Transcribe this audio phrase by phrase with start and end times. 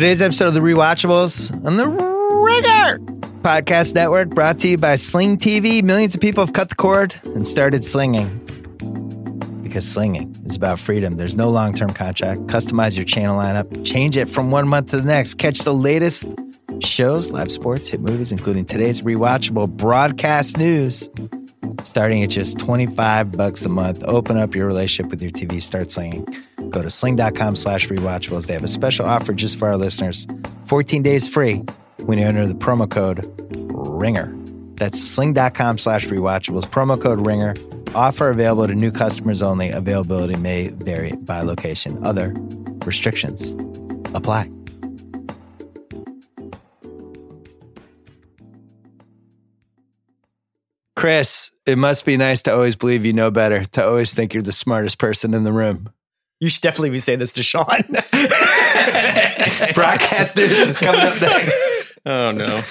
[0.00, 2.96] Today's episode of The Rewatchables on the Ringer
[3.42, 5.82] Podcast Network brought to you by Sling TV.
[5.82, 8.38] Millions of people have cut the cord and started slinging.
[9.62, 11.16] Because slinging is about freedom.
[11.16, 12.40] There's no long term contract.
[12.46, 15.34] Customize your channel lineup, change it from one month to the next.
[15.34, 16.32] Catch the latest
[16.78, 21.10] shows, live sports, hit movies, including today's rewatchable broadcast news
[21.82, 24.02] starting at just 25 bucks a month.
[24.04, 26.26] Open up your relationship with your TV, start slinging.
[26.70, 28.46] Go to sling.com slash rewatchables.
[28.46, 30.26] They have a special offer just for our listeners
[30.66, 31.64] 14 days free
[31.98, 33.24] when you enter the promo code
[33.72, 34.34] RINGER.
[34.76, 37.54] That's sling.com slash rewatchables, promo code RINGER.
[37.94, 39.70] Offer available to new customers only.
[39.70, 42.02] Availability may vary by location.
[42.04, 42.34] Other
[42.86, 43.52] restrictions
[44.14, 44.48] apply.
[50.96, 54.42] Chris, it must be nice to always believe you know better, to always think you're
[54.42, 55.88] the smartest person in the room.
[56.40, 57.66] You should definitely be saying this to Sean.
[59.74, 61.62] Broadcast news is coming up next.
[62.06, 62.62] oh no.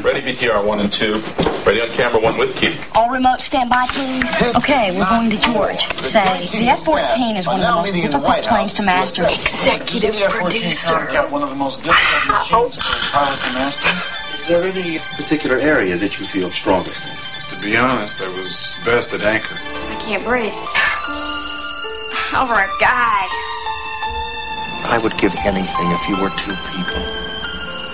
[0.00, 1.20] Ready VTR one and two.
[1.66, 2.74] Ready on camera one with key.
[2.94, 4.56] All remote standby, please.
[4.56, 5.84] Okay, we're going to George.
[6.00, 9.28] Say, the F-14 is one of the most difficult planes to master.
[9.28, 10.98] Executive producer.
[11.28, 13.90] One of the most difficult machines for a pilot to master.
[14.36, 17.14] Is there any particular area that you feel strongest in?
[17.58, 19.54] To be honest, I was best at anchor.
[19.54, 20.54] I can't breathe.
[22.36, 23.26] Over a guy.
[24.84, 27.02] I would give anything if you were two people.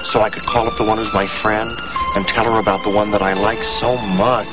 [0.04, 1.70] So I could call up the one who's my friend
[2.16, 4.46] and tell her about the one that I like so much.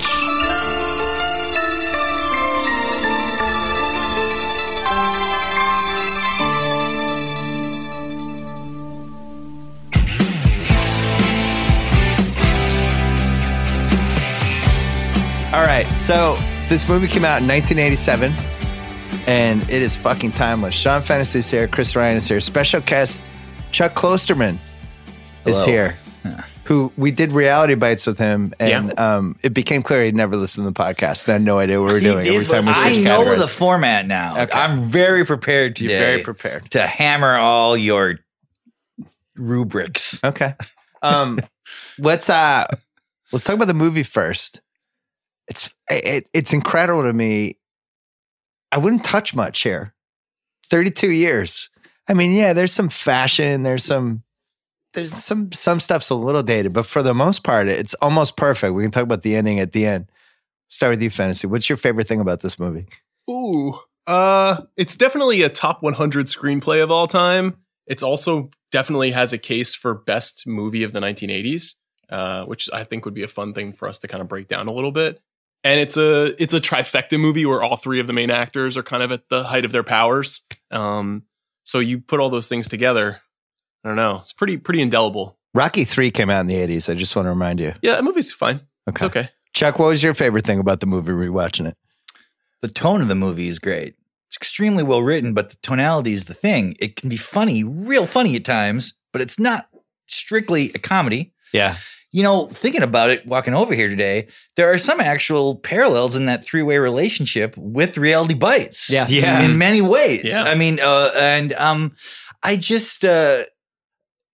[15.53, 16.37] All right, so
[16.69, 18.31] this movie came out in 1987,
[19.27, 20.73] and it is fucking timeless.
[20.75, 23.22] Sean Fennessey is here, Chris Ryan is here, special guest
[23.72, 24.58] Chuck Klosterman
[25.45, 25.66] is Hello.
[25.66, 25.95] here,
[26.66, 30.66] who we did reality bites with him, and um, it became clear he'd never listened
[30.66, 31.27] to the podcast.
[31.30, 33.42] I had no idea what we were doing every time we I know categories.
[33.42, 34.42] the format now.
[34.42, 34.59] Okay.
[34.59, 35.80] I'm very prepared.
[35.80, 36.70] You're very prepared.
[36.71, 38.20] to hammer all your
[39.38, 40.23] rubrics.
[40.23, 40.53] Okay.
[41.02, 41.39] Um,
[41.98, 42.67] let's uh,
[43.32, 44.61] let's talk about the movie first.
[45.48, 47.58] It's it, it's incredible to me.
[48.71, 49.93] I wouldn't touch much here.
[50.70, 51.70] Thirty-two years.
[52.08, 53.64] I mean, yeah, there's some fashion.
[53.64, 54.23] There's some
[54.93, 58.73] there's some some stuff's a little dated, but for the most part, it's almost perfect.
[58.73, 60.08] We can talk about the ending at the end.
[60.67, 61.48] Start with you, Fennessey.
[61.48, 62.87] What's your favorite thing about this movie?
[63.30, 63.76] Ooh.
[64.08, 67.58] Uh it's definitely a top 100 screenplay of all time.
[67.86, 71.76] It's also definitely has a case for best movie of the 1980s,
[72.09, 74.48] uh, which I think would be a fun thing for us to kind of break
[74.48, 75.21] down a little bit.
[75.64, 78.83] And it's a it's a trifecta movie where all three of the main actors are
[78.83, 80.42] kind of at the height of their powers.
[80.72, 81.23] Um,
[81.64, 83.22] so you put all those things together.
[83.83, 84.17] I don't know.
[84.21, 85.38] It's pretty pretty indelible.
[85.54, 86.89] Rocky Three came out in the '80s.
[86.89, 87.73] I just want to remind you.
[87.82, 88.61] Yeah, that movie's fine.
[88.88, 89.05] It's Okay.
[89.21, 89.30] okay.
[89.54, 91.11] Chuck, what was your favorite thing about the movie?
[91.11, 91.76] Rewatching it.
[92.61, 93.95] The tone of the movie is great.
[94.30, 96.76] It's extremely well written, but the tonality is the thing.
[96.80, 99.67] It can be funny, real funny at times, but it's not
[100.08, 101.33] strictly a comedy.
[101.54, 101.76] Yeah.
[102.11, 104.27] You know, thinking about it, walking over here today,
[104.58, 108.89] there are some actual parallels in that three way relationship with Reality Bites.
[108.89, 109.08] Yeah.
[109.08, 109.42] Yeah.
[109.42, 110.26] in many ways.
[110.26, 110.44] Yeah.
[110.44, 111.95] I mean, uh, and um,
[112.44, 113.44] I just uh,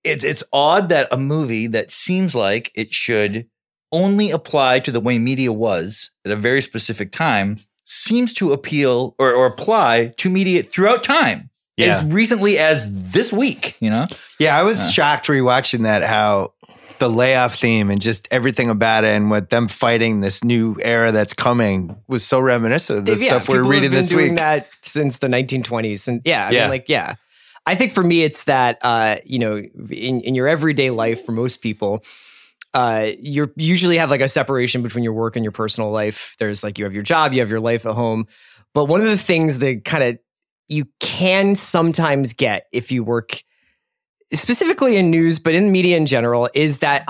[0.04, 3.48] it's it's odd that a movie that seems like it should
[3.92, 9.16] only apply to the way media was at a very specific time seems to appeal
[9.18, 11.50] or, or apply to media throughout time.
[11.78, 11.98] Yeah.
[11.98, 14.06] As recently as this week, you know?
[14.40, 16.54] Yeah, I was shocked rewatching that how
[17.00, 21.12] the layoff theme and just everything about it and with them fighting this new era
[21.12, 24.10] that's coming was so reminiscent of the Yeah, stuff we're people have reading been this
[24.10, 24.38] doing week.
[24.38, 26.62] that since the 1920s, and yeah, I Yeah.
[26.62, 27.16] mean, like yeah.
[27.66, 31.34] I think for me, it's that uh, you know, in, in your everyday life, for
[31.34, 32.02] most people,
[32.74, 36.36] uh, you usually have like a separation between your work and your personal life.
[36.40, 38.26] There's like you have your job, you have your life at home,
[38.74, 40.18] but one of the things that kind of
[40.70, 43.42] you can sometimes get if you work
[44.34, 47.08] specifically in news, but in media in general, is that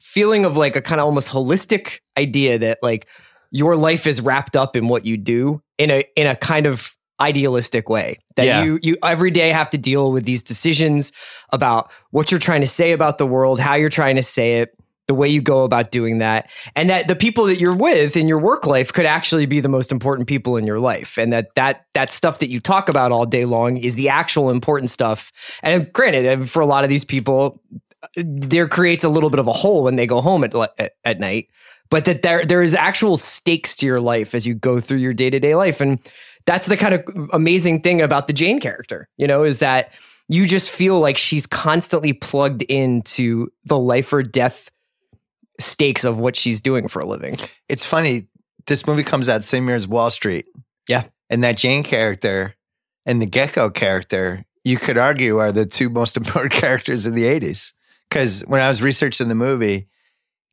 [0.00, 3.06] feeling of like a kind of almost holistic idea that like
[3.50, 6.94] your life is wrapped up in what you do in a in a kind of
[7.20, 8.62] idealistic way that Yeah.
[8.64, 11.12] you you every day have to deal with these decisions
[11.52, 14.70] about what you're trying to say about the world how you're trying to say it
[15.10, 18.28] the way you go about doing that and that the people that you're with in
[18.28, 21.52] your work life could actually be the most important people in your life and that
[21.56, 25.32] that that stuff that you talk about all day long is the actual important stuff.
[25.64, 27.60] And granted uh, for a lot of these people
[28.14, 31.18] there creates a little bit of a hole when they go home at at, at
[31.18, 31.48] night
[31.90, 35.12] but that there there is actual stakes to your life as you go through your
[35.12, 35.98] day-to-day life and
[36.46, 37.02] that's the kind of
[37.32, 39.92] amazing thing about the Jane character you know is that
[40.28, 44.70] you just feel like she's constantly plugged into the life or death
[45.60, 47.36] stakes of what she's doing for a living.
[47.68, 48.28] It's funny.
[48.66, 50.46] This movie comes out same year as Wall Street.
[50.88, 51.04] Yeah.
[51.28, 52.54] And that Jane character
[53.06, 57.24] and the Gekko character, you could argue, are the two most important characters in the
[57.24, 57.72] 80s.
[58.08, 59.88] Because when I was researching the movie,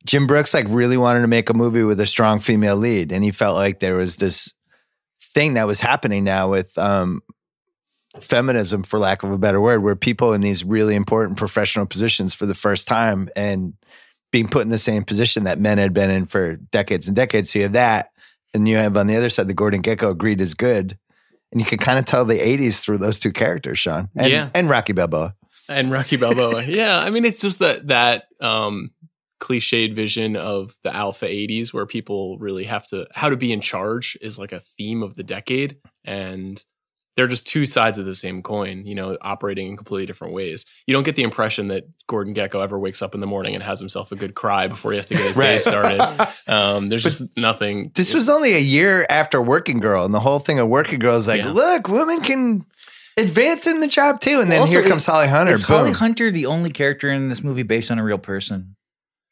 [0.06, 3.10] Jim Brooks like really wanted to make a movie with a strong female lead.
[3.10, 4.54] And he felt like there was this
[5.20, 7.22] thing that was happening now with um,
[8.20, 12.32] feminism, for lack of a better word, where people in these really important professional positions
[12.32, 13.74] for the first time and
[14.30, 17.52] being put in the same position that men had been in for decades and decades.
[17.52, 18.10] So you have that.
[18.54, 20.98] And you have on the other side, the Gordon Gekko agreed is good.
[21.52, 24.08] And you can kind of tell the 80s through those two characters, Sean.
[24.16, 24.50] And, Yeah.
[24.54, 25.34] and Rocky Balboa.
[25.68, 26.64] and Rocky Balboa.
[26.66, 28.90] yeah, I mean, it's just that that um,
[29.40, 33.60] cliched vision of the alpha '80s, where people really have to how to be in
[33.60, 36.62] charge is like a theme of the decade, and
[37.18, 38.86] they're just two sides of the same coin.
[38.86, 40.64] You know, operating in completely different ways.
[40.86, 43.62] You don't get the impression that Gordon Gekko ever wakes up in the morning and
[43.64, 45.98] has himself a good cry before he has to get his day started.
[46.48, 47.90] Um, there's just nothing.
[47.96, 51.16] This was only a year after Working Girl, and the whole thing of Working Girl
[51.16, 51.50] is like, Yeah.
[51.50, 52.64] look, women can
[53.16, 54.40] advance in the job too.
[54.40, 55.52] And then Also, here is- comes Holly Hunter.
[55.54, 58.76] Is Holly Hunter the only character in this movie based on a real person?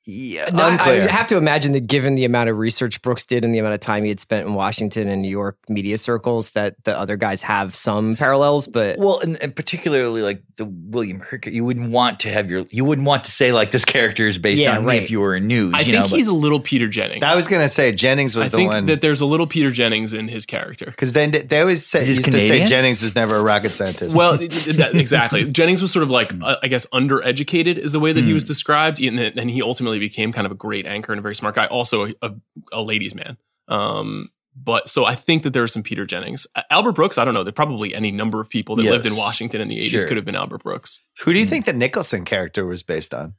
[0.07, 1.03] Yeah, No, I- unclear.
[1.05, 3.75] I have to imagine that given the amount of research Brooks did and the amount
[3.75, 7.17] of time he had spent in Washington and New York media circles, that the other
[7.17, 8.69] guys have some parallels.
[8.69, 12.67] But Well, and, and particularly like the William Hurt, you wouldn't want to have your,
[12.71, 14.99] you wouldn't want to say like this character is based Yeah, on right.
[14.99, 15.75] me if you were in news.
[15.75, 17.25] I you think know, he's a little Peter Jennings.
[17.25, 18.87] I was going to say Jennings was I the think one.
[18.87, 20.87] that there's a little Peter Jennings in his character.
[20.87, 24.17] Because then they always say, He's used to say Jennings was never a rocket scientist.
[24.17, 25.45] Well, it- it- that- exactly.
[25.51, 28.45] Jennings was sort of like, uh, I guess, undereducated is the way that he was
[28.45, 31.35] described, and, then- and he ultimately became kind of a great anchor and a very
[31.35, 31.67] smart guy.
[31.67, 32.35] Also, a, a,
[32.73, 33.37] a ladies' man.
[33.69, 37.19] Um, but so I think that there are some Peter Jennings, Uh, Albert Brooks.
[37.19, 37.43] I don't know.
[37.45, 38.93] There probably any number of people that Yes.
[38.93, 40.07] lived in Washington in the '80s Sure.
[40.09, 41.05] could have been Albert Brooks.
[41.21, 43.35] Who do you think the Nicholson character was based on?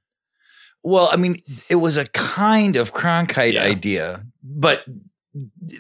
[0.84, 1.38] Well, I mean,
[1.70, 3.64] it was a kind of Cronkite Yeah.
[3.64, 4.84] idea, but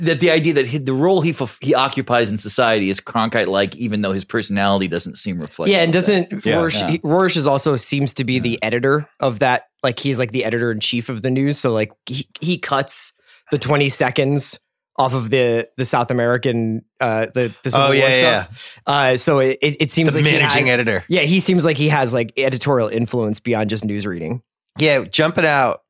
[0.02, 3.76] that the idea that he, the role he he occupies in society is Cronkite like,
[3.76, 5.72] even though his personality doesn't seem reflected.
[5.74, 6.56] yeah, and doesn't Yeah.
[6.56, 6.98] Rorish, Yeah.
[7.04, 9.64] Rorish is also seems to be the editor of that.
[9.84, 11.58] Like he's like the editor in chief of the news.
[11.58, 13.14] So like he, he cuts
[13.52, 14.60] the 20 seconds
[14.98, 18.44] off of the the South American uh the, the Civil Oh, War yeah, yeah.
[18.44, 18.80] stuff.
[18.88, 21.06] Uh so it, it, it seems The like he managing has- editor.
[21.08, 24.42] Yeah, he seems like he has like editorial influence beyond just news reading.
[24.80, 25.82] Yeah, jumping out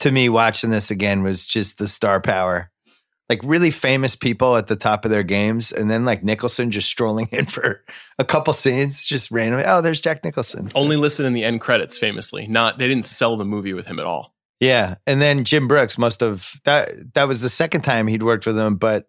[0.00, 2.70] to me watching this again was just the star power.
[3.28, 6.88] Like really famous people at the top of their games, and then like Nicholson just
[6.88, 7.82] strolling in for
[8.18, 9.64] a couple scenes, just randomly.
[9.66, 10.70] Oh, there's Jack Nicholson.
[10.74, 12.46] Only listed in the end credits, famously.
[12.46, 14.34] Not they didn't sell the movie with him at all.
[14.60, 17.14] Yeah, and then Jim Brooks must have that.
[17.14, 19.08] That was the second time he'd worked with him, but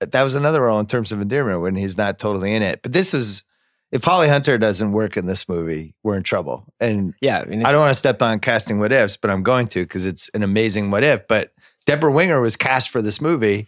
[0.00, 2.80] that was another role in terms of endearment when he's not totally in it.
[2.82, 3.44] But this is
[3.92, 6.72] if Holly Hunter doesn't work in this movie, we're in trouble.
[6.78, 9.42] And Yeah, I mean, I don't want to step on casting what ifs, but I'm
[9.42, 11.26] going to because it's an amazing what if.
[11.26, 11.52] But
[11.90, 13.66] Debra Winger was cast for this movie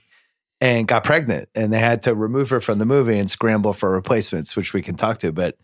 [0.60, 3.90] and got pregnant, and they had to remove her from the movie and scramble for
[3.90, 5.32] replacements, which we can talk to.
[5.32, 5.56] But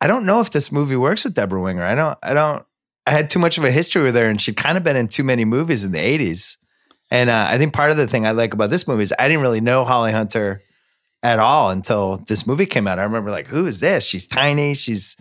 [0.00, 1.82] I don't know if this movie works with Debra Winger.
[1.82, 2.18] I don't.
[2.22, 2.64] I don't.
[3.06, 5.08] I had too much of a history with her, and she'd kind of been in
[5.08, 6.56] too many movies in the '80s.
[7.10, 9.28] And uh, I think part of the thing I like about this movie is I
[9.28, 10.62] didn't really know Holly Hunter
[11.22, 12.98] at all until this movie came out.
[12.98, 14.04] I remember like, who is this?
[14.06, 14.74] She's tiny.
[14.74, 15.16] She's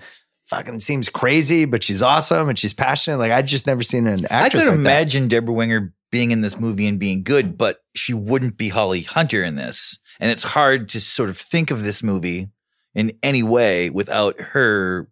[0.45, 3.17] fucking seems crazy, but she's awesome and she's passionate.
[3.17, 4.63] Like I'd just never seen an I actress.
[4.63, 4.89] could like that.
[4.89, 9.01] imagine Debra Winger being in this movie and being good, but she wouldn't be Holly
[9.01, 9.99] Hunter in this.
[10.19, 12.49] And it's hard to sort of think of this movie
[12.95, 15.09] in any way without her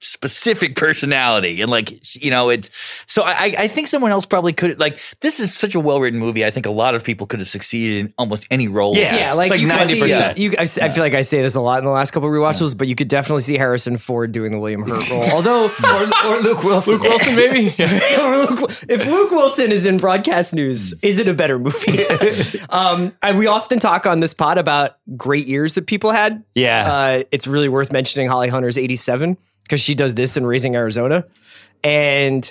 [0.00, 1.90] specific personality and like
[2.22, 2.70] you know it's
[3.06, 6.20] so I I think someone else probably could like this is such a well written
[6.20, 9.02] movie I think a lot of people could have succeeded in almost any role Yeah,
[9.02, 10.38] yeah, Yes, like, like you could see, 90%.
[10.38, 12.28] you, I, s- I feel like I say this a lot in the last couple
[12.28, 15.24] of rewatches, but you could definitely see Harrison Ford doing the William Hurt role.
[15.32, 16.94] Although, or, or Luke Wilson.
[16.94, 17.74] Luke Wilson, maybe.
[18.20, 21.98] Or Luke- if Luke Wilson is in broadcast news, is it a better movie?
[22.70, 26.44] um, and we often talk on this pod about great years that people had.
[26.54, 26.92] Yeah.
[26.92, 29.36] Uh, it's really worth mentioning Holly Hunter's 87
[29.68, 31.24] because she does this in Raising Arizona.
[31.84, 32.50] And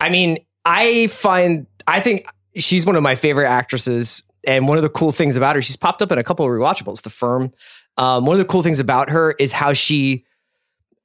[0.00, 2.26] I mean, I find, I think
[2.56, 4.22] she's one of my favorite actresses.
[4.46, 6.50] And one of the cool things about her, she's popped up in a couple of
[6.50, 7.52] rewatchables, The Firm.
[7.96, 10.24] Um, one of the cool things about her is how she,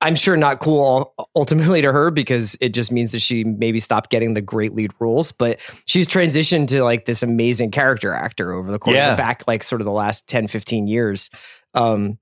[0.01, 4.09] I'm sure not cool ultimately to her because it just means that she maybe stopped
[4.09, 8.71] getting the great lead roles, but she's transitioned to like this amazing character actor over
[8.71, 9.11] the course Yeah.
[9.11, 11.29] of the back, like sort of the last 10, 15 years.
[11.73, 12.17] Um,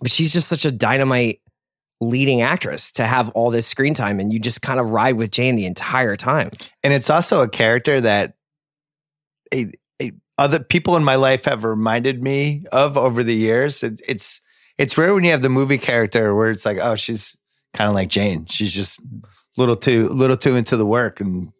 [0.00, 1.40] but she's just such a dynamite
[2.00, 5.30] leading actress to have all this screen time and you just kind of ride with
[5.32, 6.50] Jane the entire time.
[6.84, 8.34] and it's also a character that
[9.52, 13.82] a, a, other people in my life have reminded me of over the years.
[13.82, 14.40] It, it's
[14.78, 17.36] It's rare when you have the movie character where it's like, oh, she's
[17.74, 18.46] kind of like Jane.
[18.46, 19.00] She's just
[19.56, 21.50] little too little too into the work and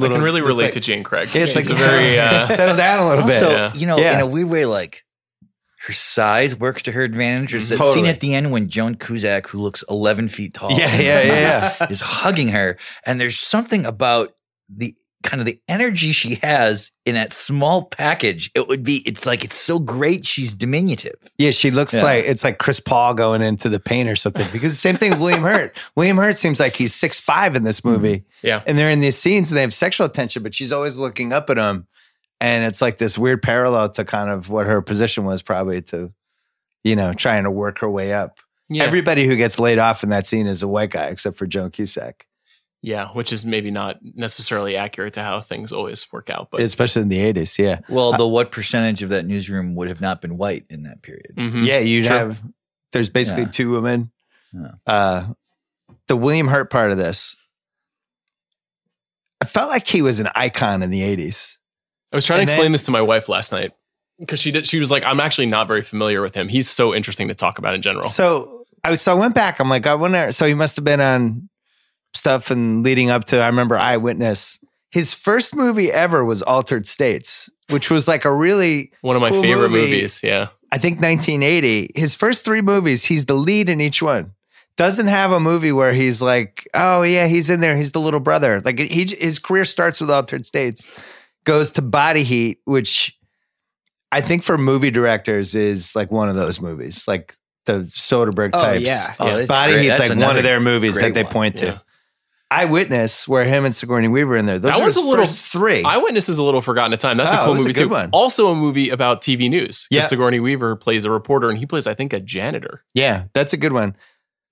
[0.00, 1.28] I can really relate like- to Jane Craig.
[1.34, 3.50] It's like She's a very uh, settle down a little Also, bit.
[3.58, 3.74] Yeah.
[3.74, 4.14] you know, Yeah.
[4.14, 5.02] in a weird way, like
[5.86, 7.52] her size works to her advantage.
[7.52, 10.94] There's that scene at the end when Joan Cusack, who looks 11 feet tall, Yeah,
[11.00, 11.86] yeah, yeah, yeah.
[11.88, 14.34] is hugging her, and there's something about
[14.68, 18.50] the kind of the energy she has in that small package.
[18.54, 18.98] It would be.
[19.06, 20.26] It's like it's so great.
[20.26, 21.16] She's diminutive.
[21.38, 22.02] Yeah, she looks Yeah.
[22.02, 24.46] like it's like Chris Paul going into the paint or something.
[24.52, 25.76] Because the same thing with William Hurt.
[25.96, 27.90] William Hurt seems like he's six five in this mm-hmm.
[27.90, 28.24] movie.
[28.42, 28.62] Yeah.
[28.66, 31.50] And they're in these scenes and they have sexual tension, but she's always looking up
[31.50, 31.86] at him.
[32.40, 36.12] And it's like this weird parallel to kind of what her position was probably to,
[36.84, 38.38] you know, trying to work her way up.
[38.70, 38.84] yeah.
[38.84, 41.70] Everybody who gets laid off in that scene is a white guy except for Joan
[41.70, 42.26] Cusack,
[42.82, 47.02] yeah, which is maybe not necessarily accurate to how things always work out, but especially
[47.02, 47.58] in the 80s.
[47.58, 47.80] Yeah.
[47.90, 51.34] Well, the what percentage of that newsroom would have not been white in that period?
[51.36, 51.66] Mhm.
[51.66, 52.16] Yeah, you'd True.
[52.16, 52.42] have
[52.92, 53.50] there's basically Yeah.
[53.50, 54.10] two women.
[54.54, 54.70] Yeah.
[54.86, 55.26] Uh
[56.08, 57.36] the William Hurt part of this.
[59.40, 61.58] I felt like he was an icon in the 80s.
[62.12, 63.72] I was trying to explain then- this to my wife last night
[64.18, 64.66] because she did.
[64.66, 66.48] She was like, "I'm actually not very familiar with him.
[66.48, 69.60] He's so interesting to talk about in general." So I so I went back.
[69.60, 70.32] I'm like, I wonder.
[70.32, 71.48] So he must have been on
[72.14, 73.40] stuff and leading up to.
[73.40, 74.58] I remember Eyewitness.
[74.90, 79.30] His first movie ever was Altered States, which was like a really One of my
[79.30, 79.84] cool favorite movie.
[79.92, 80.20] movies.
[80.22, 81.90] Yeah, I think 1980.
[81.94, 84.32] His first three movies, he's the lead in each one.
[84.76, 87.76] Doesn't have a movie where he's like, oh yeah, he's in there.
[87.76, 88.60] He's the little brother.
[88.64, 90.88] Like he, his career starts with Altered States,
[91.44, 93.16] goes to Body Heat, which
[94.12, 97.34] I think for movie directors is like one of those movies, like
[97.66, 98.86] the Soderbergh Oh, types.
[98.86, 99.14] yeah.
[99.20, 99.82] Oh, that's Body great.
[99.84, 101.32] Heat's That's like one of their movies that they one.
[101.32, 101.66] point to.
[101.66, 101.78] Yeah.
[102.52, 104.58] Eyewitness, where him and Sigourney Weaver in there.
[104.58, 105.84] Those That are one's his a little- first three.
[105.84, 107.16] Eyewitness is a little forgotten at time.
[107.16, 107.88] That's Oh, a cool was a movie good too.
[107.90, 108.10] one.
[108.12, 109.86] Also, a movie about TV news.
[109.88, 110.00] Yeah.
[110.00, 112.82] Yeah, Sigourney Weaver plays a reporter, and he plays, I think, a janitor.
[112.92, 113.94] Yeah, that's a good one.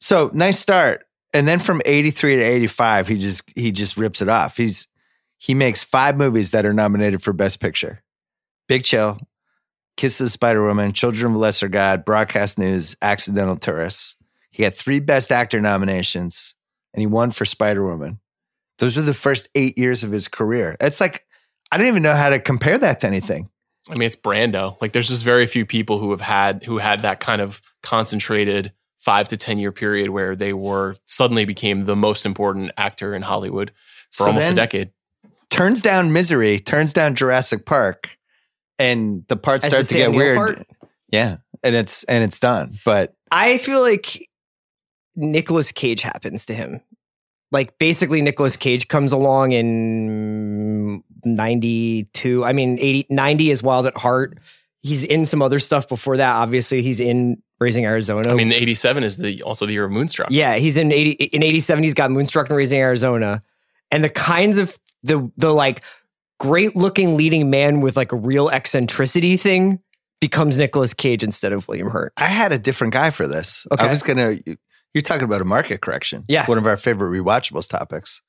[0.00, 1.04] So nice start.
[1.34, 4.56] And then from 83 to 85, he just he just rips it off.
[4.56, 4.86] He's
[5.38, 8.02] he makes five movies that are nominated for Best Picture.
[8.68, 9.18] Big Chill,
[9.96, 14.16] Kiss of the Spider Woman, Children of Lesser God, Broadcast News, Accidental Tourists.
[14.50, 16.56] He got three Best Actor nominations,
[16.92, 18.18] and he won for Spider Woman.
[18.78, 20.76] Those were the first eight years of his career.
[20.80, 21.24] It's like
[21.72, 23.48] I don't even know how to compare that to anything.
[23.90, 24.76] I mean, it's Brando.
[24.82, 28.72] Like, there's just very few people who have had who had that kind of concentrated
[28.98, 33.22] five to ten year period where they were suddenly became the most important actor in
[33.22, 33.70] Hollywood
[34.12, 34.90] for So almost then- a decade.
[35.50, 38.16] Turns down Misery, turns down Jurassic Park,
[38.78, 40.36] and the parts As start the to get Neill weird.
[40.36, 40.66] part?
[41.10, 42.78] Yeah, and it's and it's done.
[42.84, 44.28] But I feel like
[45.16, 46.80] Nicolas Cage happens to him.
[47.50, 52.44] Like basically Nicolas Cage comes along in 92.
[52.44, 54.38] I mean 80 90 is Wild at Heart.
[54.82, 56.36] He's in some other stuff before that.
[56.36, 58.30] Obviously, he's in Raising Arizona.
[58.30, 60.28] I mean, '87 is the also the year of Moonstruck.
[60.30, 63.42] yeah, he's in 80 in 87 he's got Moonstruck and Raising Arizona.
[63.90, 65.82] And the kinds of the the like
[66.40, 69.80] great looking leading man with like a real eccentricity thing
[70.20, 72.12] becomes Nicolas Cage instead of William Hurt.
[72.16, 73.66] I had a different guy for this.
[73.72, 73.86] Okay.
[73.86, 74.38] I was gonna.
[74.94, 76.24] You're talking about a market correction.
[76.28, 76.46] Yeah.
[76.46, 78.22] one of our favorite rewatchables topics.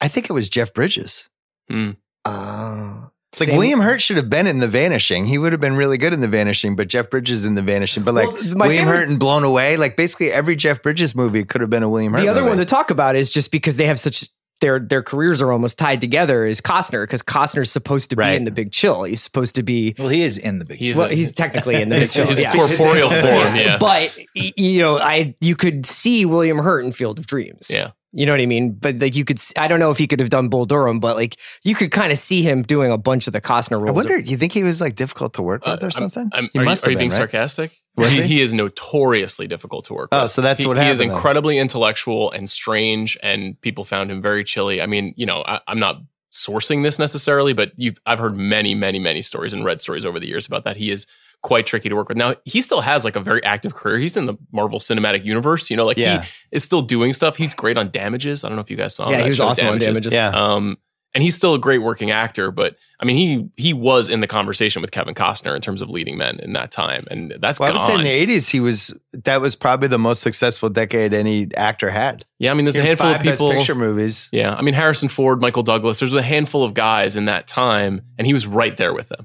[0.00, 1.30] I think it was Jeff Bridges.
[1.70, 1.92] Hmm.
[2.24, 5.24] Uh, It's like same- William Hurt should have been in The Vanishing.
[5.26, 8.02] He would have been really good in The Vanishing, but Jeff Bridges in The Vanishing.
[8.02, 11.44] But like Well, William favorite- Hurt and Blown Away, like basically every Jeff Bridges movie
[11.44, 12.20] could have been a William Hurt.
[12.20, 12.50] The other movie.
[12.50, 14.28] one to talk about is just because they have such
[14.60, 18.36] their their careers are almost tied together is Costner because Costner's supposed to be Right.
[18.36, 19.04] in the Big Chill.
[19.04, 20.78] He's supposed to be Well, he is in the big.
[20.78, 22.26] He is well, a- he's technically in the Big Chill.
[22.26, 22.52] his yeah.
[22.52, 23.54] corporeal form.
[23.56, 27.68] Yeah, But you know, I you could see William Hurt in Field of Dreams.
[27.70, 27.90] yeah.
[28.12, 28.72] You know what I mean?
[28.72, 31.36] But like you could—I don't know if he could have done Bull Durham, but like
[31.64, 33.90] you could kind of see him doing a bunch of the Costner roles.
[33.90, 34.22] I wonder.
[34.22, 36.30] Do You think he was like difficult to work with Uh, or something?
[36.32, 37.16] I'm, he are you, must are you being right?
[37.16, 37.76] sarcastic?
[37.96, 38.28] Was he, he?
[38.28, 40.20] he is notoriously difficult to work with.
[40.20, 41.16] Oh, so that's he, what He is happened then.
[41.16, 44.80] incredibly intellectual and strange, and people found him very chilly.
[44.80, 45.96] I mean, you know, I, I'm not
[46.32, 50.20] sourcing this necessarily, but you've I've heard many, many, many stories and read stories over
[50.20, 50.76] the years about that.
[50.76, 51.06] He is
[51.42, 52.16] quite tricky to work with.
[52.16, 53.98] Now, he still has like a very active career.
[53.98, 55.70] He's in the Marvel Cinematic Universe.
[55.70, 56.22] You know, like Yeah.
[56.22, 57.36] he is still doing stuff.
[57.36, 58.42] He's great on Damages.
[58.44, 59.08] I don't know if you guys saw.
[59.10, 60.12] yeah, that he was awesome on Damages.
[60.12, 60.28] Yeah.
[60.30, 60.76] um,
[61.14, 64.26] and he's still a great working actor, but I mean, he he was in the
[64.26, 67.70] conversation with Kevin Costner in terms of leading men in that time, and that's Well,
[67.70, 68.92] I would say in the '80s, he was
[69.24, 72.26] that was probably the most successful decade any actor had.
[72.38, 73.48] yeah, I mean, there's He a handful of people.
[73.48, 74.28] Best Picture movies.
[74.30, 76.00] Yeah, I mean Harrison Ford, Michael Douglas.
[76.00, 79.24] There's a handful of guys in that time, and he was right there with them.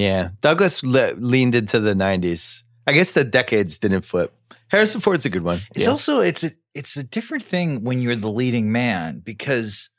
[0.00, 2.62] Yeah, Douglas le- leaned into the '90s.
[2.86, 4.34] I guess the decades didn't flip.
[4.68, 5.58] Harrison Ford's a good one.
[5.74, 5.90] It's Yeah.
[5.90, 9.90] also it's a it's a different thing when you're the leading man because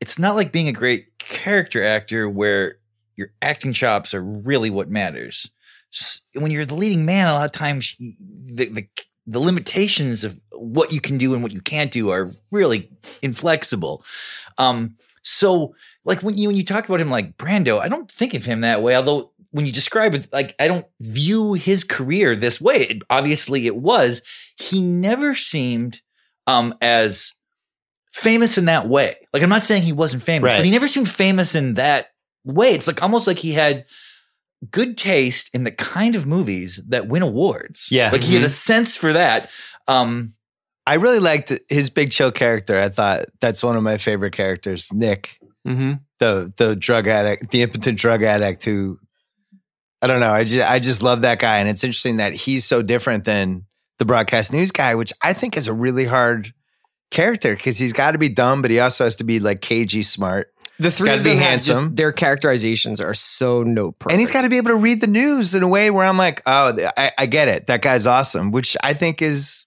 [0.00, 2.76] it's not like being a great character actor where
[3.16, 5.50] your acting chops are really what matters.
[6.34, 8.86] when you're the leading man, a lot of times the, the
[9.26, 12.88] the limitations of what you can do and what you can't do are really
[13.22, 14.04] inflexible.
[14.58, 15.74] Um, so
[16.04, 18.62] like when you when you talk about him like Brando, I don't think of him
[18.62, 18.96] that way.
[18.96, 22.82] Although when you describe it, like I don't view his career this way.
[22.82, 24.22] It, obviously, it was.
[24.56, 26.00] He never seemed
[26.46, 27.34] um as
[28.12, 29.16] famous in that way.
[29.32, 30.58] Like I'm not saying he wasn't famous, Right.
[30.58, 32.08] but he never seemed famous in that
[32.44, 32.72] way.
[32.72, 33.84] It's like almost like he had
[34.70, 37.88] good taste in the kind of movies that win awards.
[37.90, 38.10] Yeah.
[38.10, 39.50] Like he had a sense for that.
[39.86, 40.34] Um
[40.86, 42.80] I really liked his Big Chill character.
[42.80, 45.92] I thought that's one of my favorite characters, Nick, Mm-hmm.
[46.18, 48.98] the the drug addict, the impotent drug addict who
[50.02, 50.32] I don't know.
[50.32, 53.64] I just I just love that guy, and it's interesting that he's so different than
[53.98, 56.52] the broadcast news guy, which I think is a really hard
[57.10, 60.02] character because he's got to be dumb, but he also has to be like cagey
[60.04, 60.48] smart,
[60.78, 61.94] The three gotta of be them have just- handsome.
[61.96, 64.12] their characterizations are so note perfect.
[64.12, 66.18] and he's got to be able to read the news in a way where I'm
[66.18, 67.66] like, oh, I, I get it.
[67.66, 69.66] That guy's awesome, which I think is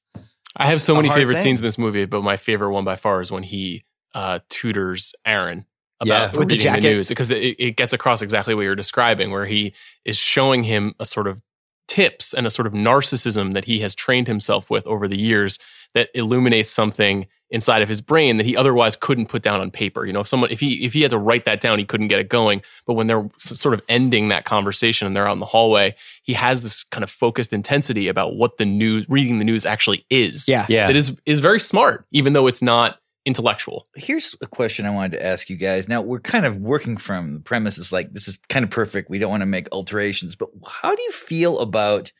[0.55, 1.43] I have so a many favorite thing.
[1.43, 5.13] scenes in this movie, but my favorite one by far is when he uh, tutors
[5.25, 5.65] Aaron
[6.03, 6.81] Yeah, about with the reading the, jacket.
[6.81, 9.73] news because it, it gets across exactly what you're describing, where he
[10.05, 11.41] is showing him a sort of
[11.87, 15.59] tips and a sort of narcissism that he has trained himself with over the years
[15.93, 20.05] that illuminates something inside of his brain that he otherwise couldn't put down on paper.
[20.05, 22.07] You know, if someone if he if he had to write that down, he couldn't
[22.07, 22.61] get it going.
[22.85, 26.33] But when they're sort of ending that conversation and they're out in the hallway, he
[26.33, 30.47] has this kind of focused intensity about what the news reading the news actually is.
[30.47, 30.65] yeah.
[30.69, 30.87] yeah.
[30.87, 33.87] That is is very smart, even though it's not intellectual.
[33.95, 35.87] here's a question I wanted to ask you guys.
[35.87, 39.09] Now we're kind of working from the premise is like this is kind of perfect.
[39.09, 42.11] We don't want to make alterations, but how do you feel about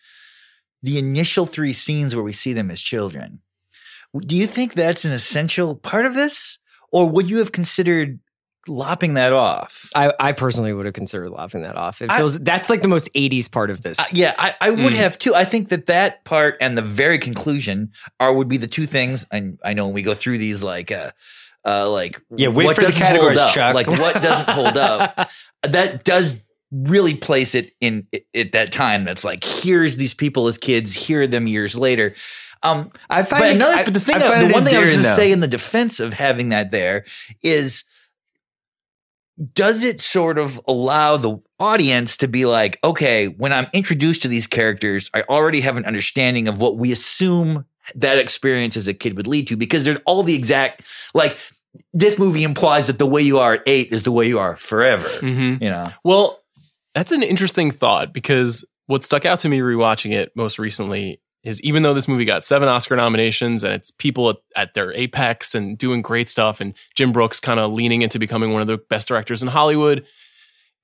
[0.84, 3.39] the initial three scenes where we see them as children?
[4.20, 6.60] Do you think that's an essential part of this,
[6.91, 8.20] or would you have considered
[8.68, 9.89] lopping that off?
[9.96, 12.01] I, I personally would have considered lopping that off.
[12.01, 14.00] It I- feels that's like the most 80s part of this.
[14.00, 14.98] Uh, yeah, I, I would Mm.
[14.98, 15.34] have too.
[15.36, 19.25] I think that that part and the very conclusion are would be the two things.
[19.32, 21.12] And I know when we go through these, like, uh,
[21.65, 23.74] uh, like Yeah, wait what for the categories, up, Chuck.
[23.76, 25.30] Like what doesn't hold up.
[25.63, 26.34] That does
[26.71, 29.04] really place it in at that time.
[29.06, 30.91] That's like here's these people as kids.
[30.91, 32.15] hear them years later.
[32.63, 34.76] Um, I find but it- another, I- but the thing, I find the one thing
[34.76, 37.06] I was going to say in the defense of having that there
[37.43, 37.84] is,
[39.54, 44.27] does it sort of allow the audience to be like, okay, when I'm introduced to
[44.27, 48.93] these characters, I already have an understanding of what we assume that experience as a
[48.93, 51.38] kid would lead to because there's all the exact like.
[51.93, 54.58] This movie implies that the way you are at eight is the way you are
[54.58, 55.08] forever.
[55.08, 55.63] Mm-hmm.
[55.63, 56.41] You know, Well,
[56.93, 61.62] that's an interesting thought because what stuck out to me rewatching it most recently is
[61.62, 65.56] even though this movie got seven Oscar nominations and it's people at, at their apex
[65.56, 68.77] and doing great stuff, and Jim Brooks kind of leaning into becoming one of the
[68.77, 70.06] best directors in Hollywood,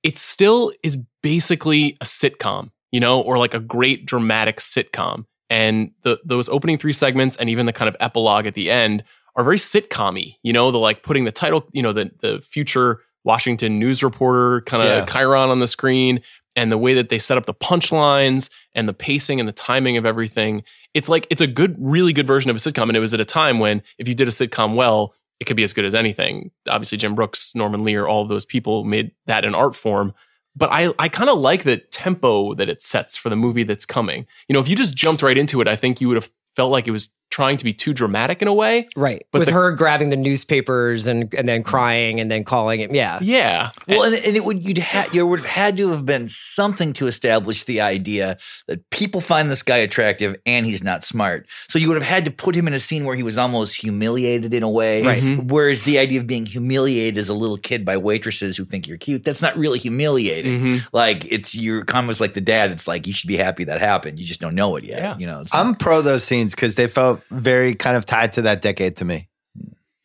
[0.02, 5.24] it still is basically a sitcom, you know, or like a great dramatic sitcom.
[5.50, 9.04] And the those opening three segments and even the kind of epilogue at the end
[9.34, 13.00] are very sitcom-y, you know, the like putting the title, you know, the the future
[13.24, 15.04] Washington news reporter kind of Yeah.
[15.06, 16.20] Chiron on the screen
[16.58, 19.96] and the way that they set up the punchlines and the pacing and the timing
[19.96, 20.64] of everything.
[20.92, 22.88] It's like it's a good, really good version of a sitcom.
[22.88, 25.56] And it was at a time when if you did a sitcom well, it could
[25.56, 26.50] be as good as anything.
[26.68, 30.14] Obviously, Jim Brooks, Norman Lear, all those people made that an art form.
[30.56, 33.86] But I, I kind of like the tempo that it sets for the movie that's
[33.86, 34.26] coming.
[34.48, 36.72] You know, if you just jumped right into it, I think you would have felt
[36.72, 38.88] like it was trying to be too dramatic in a way.
[38.96, 39.26] right.
[39.32, 42.90] But With the- her grabbing the newspapers and, and then crying and then calling it.
[42.92, 43.18] Yeah.
[43.20, 43.70] Yeah.
[43.86, 46.92] Well, and, and it would you'd ha- you would have had to have been something
[46.94, 51.46] to establish the idea that people find this guy attractive and he's not smart.
[51.68, 53.76] So you would have had to put him in a scene where he was almost
[53.80, 55.02] humiliated in a way.
[55.02, 55.22] Right.
[55.22, 55.50] Mhm.
[55.50, 58.96] Whereas the idea of being humiliated as a little kid by waitresses who think you're
[58.96, 60.60] cute, that's not really humiliating.
[60.60, 60.88] Mhm.
[60.92, 62.70] Like it's you're almost like the dad.
[62.70, 64.18] It's like you should be happy that happened.
[64.18, 64.98] You just don't know it yet.
[64.98, 65.16] Yeah.
[65.18, 65.40] You know.
[65.40, 68.96] It's I'm pro those scenes because they felt very kind of tied to that decade
[68.98, 69.28] to me.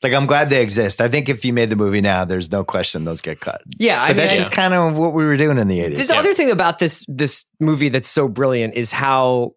[0.01, 0.99] Like I'm glad they exist.
[0.99, 3.61] I think if you made the movie now, there's no question those get cut.
[3.77, 4.01] Yeah.
[4.03, 6.07] I But mean, that's I- just kind of what we were doing in the 80s.
[6.09, 9.55] The other thing about this this movie that's so brilliant is how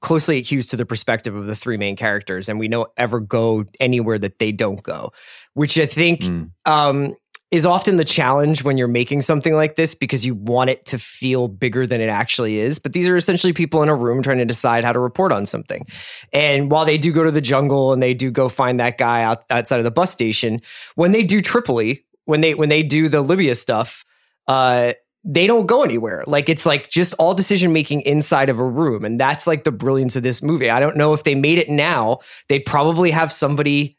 [0.00, 3.20] closely it hews to the perspective of the three main characters, and we don't ever
[3.20, 5.12] go anywhere that they don't go,
[5.54, 6.50] which I think Mm.
[6.64, 7.14] um,
[7.56, 10.98] is often the challenge when you're making something like this because you want it to
[10.98, 12.78] feel bigger than it actually is.
[12.78, 15.46] But these are essentially people in a room trying to decide how to report on
[15.46, 15.86] something.
[16.34, 19.22] And while they do go to the jungle and they do go find that guy
[19.22, 20.60] out, outside of the bus station,
[20.96, 24.04] when they do Tripoli, when they when they do the Libya stuff,
[24.48, 24.92] uh,
[25.24, 26.24] they don't go anywhere.
[26.26, 29.72] Like it's like just all decision making inside of a room, and that's like the
[29.72, 30.68] brilliance of this movie.
[30.68, 33.95] I don't know if they made it now, they'd probably have somebody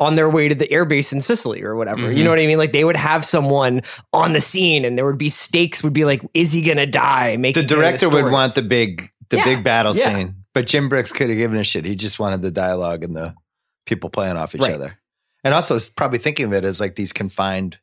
[0.00, 2.10] on their way to the airbase in Sicily or whatever.
[2.12, 2.24] You Mhm.
[2.24, 2.58] know what I mean?
[2.58, 3.82] Like they would have someone
[4.12, 7.36] on the scene and there would be stakes would be like, is he gonna die?
[7.36, 10.04] Make The director would want the big the Yeah, big battle yeah.
[10.04, 11.84] scene, but Jim Brooks could have given a shit.
[11.84, 13.34] He just wanted the dialogue and the
[13.86, 14.72] people playing off each Right.
[14.74, 14.98] other,
[15.44, 17.78] and also probably thinking of it as like these confined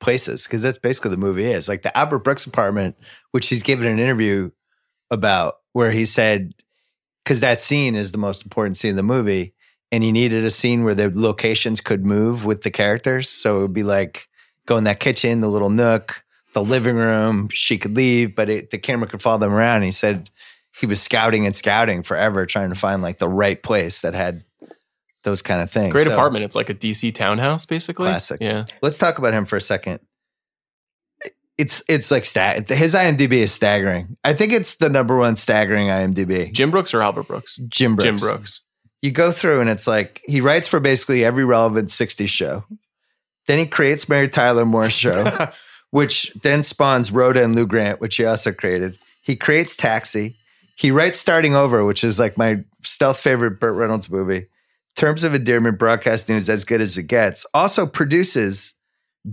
[0.00, 2.96] places because that's basically the movie is like the Albert Brooks apartment,
[3.32, 4.50] which he's given an interview
[5.10, 6.54] about where he said
[7.22, 9.52] because that scene is the most important scene in the movie,
[9.92, 13.62] and he needed a scene where the locations could move with the characters, so it
[13.62, 14.28] would be like
[14.66, 16.22] go in that kitchen, the little nook,
[16.52, 17.48] the living room.
[17.50, 19.82] She could leave, but it, the camera could follow them around.
[19.82, 20.30] He said
[20.78, 24.44] he was scouting and scouting forever, trying to find like the right place that had
[25.22, 25.92] those kind of things.
[25.92, 26.44] Great So, apartment.
[26.44, 28.06] It's like a DC townhouse, basically.
[28.06, 28.40] Classic.
[28.40, 28.64] Yeah.
[28.80, 30.00] Let's talk about him for a second.
[31.58, 34.16] It's it's like sta- his IMDb is staggering.
[34.24, 36.50] I think it's the number one staggering IMDb.
[36.54, 37.56] Jim Brooks or Albert Brooks?
[37.68, 38.04] Jim Brooks.
[38.04, 38.62] Jim Brooks.
[39.02, 42.64] You go through and it's like he writes for basically every relevant 60s show.
[43.46, 45.48] Then he creates Mary Tyler Moore's show,
[45.90, 48.98] which then spawns Rhoda and Lou Grant, which he also created.
[49.22, 50.36] He creates Taxi.
[50.76, 54.46] He writes Starting Over, which is like my stealth favorite Burt Reynolds movie.
[54.96, 57.46] Terms of Endearment Broadcast News, as good as it gets.
[57.54, 58.74] Also produces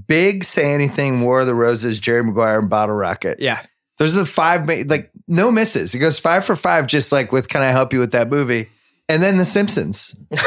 [0.07, 3.39] Big Say Anything, War of the Roses, Jerry Maguire, and Bottle Rocket.
[3.39, 3.63] Yeah.
[3.97, 5.91] Those are the five, like no misses.
[5.91, 8.69] He goes five for five, just like with "Can I help you with that movie?"
[9.09, 10.15] And then The Simpsons.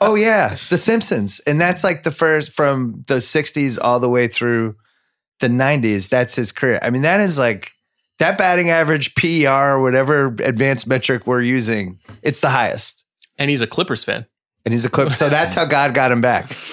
[0.00, 4.26] oh yeah, The Simpsons, and that's like the first from the '60s all the way
[4.26, 4.76] through
[5.40, 6.08] the '90s.
[6.08, 6.78] That's his career.
[6.82, 7.72] I mean, that is like
[8.20, 11.98] that batting average, PER, whatever advanced metric we're using.
[12.22, 13.04] It's the highest,
[13.38, 14.24] And he's a Clippers fan.
[14.64, 15.10] and he's a clip.
[15.10, 16.48] So that's how God got him back.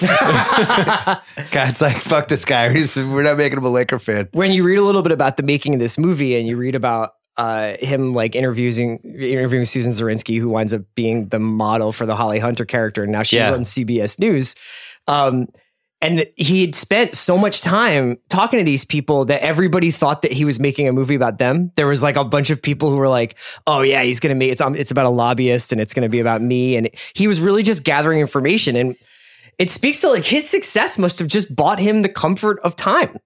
[1.50, 2.72] God's like, "Fuck this guy.
[2.72, 5.36] He's, we're not making him a Laker fan." when you read a little bit about
[5.36, 9.92] the making of this movie and you read about uh, him like interviewing interviewing Susan
[9.92, 13.36] Zirinsky, who winds up being the model for the Holly Hunter character, and now she
[13.36, 13.50] Yeah.
[13.50, 14.54] runs CBS News.
[15.08, 15.48] Um,
[16.00, 20.32] and he had spent so much time talking to these people that everybody thought that
[20.32, 21.70] he was making a movie about them.
[21.76, 23.36] There was like a bunch of people who were like,
[23.68, 26.18] "Oh yeah, he's gonna make it's um, it's about a lobbyist and it's gonna be
[26.18, 28.96] about me." And he was really just gathering information and
[29.58, 33.16] it speaks to like his success must have just bought him the comfort of time.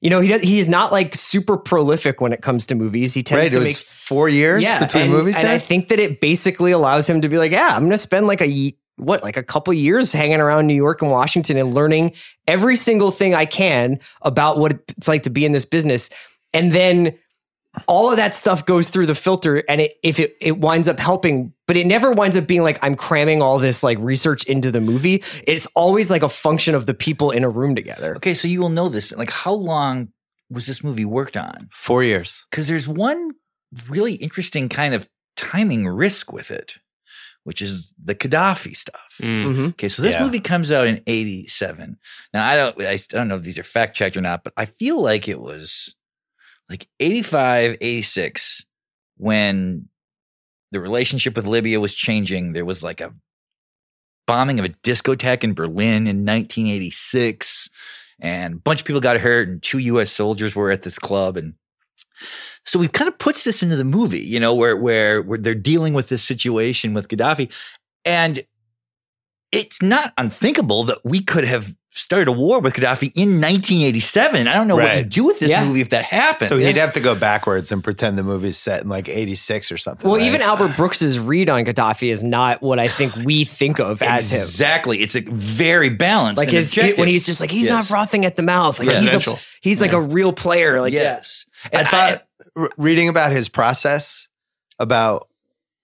[0.00, 3.14] You know, he does, he is not like super prolific when it comes to movies.
[3.14, 3.52] He tends Right?
[3.52, 5.38] To make four years between and, movies.
[5.38, 7.98] and I think that it basically allows him to be like, yeah, I'm going to
[7.98, 11.74] spend like a what, like a couple years hanging around New York and Washington and
[11.74, 12.12] learning
[12.46, 16.10] every single thing I can about what it's like to be in this business,
[16.52, 17.18] and then
[17.88, 21.00] all of that stuff goes through the filter, and it if it it winds up
[21.00, 24.70] helping, but it never winds up being like I'm cramming all this like research into
[24.70, 25.22] the movie.
[25.46, 28.16] It's always like a function of the people in a room together.
[28.16, 29.12] Okay, so you will know this.
[29.12, 30.08] Like, how long
[30.50, 31.68] was this movie worked on?
[31.72, 32.46] four years.
[32.50, 33.30] Because there's one
[33.88, 36.74] really interesting kind of timing risk with it,
[37.44, 39.16] which is the Gaddafi stuff.
[39.22, 39.44] Mm.
[39.44, 39.68] Mhm.
[39.70, 40.22] Okay, so this Yeah.
[40.22, 41.96] movie comes out in '87.
[42.32, 44.66] Now I don't, I don't know if these are fact checked or not, but I
[44.66, 45.94] feel like it was
[46.68, 48.64] like '85, '86
[49.16, 49.88] when
[50.74, 52.52] the relationship with Libya was changing.
[52.52, 53.14] There was like a
[54.26, 57.70] bombing of a discotheque in Berlin in 1986,
[58.18, 60.10] and a bunch of people got hurt, and two U.S.
[60.10, 61.54] soldiers were at this club, and
[62.64, 65.54] so we've kind of puts this into the movie, you know, where where where they're
[65.54, 67.52] dealing with this situation with Gaddafi,
[68.04, 68.44] and
[69.52, 74.48] it's not unthinkable that we could have started a war with Gaddafi in 1987.
[74.48, 75.08] I don't know what you Right.
[75.08, 75.64] do with this Yeah.
[75.64, 76.48] movie if that happens.
[76.48, 79.76] So he'd have to go backwards and pretend the movie's set in like '86 or
[79.76, 80.10] something.
[80.10, 80.26] Well, right?
[80.26, 84.32] even Albert Brooks's read on Gaddafi is not what I think we think of as
[84.32, 84.40] him.
[84.40, 85.02] exactly.
[85.02, 86.38] It's a very balanced.
[86.38, 86.98] Like his objective.
[86.98, 88.78] when he's just like he's not frothing at the mouth.
[88.80, 90.80] Like he's a, he's like a real player.
[90.80, 91.46] Like yes.
[91.72, 92.24] I thought
[92.56, 94.28] r- reading about his process,
[94.80, 95.28] about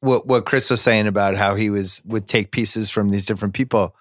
[0.01, 3.55] what what Chris was saying about how he was would take pieces from these different
[3.55, 3.95] people,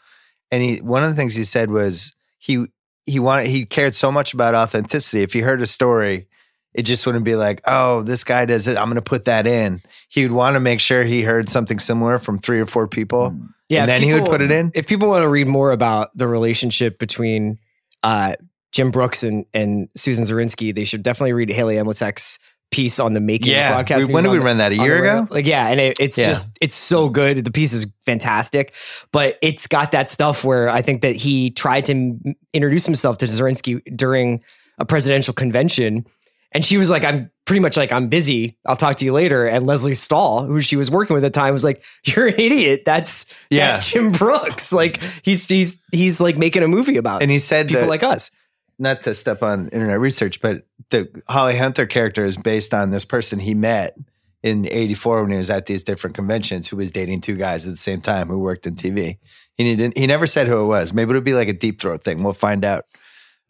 [0.52, 2.66] and he one of the things he said was he
[3.06, 5.22] he wanted he cared so much about authenticity.
[5.22, 6.28] If he heard a story,
[6.74, 8.78] it just wouldn't be like, oh, this guy does it.
[8.78, 9.82] I'm going to put that in.
[10.08, 13.36] He would want to make sure he heard something similar from three or four people,
[13.68, 14.72] Yeah, and if then he would put it in.
[14.76, 17.58] If people want to read more about the relationship between
[18.04, 18.36] uh,
[18.72, 22.38] Jim Brooks and, and Susan Zirinsky, they should definitely read Haley Emletek's
[22.72, 23.70] piece on the making Yeah.
[23.70, 24.08] of broadcast.
[24.08, 24.72] We- when did we the- run that?
[24.72, 25.28] A year ago?
[25.32, 26.28] Like, yeah, and it, it's Yeah.
[26.28, 27.44] just it's so good.
[27.44, 28.74] The piece is fantastic,
[29.12, 33.18] but it's got that stuff where I think that he tried to m- introduce himself
[33.20, 34.42] to Zirinsky during
[34.78, 36.06] a presidential convention.
[36.52, 38.58] And she was like, I'm pretty much like, I'm busy.
[38.66, 39.46] I'll talk to you later.
[39.46, 42.36] And Lesley Stahl, who she was working with at the time, was like, You're an
[42.40, 42.84] idiot.
[42.86, 43.74] That's Yeah.
[43.74, 44.72] that's Jim Brooks.
[44.80, 48.04] Like he's he's he's like making a movie about And he said people that like
[48.04, 48.32] us.
[48.80, 53.06] not to step on internet research, but the Holly Hunter character is based on this
[53.06, 53.98] person he met
[54.42, 57.72] in 84 when he was at these different conventions who was dating two guys at
[57.72, 59.18] the same time who worked in TV.
[59.56, 60.94] He didn't, he never said who it was.
[60.94, 62.24] Maybe it'll be like a deep throat thing.
[62.24, 62.86] We'll find out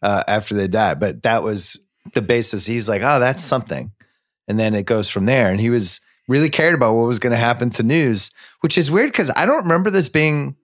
[0.02, 0.94] uh, after they die.
[0.94, 1.78] But that was
[2.12, 2.66] the basis.
[2.66, 3.92] He's like, oh, that's something.
[4.48, 5.50] And then it goes from there.
[5.50, 8.90] And he was really cared about what was going to happen to news, which is
[8.90, 10.56] weird because I don't remember this being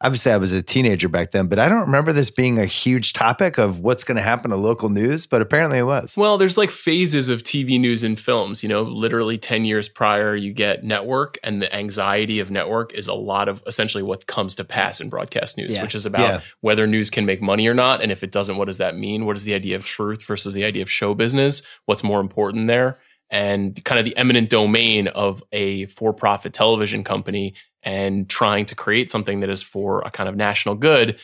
[0.00, 3.12] obviously I was a teenager back then, but I don't remember this being a huge
[3.12, 6.16] topic of what's going to happen to local news, but apparently it was.
[6.16, 8.62] Well, there's like phases of TV news and films.
[8.62, 13.08] You know, literally 10 years prior, you get network, and the anxiety of network is
[13.08, 15.82] a lot of essentially what comes to pass in broadcast news, Yeah.
[15.82, 16.40] which is about Yeah.
[16.60, 18.02] whether news can make money or not.
[18.02, 19.26] And if it doesn't, what does that mean?
[19.26, 21.62] What is the idea of truth versus the idea of show business?
[21.86, 22.98] What's more important there?
[23.30, 28.74] And kind of the eminent domain of a for profit television company and trying to
[28.74, 31.18] create something that is for a kind of national good.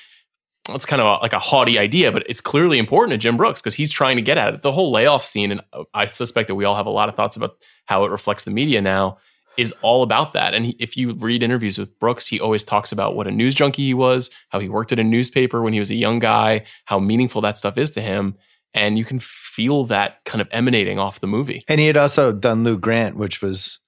[0.68, 3.60] That's kind of a, like a haughty idea, but it's clearly important to Jim Brooks
[3.60, 4.62] because he's trying to get at it.
[4.62, 7.16] The whole layoff scene, and uh, I suspect that we all have a lot of
[7.16, 9.18] thoughts about how it reflects the media now,
[9.56, 10.54] is all about that.
[10.54, 13.54] And he, if you read interviews with Brooks, he always talks about what a news
[13.54, 16.64] junkie he was, how he worked at a newspaper when he was a young guy,
[16.86, 18.36] how meaningful that stuff is to him.
[18.74, 21.62] And you can feel that kind of emanating off the movie.
[21.68, 23.78] And he had also done Lou Grant, which was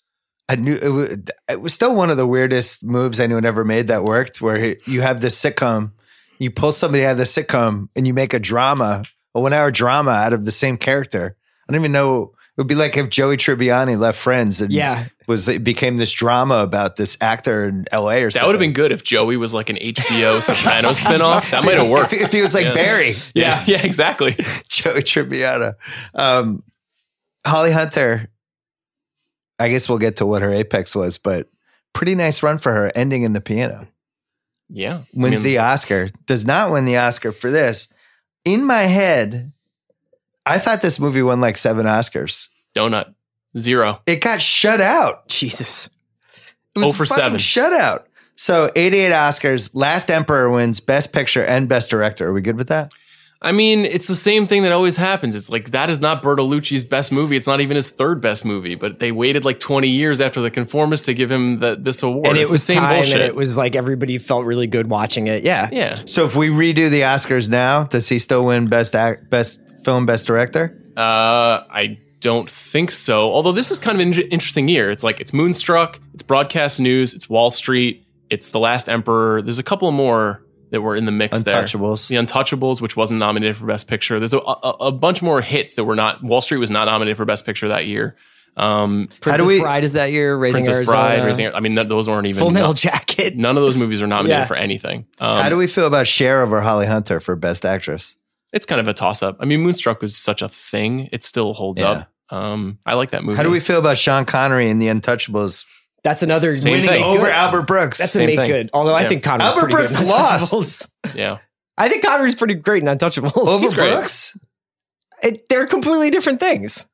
[0.49, 1.17] I knew it was,
[1.49, 4.41] it was still one of the weirdest moves anyone ever made that worked.
[4.41, 5.91] Where he- you have this sitcom,
[6.39, 9.03] you pull somebody out of the sitcom, and you make a drama,
[9.35, 11.37] a one-hour drama out of the same character.
[11.69, 12.33] I don't even know.
[12.57, 15.09] It would be like if Joey Tribbiani left Friends and Yeah.
[15.27, 18.23] was it became this drama about this actor in L.A.
[18.23, 18.41] or something.
[18.43, 21.51] That would have been good if Joey was like an HBO Sopranos spinoff.
[21.51, 22.15] That might have worked.
[22.15, 22.73] If, if he was like Yeah.
[22.73, 24.33] Barry, Yeah, yeah, exactly.
[24.69, 25.75] Joey Tribbiani.
[26.15, 26.63] Um,
[27.47, 28.29] Holly Hunter,
[29.59, 31.49] I guess we'll get to what her apex was, but
[31.93, 33.87] pretty nice run for her, ending in the piano.
[34.71, 34.97] Yeah.
[34.99, 37.89] I Wins mean, the Oscar, does not win the Oscar for this.
[38.47, 39.53] In my head,
[40.47, 42.49] I thought this movie won like seven Oscars.
[42.75, 43.13] donut.
[43.59, 44.01] Zero.
[44.07, 45.29] It got shut out.
[45.29, 45.89] Jesus.
[46.75, 47.39] It was Oh for a fucking seven.
[47.39, 48.03] shutout.
[48.37, 49.71] So 88 Oscars.
[49.75, 52.29] Last Emperor wins Best Picture and Best Director.
[52.29, 52.93] Are we good with that?
[53.41, 55.35] I mean, it's the same thing that always happens.
[55.35, 57.37] It's like that is not Bertolucci's best movie.
[57.37, 58.75] It's not even his third best movie.
[58.75, 62.27] But they waited like 20 years after The Conformist to give him the, this award.
[62.29, 63.15] and it It's was the same time, bullshit.
[63.15, 65.45] and it was like everybody felt really good watching it.
[65.45, 65.69] Yeah.
[65.73, 66.01] yeah.
[66.07, 70.05] So if we redo the Oscars now, does he still win Best Act, Best Film,
[70.05, 70.77] Best Director?
[70.97, 73.31] Uh, I don't think so.
[73.31, 74.91] Although this is kind of an interesting year.
[74.91, 79.43] It's like it's Moonstruck, it's broadcast news, it's Wall Street, it's The Last Emperor.
[79.43, 81.63] There's a couple more that were in the mix there.
[81.63, 82.09] Untouchables.
[82.09, 84.19] The Untouchables, which wasn't nominated for Best Picture.
[84.19, 86.21] There's a, a, a bunch more hits that were not.
[86.23, 88.17] Wall Street was not nominated for Best Picture that year.
[88.57, 90.37] Um, Princess we- Bride is that year.
[90.37, 90.99] Raising Princess Arizona.
[90.99, 91.47] Bride, Raising.
[91.53, 93.37] I mean, th- those weren't even Full Metal no- Jacket.
[93.37, 94.47] None of those movies are nominated Yeah.
[94.47, 95.07] for anything.
[95.21, 98.19] Um, How do we feel about Cher over Holly Hunter for Best Actress?
[98.57, 99.37] It's kind of a toss up.
[99.39, 101.91] I mean, Moonstruck was such a thing; it still holds Yeah.
[101.91, 102.13] up.
[102.31, 103.37] Um, I like that movie.
[103.37, 105.65] How do we feel about Sean Connery in The Untouchables
[106.03, 107.03] That's another Same winning thing.
[107.03, 107.19] good.
[107.21, 107.99] over Albert Brooks?
[107.99, 108.49] That's Same a make thing.
[108.49, 108.71] good.
[108.75, 110.89] Although I think Connery's Albert pretty Brooks good in lost.
[111.15, 111.39] Yeah,
[111.79, 113.37] I think Connery's pretty great in Untouchables.
[113.47, 113.93] over He's great.
[113.93, 114.37] Brooks?
[115.23, 116.87] It, they're completely different things.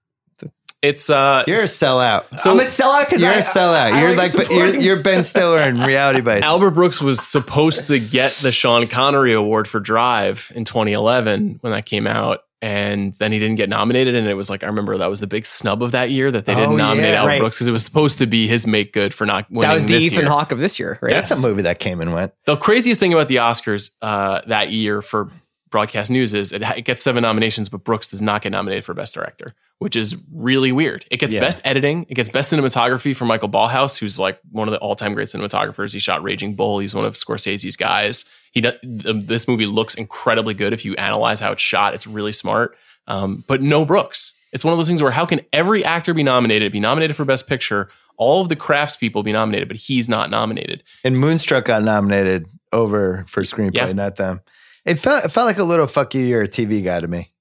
[0.83, 2.39] It's uh, You're a sellout.
[2.41, 3.99] So I'm a sellout because You're a a sellout.
[4.01, 6.43] You're like, you're, you're Ben Stiller in Reality Bites.
[6.43, 11.73] Albert Brooks was supposed to get the Sean Connery Award for Drive in 2011 when
[11.73, 12.41] that came out.
[12.65, 14.15] And then he didn't get nominated.
[14.15, 16.47] And it was like, I remember that was the big snub of that year that
[16.47, 17.17] they didn't Oh, nominate yeah.
[17.17, 17.41] Albert Right.
[17.41, 19.85] Brooks because it was supposed to be his make good for not winning That was
[19.87, 20.27] the this Ethan.
[20.27, 21.11] Hawke of this year, right?
[21.13, 22.33] That's a movie that came and went.
[22.45, 25.29] The craziest thing about the Oscars uh, that year for
[25.73, 28.95] broadcast news is it, it gets seven nominations, but Brooks does not get nominated for
[28.95, 31.05] Best Director, which is really weird.
[31.11, 31.41] It gets Yeah.
[31.41, 35.15] Best Editing, it gets Best Cinematography for Michael Ballhaus, who's like one of the all-time
[35.15, 35.93] great cinematographers.
[35.93, 36.79] He shot Raging Bull.
[36.79, 38.27] He's one of Scorsese's guys.
[38.53, 41.95] He does, this movie looks incredibly good if you analyze how it's shot.
[41.95, 42.77] It's really smart,
[43.09, 44.39] um, but no Brooks.
[44.53, 47.25] It's one of those things where how can every actor be nominated, be nominated for
[47.25, 47.89] Best Picture?
[48.19, 50.85] All of the craftspeople be nominated, but he's not nominated.
[51.03, 53.93] And Moonstruck got nominated over for screenplay, Yeah.
[53.93, 54.43] not them.
[54.85, 57.33] It felt it felt like a little fuck you, you're a TV guy to me.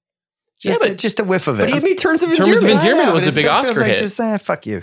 [0.60, 1.64] Just, Yeah, a, but- just a whiff of it.
[1.64, 2.82] But he made Terms of Terms of Endearment.
[2.82, 3.98] Endearment Yeah, was but a big still Oscar like hit.
[3.98, 4.82] Just eh, fuck you.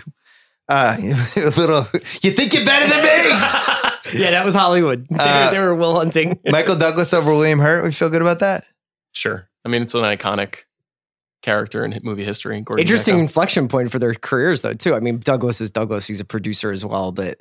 [0.67, 0.97] Uh,
[1.37, 1.87] a little.
[2.21, 3.29] You think you're better than me?
[4.21, 5.07] yeah, that was Hollywood.
[5.09, 6.39] They, Uh, were, they were Will Hunting.
[6.45, 7.83] Michael Douglas over William Hurt.
[7.83, 8.65] We feel good about that.
[9.13, 9.49] Sure.
[9.65, 10.59] I mean, it's an iconic
[11.41, 12.61] character in movie history.
[12.61, 13.21] Gordon Interesting Gekko.
[13.21, 14.93] inflection point for their careers, though, too.
[14.93, 16.05] I mean, Douglas is Douglas.
[16.05, 17.39] He's a producer as well, but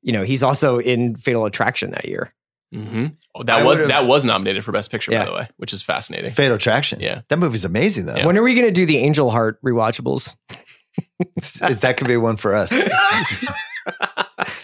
[0.00, 2.32] you know, he's also in Fatal Attraction that year.
[2.72, 3.16] Mhm.
[3.34, 5.20] Oh, that I was would've- that was nominated for Best Picture, Yeah.
[5.20, 6.30] by the way, which is fascinating.
[6.30, 7.00] Fatal Attraction.
[7.00, 7.20] Yeah.
[7.28, 8.16] that movie's amazing though.
[8.16, 8.26] Yeah.
[8.26, 10.34] When are we going to do the Angel Heart rewatchables?
[11.68, 12.72] Is that could be one for us?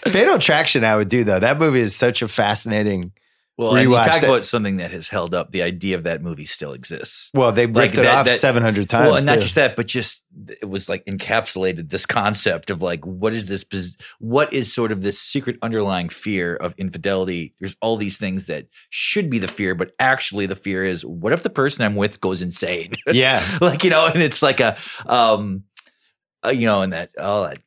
[0.05, 1.39] Fatal Attraction, I would do though.
[1.39, 3.11] That movie is such a fascinating
[3.59, 4.23] Well, and you talk it.
[4.23, 5.51] about something that has held up.
[5.51, 7.29] The idea of that movie still exists.
[7.33, 9.05] Well, they Like ripped it that- off 700 times.
[9.07, 10.23] Well, and not just that, but just
[10.61, 13.65] it was like encapsulated this concept of like what is this?
[14.19, 17.51] What is sort of this secret underlying fear of infidelity?
[17.59, 21.33] There's all these things that should be the fear, but actually the fear is what
[21.33, 22.93] if the person I'm with goes insane?
[23.11, 23.43] yeah.
[23.59, 25.63] like you know, and it's like a um,
[26.45, 27.59] uh, you know, and that oh, that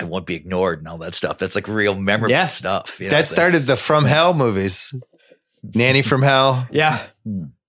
[0.00, 1.38] I won't be ignored and all that stuff.
[1.38, 2.46] That's like real memorable Yeah.
[2.46, 3.00] stuff.
[3.00, 4.94] you know, That started the From Hell movies.
[5.62, 7.04] Nanny from Hell, Yeah.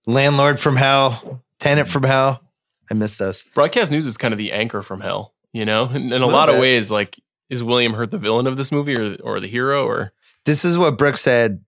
[0.05, 2.41] Landlord from Hell, Tenant from Hell.
[2.89, 3.43] I miss those.
[3.53, 5.85] Broadcast news is kind of the anchor from hell, you know?
[5.85, 7.15] In, in a Little lot of ways, like,
[7.49, 9.85] is William Hurt the villain of this movie or, or the hero?
[9.85, 10.11] Or
[10.45, 11.63] This is what Brooks said.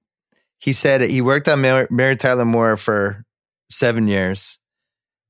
[0.58, 3.26] He said he worked on Mary, Mary Tyler Moore for
[3.70, 4.58] seven years.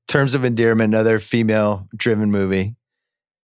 [0.08, 2.76] Terms of Endearment, another female driven movie.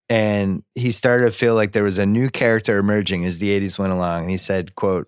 [0.07, 3.77] And he started to feel like there was a new character emerging as the 80s
[3.77, 4.21] went along.
[4.23, 5.07] And he said, quote,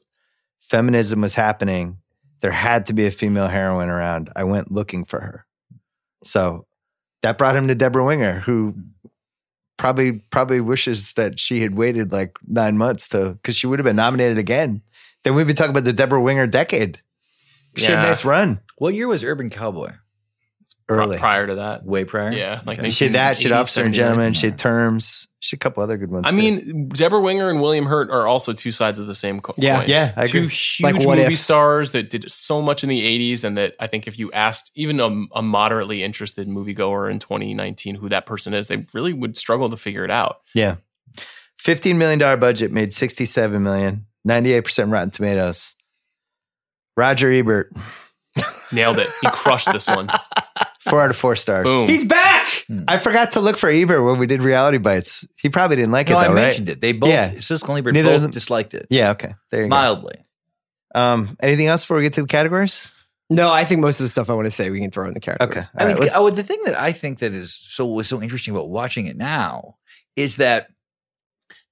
[0.60, 1.97] feminism was happening.
[2.41, 4.32] There had to be a female heroine around.
[4.36, 5.45] I went looking for her.
[6.23, 6.65] So
[7.21, 8.75] that brought him to Debra Winger, who
[9.77, 13.86] probably probably wishes that she had waited like nine months to because she would have
[13.86, 14.82] been nominated again.
[15.23, 17.01] Then we'd be talking about the Debra Winger decade.
[17.77, 19.93] She had a nice run What year was Urban Cowboy?
[20.89, 21.17] Early.
[21.17, 21.86] prior to that.
[21.86, 22.32] Way prior.
[22.34, 22.62] Yeah.
[22.65, 22.91] Like.
[22.91, 23.38] She had that.
[23.38, 24.10] She had 1980s, Officer and 79.
[24.10, 24.34] Gentleman.
[24.34, 25.28] She had Terms.
[25.39, 26.26] She had a couple other good ones.
[26.28, 26.36] I too.
[26.38, 29.56] mean, Debra Winger and William Hurt are also two sides of the same coin.
[29.58, 29.84] Yeah.
[29.88, 30.50] yeah, I two agree.
[30.50, 31.41] huge Like what movie ifs.
[31.41, 34.72] stars that did so much in the 80s and that i think if you asked
[34.76, 39.36] even a, a moderately interested moviegoer in 2019 who that person is they really would
[39.36, 40.76] struggle to figure it out Yeah.
[41.63, 45.76] $15 million budget made 67 million, 98% Rotten Tomatoes.
[46.98, 47.72] Roger Ebert,
[48.72, 50.08] nailed it he crushed this one
[50.91, 51.65] four out of four stars.
[51.65, 51.88] Boom.
[51.89, 52.65] He's back.
[52.88, 55.25] I forgot to look for Ebert when we did Reality Bites.
[55.41, 56.41] He probably didn't like No, it I though, right?
[56.43, 56.82] mentioned it.
[56.82, 57.32] They both, Yeah.
[57.32, 58.86] Siskel and Ebert Neither of both them- disliked it.
[58.91, 59.34] Yeah, okay.
[59.49, 59.75] There you go.
[59.75, 60.23] Mildly.
[60.93, 62.91] Um, anything else before we get to the categories?
[63.30, 65.13] No, I think most of the stuff I want to say we can throw in
[65.13, 65.69] the categories.
[65.69, 65.84] Okay.
[65.84, 68.54] I mean, let's- oh, the thing that I think that is so was so interesting
[68.54, 69.77] about watching it now
[70.17, 70.67] is that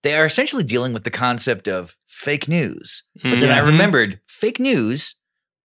[0.03, 3.03] they are essentially dealing with the concept of fake news.
[3.21, 3.65] But then I Mhm.
[3.65, 5.15] remembered fake news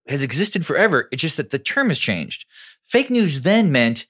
[0.09, 1.07] has existed forever.
[1.13, 2.45] It's just that the term has changed.
[2.85, 4.05] Fake news then meant,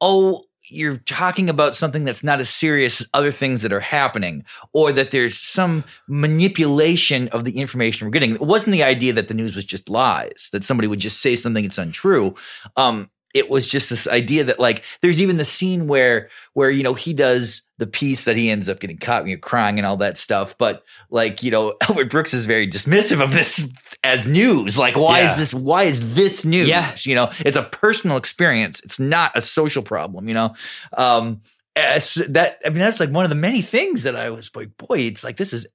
[0.00, 4.44] oh, you're talking about something that's not as serious as other things that are happening,
[4.72, 8.34] or that there's some manipulation of the information we're getting.
[8.34, 11.36] It wasn't the idea that the news was just lies, that somebody would just say
[11.36, 12.34] something that's untrue.
[12.76, 16.82] Um, it was just this idea that like there's even the scene where where you
[16.82, 19.86] know he does the piece that he ends up getting caught you know, crying and
[19.86, 23.68] all that stuff but like you know albert brooks is very dismissive of this
[24.04, 25.32] as news like why Yeah.
[25.32, 26.94] is this why is this news Yeah.
[27.02, 30.54] you know it's a personal experience it's not a social problem you know
[30.96, 31.40] um
[31.76, 34.70] as that i mean that's like one of the many things that i was like
[34.78, 35.66] boy it's like this is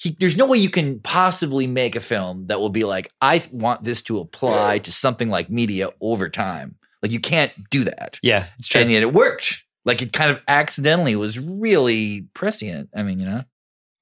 [0.00, 3.44] he, there's no way you can possibly make a film that will be like, I
[3.52, 6.76] want this to apply to something like media over time.
[7.02, 8.18] Like you can't do that.
[8.22, 8.80] yeah, it's true.
[8.80, 9.62] And yet it worked.
[9.84, 12.88] Like it kind of accidentally was really prescient.
[12.96, 13.44] I mean, you know.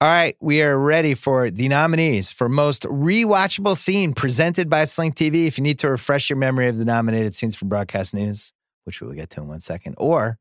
[0.01, 5.13] All right, we are ready for the nominees for most rewatchable scene presented by Sling
[5.13, 5.49] TV.
[5.49, 8.53] If you need to refresh your memory of the nominated scenes from broadcast news,
[8.85, 10.39] which we will get to in one second, or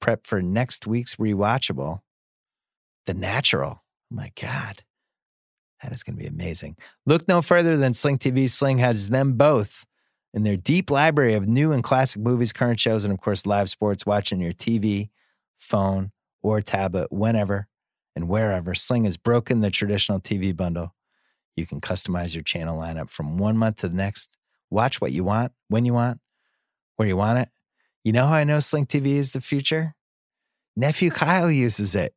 [0.00, 2.00] prep for next week's rewatchable,
[3.06, 3.81] The Natural.
[4.12, 4.82] My God,
[5.82, 6.76] that is going to be amazing.
[7.06, 8.48] Look no further than Sling TV.
[8.48, 9.86] Sling has them both
[10.34, 13.70] in their deep library of new and classic movies, current shows, and of course, live
[13.70, 15.08] sports watching your TV,
[15.58, 17.68] phone, or tablet whenever
[18.14, 18.74] and wherever.
[18.74, 20.94] Sling has broken the traditional TV bundle.
[21.56, 24.36] You can customize your channel lineup from one month to the next.
[24.70, 26.20] Watch what you want, when you want,
[26.96, 27.48] where you want it.
[28.04, 29.94] You know how I know Sling TV is the future?
[30.76, 32.14] Nephew Kyle uses it.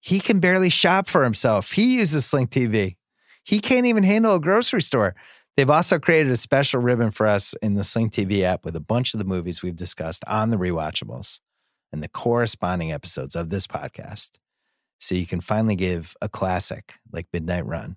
[0.00, 1.72] He can barely shop for himself.
[1.72, 2.96] He uses Sling TV.
[3.44, 5.14] He can't even handle a grocery store.
[5.56, 8.80] They've also created a special ribbon for us in the Sling TV app with a
[8.80, 11.40] bunch of the movies we've discussed on the rewatchables
[11.92, 14.38] and the corresponding episodes of this podcast
[15.00, 17.96] so you can finally give a classic like Midnight Run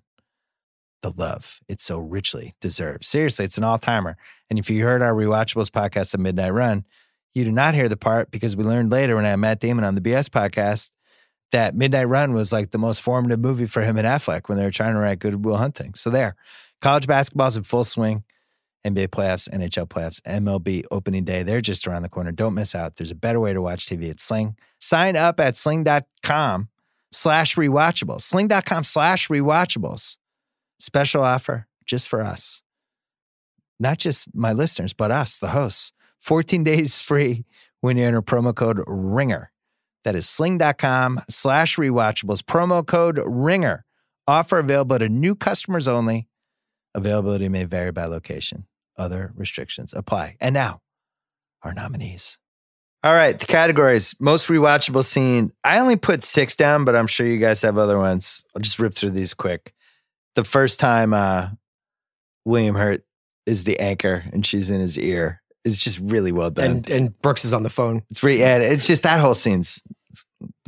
[1.04, 3.06] the love it so richly deserves.
[3.06, 4.16] Seriously, it's an all timer.
[4.48, 6.84] And if you heard our Rewatchables podcast of Midnight Run,
[7.34, 9.84] you did not hear the part because we learned later when I had Matt Damon
[9.84, 10.90] on the BS podcast
[11.54, 14.64] that Midnight Run was like the most formative movie for him and Affleck when they
[14.64, 15.94] were trying to write Good Will Hunting.
[15.94, 16.34] So there,
[16.82, 18.24] college basketball's in full swing.
[18.84, 21.44] NBA playoffs, NHL playoffs, MLB opening day.
[21.44, 22.32] They're just around the corner.
[22.32, 22.96] Don't miss out.
[22.96, 24.56] There's a better way to watch TV at Sling.
[24.78, 26.68] Sign up at sling.com
[27.12, 28.22] slash rewatchables.
[28.22, 30.18] Sling.com slash rewatchables.
[30.80, 32.62] Special offer just for us.
[33.78, 35.92] Not just my listeners, but us, the hosts.
[36.18, 37.44] 14 days free
[37.80, 39.50] when you enter promo code RINGER.
[40.04, 42.42] That is sling.com slash rewatchables.
[42.42, 43.84] Promo code RINGER.
[44.26, 46.28] Offer available to new customers only.
[46.94, 48.66] Availability may vary by location.
[48.96, 50.36] Other restrictions apply.
[50.40, 50.80] And now,
[51.62, 52.38] our nominees.
[53.02, 54.14] All right, the categories.
[54.18, 55.52] Most rewatchable scene.
[55.62, 58.46] I only put six down, but I'm sure you guys have other ones.
[58.54, 59.74] I'll just rip through these quick.
[60.36, 61.48] The first time uh,
[62.46, 63.04] William Hurt
[63.46, 66.70] is the anchor and she's in his ear is just really well done.
[66.70, 68.02] And and Brooks is on the phone.
[68.10, 69.82] it's really, yeah, it's just that whole scene's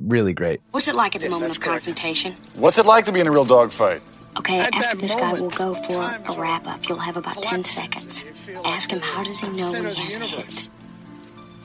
[0.02, 0.60] really great.
[0.70, 2.34] What's it like at the moment of confrontation?
[2.54, 4.00] What's it like to be in a real dogfight?
[4.38, 6.86] Okay, At after that this guy we'll go for a wrap up.
[6.88, 8.24] You'll have about 10 seconds.
[8.64, 10.68] Ask him how does he know when he has a hit?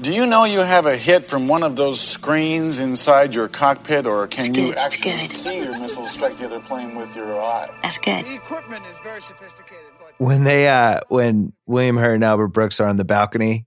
[0.01, 4.07] Do you know you have a hit from one of those screens inside your cockpit,
[4.07, 7.39] or can It's you good, actually see your missile strike the other plane with your
[7.39, 7.69] eye?
[7.83, 8.25] That's good.
[8.25, 12.87] equipment is very sophisticated, but When they uh when William Hurt and Albert Brooks are
[12.87, 13.65] on the balcony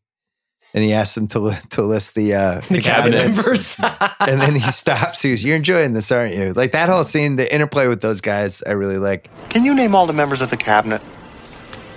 [0.72, 3.76] and he asks them to li- to list the uh The cabinet members.
[4.20, 5.22] and then he stops.
[5.22, 8.20] He goes, "You're enjoying this, aren't you?" Like that whole scene, the interplay with those
[8.20, 9.28] guys, I really like.
[9.50, 11.02] Can you name all the members of the cabinet?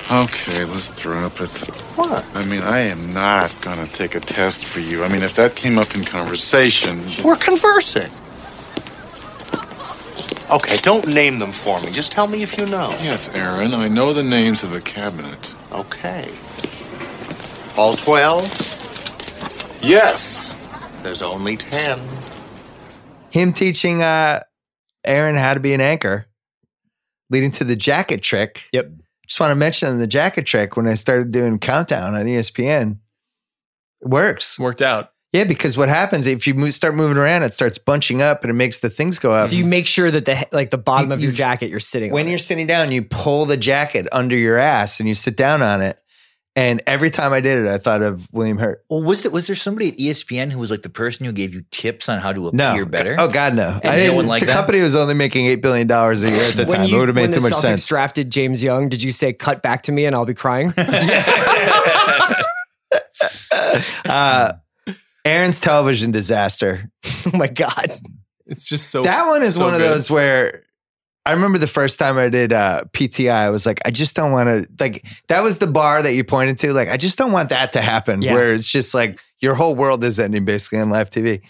[0.10, 1.50] Okay, let's drop it.
[1.98, 2.26] What?
[2.34, 5.04] I mean, I am not gonna take a test for you.
[5.04, 8.10] I mean, if that came up in conversation, We're conversing.
[10.50, 11.92] Okay, don't name them for me.
[11.92, 12.90] Just tell me if you know.
[13.02, 15.54] yes, Aaron, I know the names of the cabinet.
[15.74, 16.32] Okay.
[17.78, 19.80] All 12?
[19.82, 20.56] Yes.
[21.04, 22.00] There's only 10.
[23.30, 24.42] Him teaching uh
[25.04, 26.28] Aaron how to be an anchor,
[27.30, 28.64] leading to the jacket trick.
[28.72, 28.90] Yep.
[29.28, 32.98] Just want to mention the jacket trick when I started doing countdown on ESPN.
[34.02, 34.58] It works.
[34.58, 35.12] Worked out.
[35.34, 38.50] Yeah, because what happens if you move, start moving around, it starts bunching up and
[38.50, 39.50] it makes the things go up.
[39.50, 41.80] So you make sure that the like the bottom You- of your you- jacket you're
[41.82, 42.30] sitting when on.
[42.30, 45.82] you're sitting down, you pull the jacket under your ass and you sit down on
[45.82, 46.02] it.
[46.56, 48.84] And every time I did it, I thought of William Hurt.
[48.90, 51.54] Well, was it was there somebody at ESPN who was like the person who gave
[51.54, 53.16] you tips on how to No, appear better?
[53.20, 53.74] Oh God, no!
[53.84, 54.46] no didn't- one like that.
[54.48, 54.58] the that?
[54.58, 56.86] company was only making eight billion dollars a year at the time.
[56.88, 57.88] you it would have made too much Celtics sense.
[57.88, 60.74] drafted James Young, did you say cut back to me and I'll be crying?
[64.06, 64.54] uh,
[65.28, 66.90] Aaron's television disaster.
[67.26, 67.92] oh my god.
[68.46, 69.92] It's just so that one is so one of good.
[69.92, 70.64] those where
[71.26, 74.32] I remember the first time I did uh, PTI, I was like, I just don't
[74.32, 76.72] want to like that was the bar that you pointed to.
[76.74, 78.22] Like, I just don't want that to happen.
[78.22, 78.34] Yeah.
[78.34, 81.42] Where it's just like your whole world is ending basically on live TV.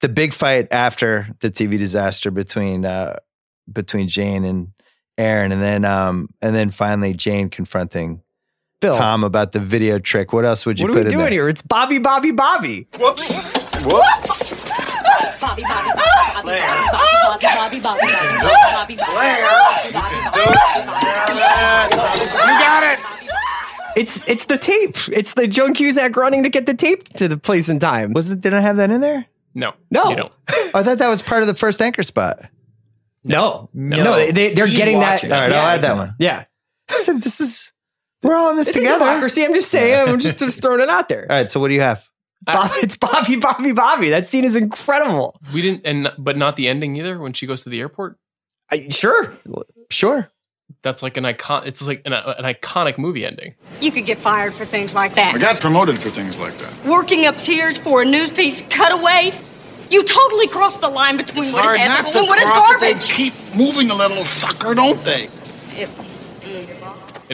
[0.00, 3.16] The big fight after the TV disaster between uh,
[3.70, 4.68] between Jane and
[5.18, 8.22] Aaron, and then um, and then finally Jane confronting
[8.80, 8.94] Bill.
[8.94, 10.32] Tom about the video trick.
[10.32, 11.30] What else would you what put in What are we doing there?
[11.30, 11.48] here?
[11.48, 12.86] It's Bobby, Bobby, Bobby.
[12.98, 13.32] Whoops.
[13.82, 14.50] Whoops.
[15.40, 16.66] Bobby, Bobby, Bobby, Blair.
[16.68, 18.06] Bobby, Bobby, Bobby, Bobby,
[18.70, 20.28] Bobby, Bobby, Bobby,
[22.38, 22.98] You got it.
[23.96, 24.96] It's it's the tape.
[25.12, 28.12] It's the Joan Cusack running to get the tape to the place in time.
[28.12, 28.40] Was it?
[28.40, 29.26] Did I have that in there?
[29.54, 29.72] No.
[29.90, 30.10] No.
[30.10, 30.36] You don't.
[30.72, 32.38] I thought that was part of the first anchor spot.
[33.24, 33.68] No.
[33.74, 34.04] No.
[34.04, 34.30] No.
[34.30, 35.14] they, they're He's getting that.
[35.14, 35.32] watching.
[35.32, 36.14] All right, I'll add that one.
[36.20, 36.44] Yeah.
[36.90, 37.72] Listen, this is
[38.22, 39.04] we're all in this it's together.
[39.04, 39.44] democracy.
[39.44, 40.08] I'm just saying.
[40.08, 41.22] I'm just, just throwing it out there.
[41.30, 42.08] All right, so what do you have?
[42.42, 44.10] Bob, it's Bobby Bobby Bobby.
[44.10, 45.36] That scene is incredible.
[45.52, 47.18] We didn't, and but not the ending either.
[47.18, 48.16] When she goes to the airport,
[48.70, 49.32] I, sure.
[49.90, 50.30] Sure.
[50.82, 51.66] that's like an icon.
[51.66, 53.54] It's like an, an iconic movie ending.
[53.80, 55.34] You could get fired for things like that.
[55.34, 56.72] I got promoted for things like that.
[56.86, 59.32] Working up tears for a news piece cutaway.
[59.90, 62.44] You totally crossed the line between It's what is hard not ethical and what is
[62.44, 62.80] cross it.
[62.80, 65.28] They keep moving a little sucker, don't they?
[65.72, 65.88] It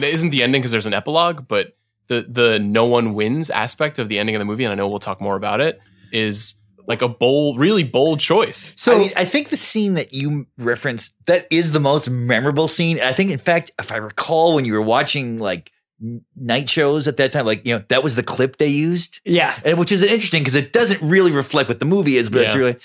[0.03, 1.75] isn't the ending because there's an epilogue, but
[2.07, 4.87] the the no one wins aspect of the ending of the movie, and I know
[4.87, 5.79] we'll talk more about it,
[6.11, 8.73] is like a bold, really bold choice.
[8.77, 12.67] So I mean, I think the scene that you referenced that is the most memorable
[12.67, 12.99] scene.
[13.01, 15.71] I think, in fact, if I recall, when you were watching like
[16.35, 19.57] night shows at that time, like you know, that was the clip they used, yeah,
[19.63, 22.55] and which is interesting because it doesn't really reflect what the movie is, but it's
[22.55, 22.77] really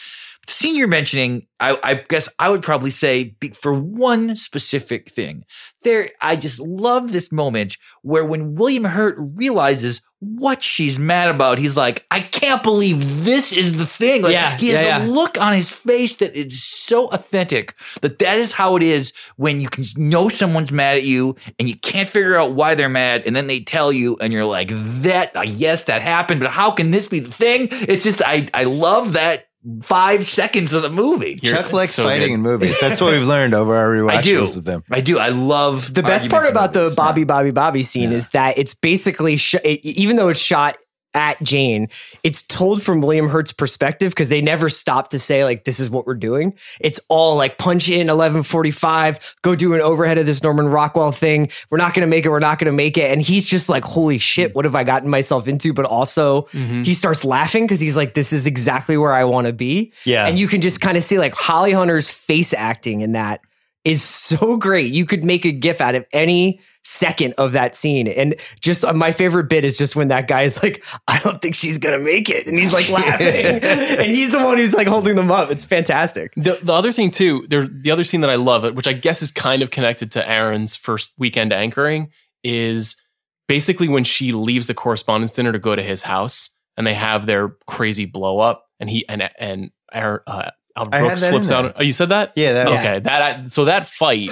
[0.63, 1.47] you're mentioning.
[1.61, 5.45] I, I guess I would probably say for one specific thing,
[5.83, 6.11] there.
[6.21, 11.77] I just love this moment where when William Hurt realizes what she's mad about, he's
[11.77, 15.41] like, "I can't believe this is the thing." Like, Yeah, he has yeah, a look
[15.41, 19.69] on his face that is so authentic that that is how it is when you
[19.69, 23.37] can know someone's mad at you and you can't figure out why they're mad and
[23.37, 24.69] then they tell you and you're like
[25.03, 28.47] that uh, yes that happened but how can this be the thing it's just i
[28.55, 29.47] i love that
[29.83, 32.35] five seconds of the movie You're- Chuck likes so fighting good.
[32.35, 32.79] in movies.
[32.81, 34.47] That's what we've learned over our rewatch I do.
[34.47, 34.83] them.
[34.91, 35.19] I do.
[35.19, 36.97] I love the best part arguments in about the movies.
[36.97, 40.77] Bobby Bobby Bobby scene is that it's basically sh- it, even though it's shot
[41.15, 41.89] at Jane,
[42.23, 45.91] it's told from William Hurt's perspective because they never stop to say like this is
[45.91, 46.55] what we're doing.
[46.79, 50.69] It's all like punch in eleven forty five, go do an overhead of this Norman
[50.69, 51.51] Rockwell thing.
[51.71, 52.31] We're not gonna make it.
[52.31, 53.11] We're not gonna make it.
[53.11, 54.55] And he's just like, holy shit, mm.
[54.55, 55.73] what have I gotten myself into?
[55.73, 56.83] But also mm-hmm.
[56.83, 59.93] he starts laughing because he's like, this is exactly where I want to be.
[60.05, 60.27] Yeah.
[60.27, 63.41] and you can just kind of see like Holly Hunter's face acting in that
[63.85, 64.93] is so great.
[64.93, 68.09] You could make a gif out of any second of that scene.
[68.09, 71.41] And just uh, my favorite bit is just when that guy is like, I don't
[71.43, 72.47] think she's gonna make it.
[72.47, 73.27] And he's like laughing.
[73.63, 75.51] and he's the one who's like holding them up.
[75.51, 76.33] It's fantastic.
[76.37, 79.23] The, the other thing too, there the other scene that I love, which I guess
[79.23, 82.11] is kind of connected to Aaron's first weekend anchoring,
[82.43, 83.01] is
[83.49, 87.27] basically when she leaves the correspondence dinner to go to his house, and they have
[87.27, 91.51] their crazy blow up, and he and and Aaron, uh, Al Brooks that in flips
[91.51, 91.75] out.
[91.77, 92.33] Oh, you said that?
[92.37, 92.99] Yeah, that- okay.
[93.01, 94.31] That so that fight.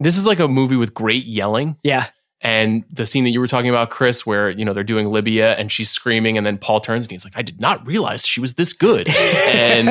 [0.00, 1.76] This is like a movie with great yelling.
[1.82, 2.06] Yeah.
[2.42, 5.54] And the scene that you were talking about, Chris, where you know they're doing Libya
[5.54, 8.40] and she's screaming, and then Paul turns and he's like, "I did not realize she
[8.40, 9.88] was this good." And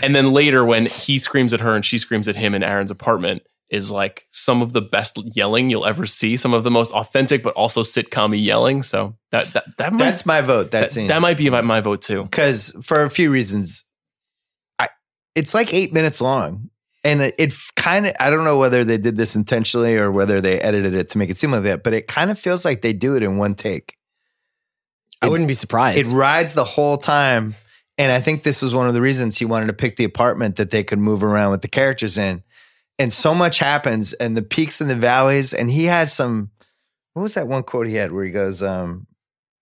[0.00, 2.92] and then later, when he screams at her and she screams at him in Aaron's
[2.92, 6.36] apartment, is like some of the best yelling you'll ever see.
[6.36, 8.82] Some of the most authentic, but also sitcom yelling.
[8.82, 10.70] So that that, that might, That's my vote.
[10.70, 11.08] That, that, scene.
[11.08, 12.22] that might be my, my vote too.
[12.22, 13.84] because for a few reasons,
[14.78, 14.88] I
[15.34, 16.70] it's like eight minutes long,
[17.04, 20.40] and it, it kind of I don't know whether they did this intentionally or whether
[20.40, 22.82] they edited it to make it seem like that, but it kind of feels like
[22.82, 23.96] they do it in one take.
[25.20, 25.98] I wouldn't be surprised.
[25.98, 27.56] It rides the whole time,
[27.96, 30.56] and I think this was one of the reasons he wanted to pick the apartment
[30.56, 32.42] that they could move around with the characters in.
[33.00, 36.50] And so much happens, and the peaks and the valleys, and he has some.
[37.14, 39.08] What was that one quote he had where he goes, um,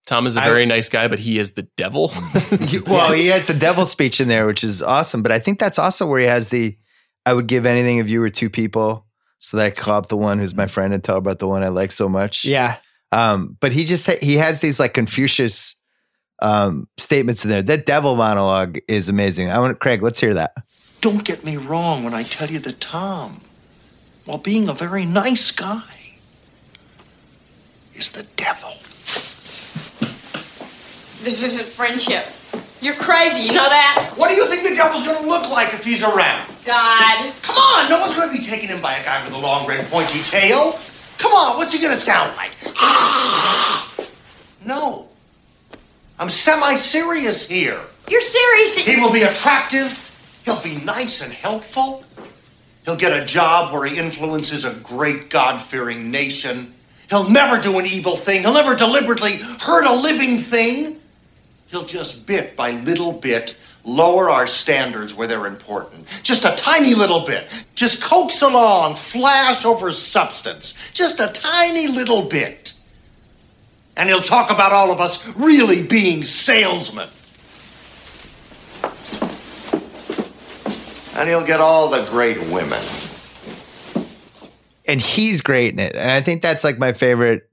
[0.07, 2.11] Tom is a very nice guy, but he is the devil.
[2.87, 5.21] Well, he has the devil speech in there, which is awesome.
[5.21, 6.77] But I think that's also where he has the
[7.27, 9.05] I would give anything if you were two people
[9.39, 11.47] so that I could call up the one who's my friend and tell about the
[11.47, 12.45] one I like so much.
[12.45, 12.77] yeah.
[13.11, 15.75] Um, but he just he has these like Confucius
[16.41, 17.61] um statements in there.
[17.61, 19.51] That devil monologue is amazing.
[19.51, 20.53] I want Craig, let's hear that.
[21.01, 23.41] Don't get me wrong when I tell you that Tom,
[24.25, 25.83] while being a very nice guy,
[27.93, 28.71] is the devil.
[31.23, 32.25] This isn't friendship.
[32.79, 34.13] You're crazy, you know that?
[34.17, 36.47] What do you think the devil's gonna look like if he's around?
[36.63, 37.33] God.
[37.41, 39.85] Come on, no one's gonna be taken in by a guy with a long, red,
[39.87, 40.79] pointy tail.
[41.17, 42.51] Come on, what's he gonna sound like?
[44.65, 45.07] no.
[46.19, 47.81] I'm semi serious here.
[48.09, 48.77] You're serious?
[48.77, 50.03] He will be attractive.
[50.45, 52.03] He'll be nice and helpful.
[52.85, 56.73] He'll get a job where he influences a great God fearing nation.
[57.09, 58.41] He'll never do an evil thing.
[58.41, 60.96] He'll never deliberately hurt a living thing.
[61.69, 66.21] He'll just bit by little bit lower our standards where they're important.
[66.23, 67.65] Just a tiny little bit.
[67.73, 70.91] Just coax along, flash over substance.
[70.91, 72.73] Just a tiny little bit.
[73.95, 77.09] And he'll talk about all of us really being salesmen.
[81.15, 82.83] And he'll get all the great women.
[84.87, 85.95] And he's great in it.
[85.95, 87.46] And I think that's like my favorite.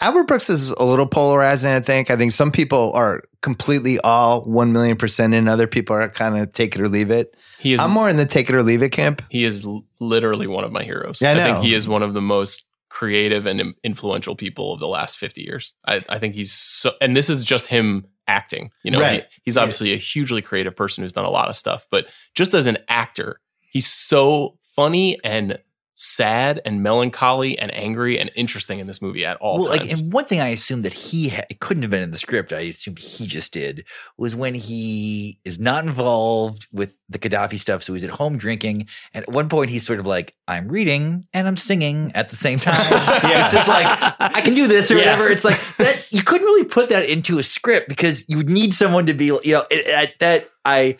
[0.00, 2.10] Albert Brooks is a little polarizing, I think.
[2.10, 6.36] I think some people are completely all 1 million percent in, other people are kind
[6.38, 7.34] of take it or leave it.
[7.58, 9.22] He is I'm more in the take it or leave it camp.
[9.30, 9.66] he is
[10.00, 11.20] literally one of my heroes.
[11.20, 11.44] Yeah, I know.
[11.54, 15.42] think he is one of the most creative and influential people of the last 50
[15.42, 15.74] years.
[15.86, 18.70] I, I think he's so, and this is just him acting.
[18.82, 19.22] You know, Right.
[19.22, 22.54] he- he's obviously a hugely creative person who's done a lot of stuff, but just
[22.54, 25.58] as an actor, he's so funny and
[25.98, 30.12] sad and melancholy and angry and interesting in this movie at all well, like, and
[30.12, 32.52] one thing I assumed that he ha- it couldn't have been in the script.
[32.52, 33.86] I assumed he just did
[34.18, 38.88] was when he is not involved with the Gaddafi stuff, so he's at home drinking,
[39.14, 42.36] and at one point he's sort of like, "I'm reading and I'm singing at the
[42.36, 43.86] same time." yeah, it's just like
[44.20, 45.12] I can do this or Yeah.
[45.12, 45.28] whatever.
[45.30, 46.12] It's like that.
[46.12, 49.26] You couldn't really put that into a script because you would need someone to be,
[49.26, 50.98] you know, it, it- that I.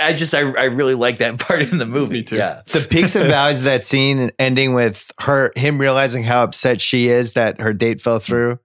[0.00, 2.14] I just I, I really like that part in the movie.
[2.14, 2.36] Me too.
[2.36, 2.62] Yeah.
[2.66, 7.08] the peaks and valleys of that scene ending with her him realizing how upset she
[7.08, 8.58] is that her date fell through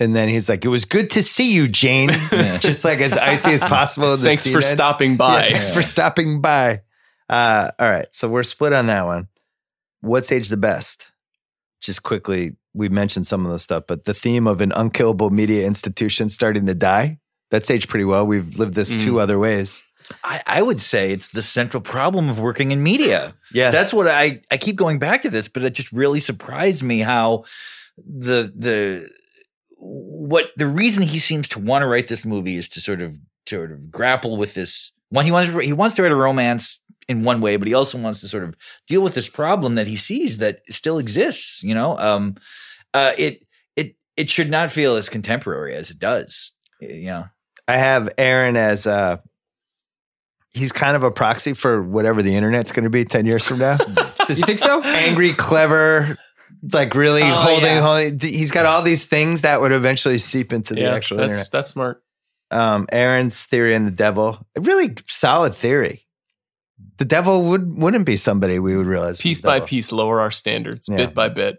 [0.00, 2.10] and then he's like it was good to see you jane
[2.60, 4.68] just like as icy as possible the Thanks scene for ends.
[4.70, 5.46] stopping by.
[5.46, 6.82] Yeah, thanks for stopping by
[7.30, 9.28] uh all right so we're split on that one
[10.00, 11.10] what's age the best
[11.80, 15.66] just quickly we mentioned some of the stuff but the theme of an unkillable media
[15.66, 17.18] institution starting to die
[17.50, 19.00] that's aged pretty well we've lived this Mm.
[19.02, 19.84] two other ways
[20.24, 23.34] I, I would say it's the central problem of working in media.
[23.52, 26.82] yeah That's what I I keep going back to this, but it just really surprised
[26.82, 27.44] me how
[27.96, 29.08] the the
[29.76, 33.16] what the reason he seems to want to write this movie is to sort of
[33.48, 34.92] sort of grapple with this.
[35.10, 37.98] One, he wants he wants to write a romance in one way, but he also
[37.98, 38.54] wants to sort of
[38.86, 41.62] deal with this problem that he sees that still exists.
[41.62, 42.36] You know, um,
[42.92, 43.46] uh, it
[43.76, 46.52] it it should not feel as contemporary as it does.
[46.80, 47.24] You know,
[47.66, 49.18] I have Aaron as uh
[50.58, 53.58] he's kind of a proxy for whatever the internet's going to be 10 years from
[53.58, 53.78] now.
[54.28, 54.82] You think so?
[54.82, 56.18] angry, clever,
[56.62, 57.80] it's like really Oh, holding, yeah.
[57.80, 58.18] holding.
[58.18, 61.50] He's got all these things that would eventually seep into the yeah, actual that's internet.
[61.52, 62.02] that's smart.
[62.50, 66.04] Um, Aaron's theory and the devil, a really solid theory.
[66.98, 69.18] the devil would wouldn't be somebody we would realize.
[69.18, 70.96] Piece by piece, lower our standards Yeah.
[70.96, 71.56] bit by bit.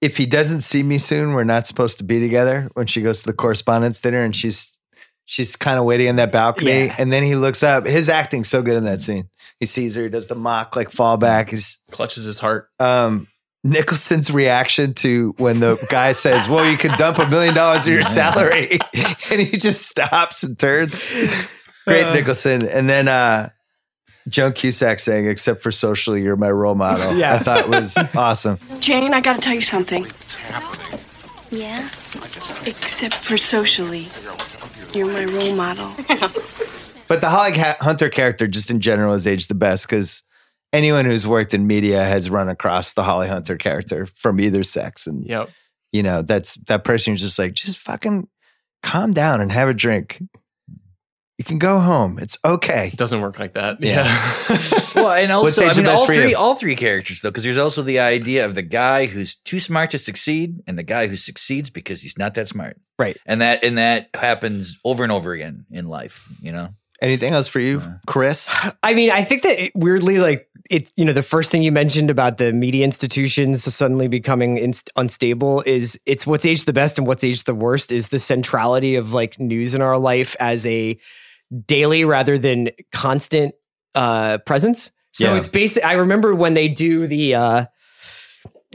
[0.00, 2.68] If he doesn't see me soon, we're not supposed to be together.
[2.74, 4.77] When she goes to the correspondence dinner and she's
[5.30, 6.94] she's kind of waiting in that balcony, Yeah.
[6.98, 7.86] and then he looks up.
[7.86, 9.28] His acting's so good in that scene.
[9.60, 10.08] He sees her.
[10.08, 11.50] Does the mock like fall back.
[11.50, 12.68] He's Clutches his heart.
[12.80, 13.28] um,
[13.64, 17.92] Nicholson's reaction to when the guy says, "Well, you could dump a million dollars of
[17.92, 18.78] your salary,"
[19.30, 21.00] and he just stops and turns.
[21.86, 22.14] Great Uh.
[22.14, 23.50] Nicholson, and then uh,
[24.28, 27.34] Joan Cusack saying, "Except for socially, you're my role model." Yeah.
[27.34, 28.58] I thought was awesome.
[28.78, 30.06] Jane, I gotta tell you something.
[31.50, 31.88] Yeah?
[32.64, 34.08] Except for socially.
[34.94, 35.92] You're my role model.
[37.08, 40.22] But the Holly Hunter character, just in general, has aged the best because
[40.74, 45.06] anyone who's worked in media has run across the Holly Hunter character from either sex,
[45.06, 45.48] and Yep.
[45.90, 48.28] you know that's that person who's just like, just fucking
[48.82, 50.22] calm down and have a drink.
[51.38, 52.18] You can go home.
[52.20, 52.88] It's okay.
[52.92, 53.80] It doesn't work like that.
[53.80, 54.04] Yeah.
[54.04, 54.80] Yeah.
[54.94, 56.36] Well, and also, I mean, all three, you?
[56.36, 59.90] all three characters though, because there's also the idea of the guy who's too smart
[59.92, 63.16] to succeed, and the guy who succeeds because he's not that smart, Right.
[63.24, 66.28] and that and that happens over and over again in life.
[66.42, 66.68] You know,
[67.00, 68.52] Anything else for you, Chris?
[68.82, 71.70] I mean, I think that it, weirdly, like it, you know, the first thing you
[71.70, 76.98] mentioned about the media institutions suddenly becoming inst- unstable is it's what's aged the best
[76.98, 80.66] and what's aged the worst is the centrality of like news in our life as
[80.66, 80.98] a
[81.66, 83.54] daily rather than constant
[83.94, 84.90] uh presence.
[85.12, 85.38] So Yeah.
[85.38, 85.84] it's basic.
[85.84, 87.64] I remember when they do the, uh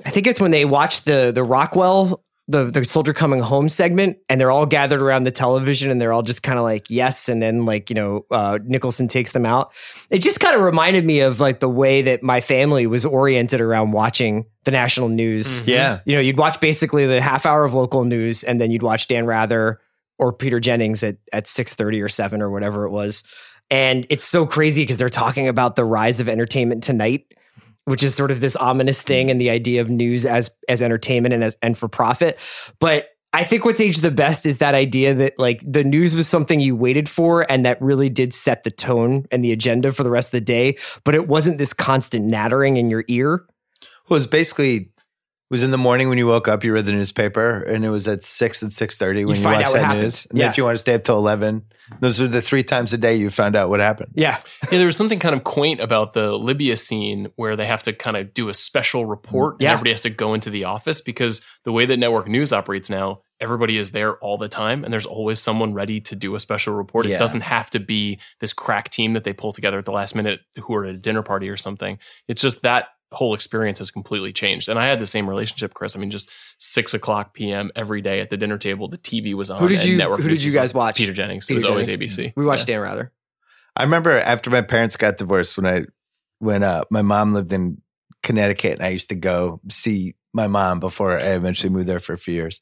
[0.06, 2.24] I think it's when they watch the the Rockwell.
[2.50, 6.12] The, the soldier coming home segment and they're all gathered around the television and they're
[6.12, 9.46] all just kind of like yes and then like you know uh, nicholson takes them
[9.46, 9.72] out
[10.10, 13.62] it just kind of reminded me of like the way that my family was oriented
[13.62, 16.02] around watching the national news Yeah.
[16.04, 19.08] you know you'd watch basically the half hour of local news and then you'd watch
[19.08, 19.80] dan rather
[20.24, 23.24] or peter jennings at, at 6.30 or 7 or whatever it was.
[23.70, 27.34] And it's so crazy because they're talking about the rise of entertainment tonight
[27.86, 29.08] which is sort of this ominous hmm.
[29.08, 32.40] thing and the idea of news as as entertainment and as and for profit.
[32.80, 36.30] But I think what's aged the best is that idea that like the news was
[36.30, 40.04] something you waited for and that really did set the tone and the agenda for
[40.04, 43.46] the rest of the day, but it wasn't this constant nattering in your ear.
[43.82, 44.93] It was basically
[45.54, 48.08] was in the morning when you woke up, you read the newspaper, and it was
[48.08, 50.02] at six and six thirty when You'd you watched that happened.
[50.02, 50.26] news.
[50.32, 50.50] And Yeah.
[50.50, 51.62] if you want to stay up till eleven,
[52.00, 54.14] those were the three times a day you found out what happened.
[54.16, 54.40] Yeah.
[54.72, 57.94] Yeah, there was something kind of quaint about the Libya scene where they have to
[57.94, 59.68] kind of do a special report Yeah.
[59.70, 62.90] and everybody has to go into the office because the way that network news operates
[62.90, 66.40] now, everybody is there all the time and there's always someone ready to do a
[66.40, 67.06] special report.
[67.06, 67.18] Yeah.
[67.18, 70.16] It doesn't have to be this crack team that they pull together at the last
[70.16, 72.00] minute who are at a dinner party or something.
[72.28, 74.68] It's just that whole experience has completely changed.
[74.70, 75.96] And I had the same relationship, Chris.
[75.96, 79.50] I mean, just six o'clock PM every day at the dinner table, the TV was
[79.50, 79.60] on.
[79.62, 80.62] Who did you- network who did you was on.
[80.62, 80.98] guys watch?
[80.98, 81.46] Peter Jennings.
[81.46, 82.34] Peter it was always ABC.
[82.36, 82.76] We watched Yeah.
[82.76, 83.12] Dan Rather.
[83.76, 85.86] I remember after my parents got divorced when I
[86.40, 87.82] when uh, my mom lived in
[88.22, 92.14] Connecticut and I used to go see my mom before I eventually moved there for
[92.14, 92.62] a few years.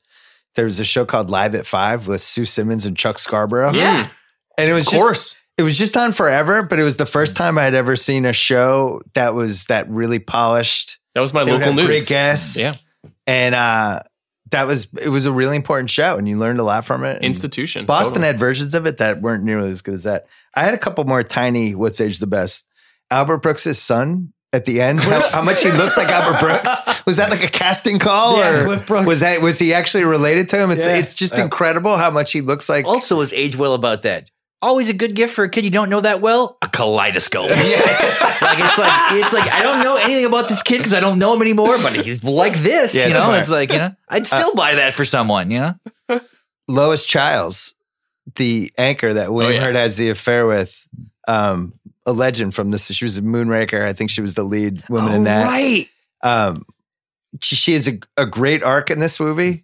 [0.56, 3.74] There was a show called Live at Five with Sue Simmons and Chuck Scarborough.
[3.74, 4.10] Yeah.
[4.58, 5.41] And it was Of just- course.
[5.62, 8.26] It was just on forever, but it was the first time I had ever seen
[8.26, 10.98] a show that was that really polished.
[11.14, 11.86] That was my They local news.
[11.86, 12.60] Great guests.
[12.60, 12.74] Yeah.
[13.28, 14.02] And uh
[14.50, 17.22] that was it was a really important show and you learned a lot from it.
[17.22, 17.86] Institution.
[17.86, 18.28] Boston Totally.
[18.28, 20.26] had versions of it that weren't nearly as good as that.
[20.56, 22.68] I had a couple more tiny what's age the best.
[23.12, 26.70] Albert Brooks' son at the end, how, how much he looks like Albert Brooks.
[27.06, 29.08] Was that like a casting call Yeah, or Cliff Brooks.
[29.08, 30.72] was that was he actually related to him?
[30.72, 30.96] It's Yeah.
[30.98, 31.44] it's just Yeah.
[31.44, 34.30] incredible how much he looks like also was age well about that.
[34.64, 36.58] Always a good gift for a kid you don't know that well.
[36.62, 37.50] A kaleidoscope.
[37.50, 38.22] like it's
[38.78, 41.42] like it's like I don't know anything about this kid because I don't know him
[41.42, 42.94] anymore, but he's like this.
[42.94, 43.40] Yeah, you know, smart.
[43.40, 45.50] it's like you know, I'd still buy that for someone.
[45.50, 45.74] You
[46.10, 46.22] know,
[46.68, 47.74] Lois Chiles,
[48.36, 49.66] the anchor that William Oh, yeah.
[49.66, 50.88] Hurt has the affair with,
[51.28, 51.74] um,
[52.06, 52.88] a legend from this.
[52.92, 53.84] She was a Moonraker.
[53.84, 55.46] I think she was the lead woman in Oh, that.
[55.46, 55.88] Right.
[56.24, 56.66] Um,
[57.42, 59.64] she, she has a, a great arc in this movie.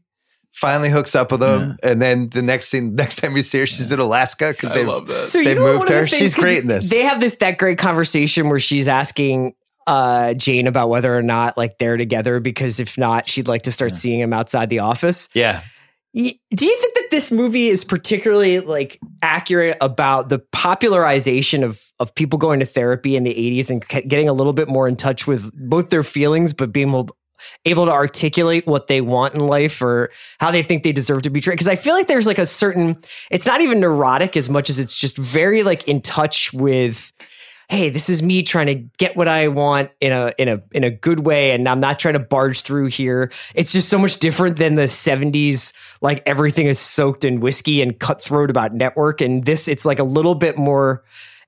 [0.59, 3.67] Finally hooks up with him, and then the next scene, next time we see her,
[3.67, 5.25] she's in Alaska because they love that.
[5.27, 6.07] So They you know moved one of the her.
[6.07, 6.89] things- She's 'cause great in this.
[6.89, 9.53] They have this that great conversation where she's asking
[9.85, 13.71] uh, Jane about whether or not like they're together because if not, she'd like to
[13.71, 15.29] start seeing him outside the office.
[15.33, 15.61] Yeah,
[16.13, 22.13] Do you think that this movie is particularly like accurate about the popularization of of
[22.15, 25.25] people going to therapy in the 80s and getting a little bit more in touch
[25.25, 27.07] with both their feelings but being
[27.65, 30.09] able, to articulate what they want in life or
[30.39, 32.45] how they think they deserve to be treated because I feel like there's like a
[32.45, 32.97] certain
[33.31, 37.13] it's not even neurotic as much as it's just very like in touch with
[37.69, 40.83] hey, this is me trying to get what I want in a in a in
[40.83, 43.31] a good way, and I'm not trying to barge through here.
[43.55, 47.99] It's just so much different than the '70s, like everything is soaked in whiskey and
[47.99, 49.21] cutthroat about network.
[49.21, 51.03] And this, it's like a little bit more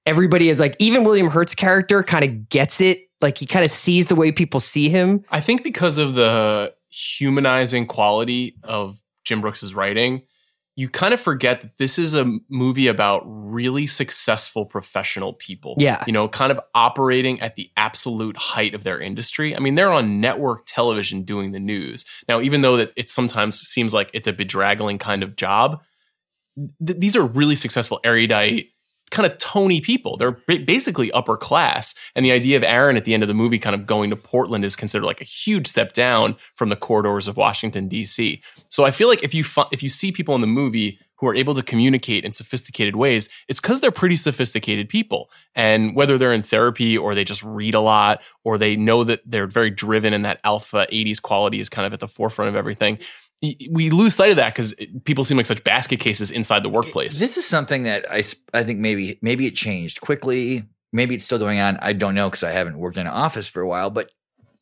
[0.05, 3.08] everybody is like even William Hurt's character kind of gets it.
[3.21, 5.23] Like he kind of sees the way people see him.
[5.29, 10.23] I think because of the humanizing quality of Jim Brooks's writing,
[10.79, 15.75] you kind of forget that this is a movie about really successful professional people.
[15.77, 16.01] Yeah.
[16.07, 19.53] You know, kind of operating at the absolute height of their industry.
[19.53, 22.05] I mean, they're on network television doing the news.
[22.29, 25.81] Now, even though that it sometimes seems like it's a bedraggling kind of job,
[26.55, 28.69] th- these are really successful, erudite,
[29.11, 30.17] kind of Tony people.
[30.17, 31.95] They're basically upper class.
[32.15, 34.15] And the idea of Aaron at the end of the movie kind of going to
[34.15, 38.41] Portland is considered like a huge step down from the corridors of Washington D.C.
[38.69, 41.27] So I feel like if you fu- if you see people in the movie who
[41.27, 45.29] are able to communicate in sophisticated ways, it's because they're pretty sophisticated people.
[45.53, 49.21] And whether they're in therapy or they just read a lot or they know that
[49.25, 52.55] they're very driven and that alpha 80s quality is kind of at the forefront of
[52.55, 52.99] everything,
[53.41, 54.73] we lose sight of that because
[55.05, 57.19] people seem like such basket cases inside the workplace.
[57.19, 58.23] This is something that I,
[58.53, 60.65] I think maybe maybe it changed quickly.
[60.91, 61.77] Maybe it's still going on.
[61.81, 63.89] I don't know because I haven't worked in an office for a while.
[63.91, 64.11] But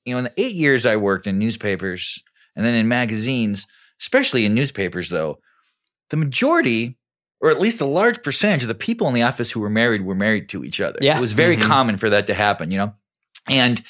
[0.06, 2.22] you know, in the eight years I worked in newspapers
[2.56, 3.66] and then in magazines,
[4.00, 5.40] especially in newspapers, though,
[6.10, 6.98] the majority,
[7.42, 10.04] or at least a large percentage of the people in the office who were married
[10.06, 11.00] were married to each other.
[11.02, 11.18] Yeah.
[11.18, 11.64] it was very Mhm.
[11.64, 12.70] common for that to happen.
[12.72, 12.94] You know,
[13.50, 13.82] and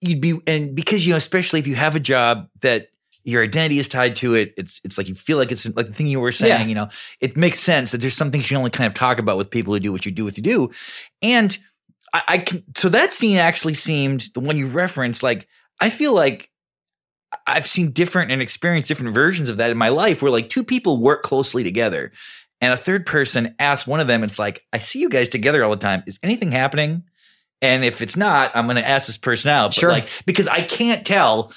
[0.00, 2.88] you'd be and because you know, especially if you have a job that
[3.28, 4.54] your identity is tied to it.
[4.56, 6.62] It's it's like you feel like it's like the thing you were saying.
[6.62, 6.66] Yeah.
[6.66, 6.88] You know,
[7.20, 9.74] it makes sense that there's some things you only kind of talk about with people
[9.74, 10.70] who do what you do, what you do,
[11.20, 11.56] and
[12.14, 12.64] I, I can.
[12.76, 15.22] So that scene actually seemed the one you referenced.
[15.22, 15.46] Like
[15.78, 16.50] I feel like
[17.46, 20.64] I've seen different and experienced different versions of that in my life, where like two
[20.64, 22.12] people work closely together,
[22.62, 25.62] and a third person asks one of them, "It's like I see you guys together
[25.62, 26.02] all the time.
[26.06, 27.02] Is anything happening?"
[27.60, 29.70] And if it's not, I'm going to ask this person out.
[29.70, 29.90] But Sure.
[29.90, 31.52] like because I can't tell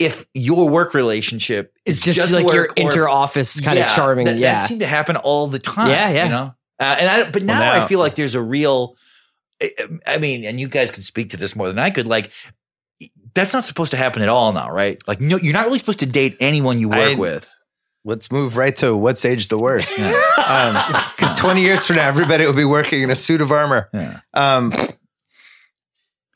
[0.00, 4.24] if your work relationship It's just, like your work inter office kind Yeah, of charming.
[4.26, 4.54] That, yeah.
[4.54, 5.90] that seemed to happen all the time.
[5.90, 6.24] Yeah, yeah.
[6.24, 8.96] You know, uh, and I, but now, now- I feel like there's a real.
[9.62, 9.70] I-
[10.06, 12.08] I mean, and you guys can speak to this more than I could.
[12.08, 12.32] Like,
[13.34, 15.00] that's not supposed to happen at all now, right?
[15.06, 17.54] Like, no, you're not really supposed to date anyone you work I- with.
[18.02, 19.98] Let's move right to what's age the worst.
[20.40, 23.90] Because 20 years from now, everybody will be working in a suit of armor.
[23.92, 24.20] Yeah.
[24.32, 24.72] Um,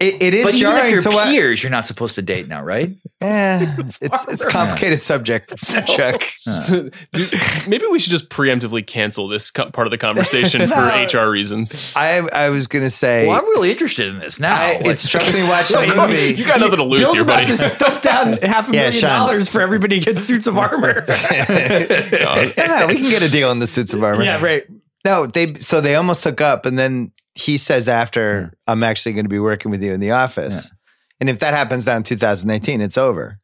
[0.08, 1.28] it, it is But even if jarring you're to what.
[1.28, 2.88] peers, you're not supposed to date now, right?
[3.20, 3.64] Eh,
[4.02, 6.20] it's it's a complicated subject, Chuck.
[6.36, 7.32] So, dude,
[7.66, 10.74] maybe we should just preemptively cancel this co- part of the conversation for
[11.18, 11.92] HR reasons.
[11.96, 14.54] I I was gonna say Well, I'm really interested in this now.
[14.54, 16.34] I, Like- it struck me watching the movie.
[16.38, 18.92] You got nothing to lose Bill's here, about to stuff down half a Yeah, million
[19.00, 19.10] Sean.
[19.20, 21.06] dollars for everybody to get suits of armor.
[21.08, 24.22] yeah, no, we can get a deal on the suits of armor.
[24.22, 24.66] yeah, right.
[25.04, 29.24] No, they so they almost hook up, and then he says after, "I'm actually going
[29.26, 30.72] to be working with you in the office."
[31.20, 33.38] And if that happens down in 2019, it's over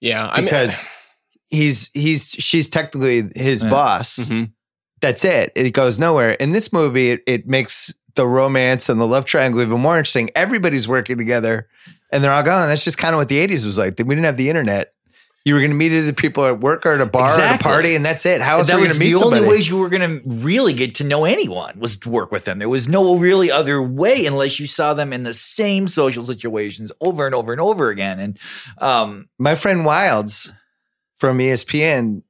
[0.00, 0.88] Yeah, I mean, because
[1.50, 3.70] he's he's she's technically his Yeah.
[3.70, 4.16] boss.
[4.18, 4.52] Mhm.
[5.00, 5.52] That's it.
[5.56, 6.30] It goes nowhere.
[6.32, 10.30] In this movie, it, it makes the romance and the love triangle even more interesting.
[10.36, 11.66] Everybody's working together,
[12.12, 12.68] and they're all gone.
[12.68, 13.98] That's just kind of what the 80s was like.
[13.98, 14.91] We didn't have the internet.
[15.44, 17.60] You were going to meet either people at work or at a bar or at
[17.60, 18.40] a party, and that's it.
[18.40, 19.42] How else that are we was going to meet the somebody?
[19.42, 22.44] only ways you were going to really get to know anyone was to work with
[22.44, 22.58] them.
[22.58, 26.92] There was no really other way unless you saw them in the same social situations
[27.00, 28.20] over and over and over again.
[28.20, 28.38] And
[28.78, 30.52] um, my friend Wilds
[31.16, 32.22] from ESPN,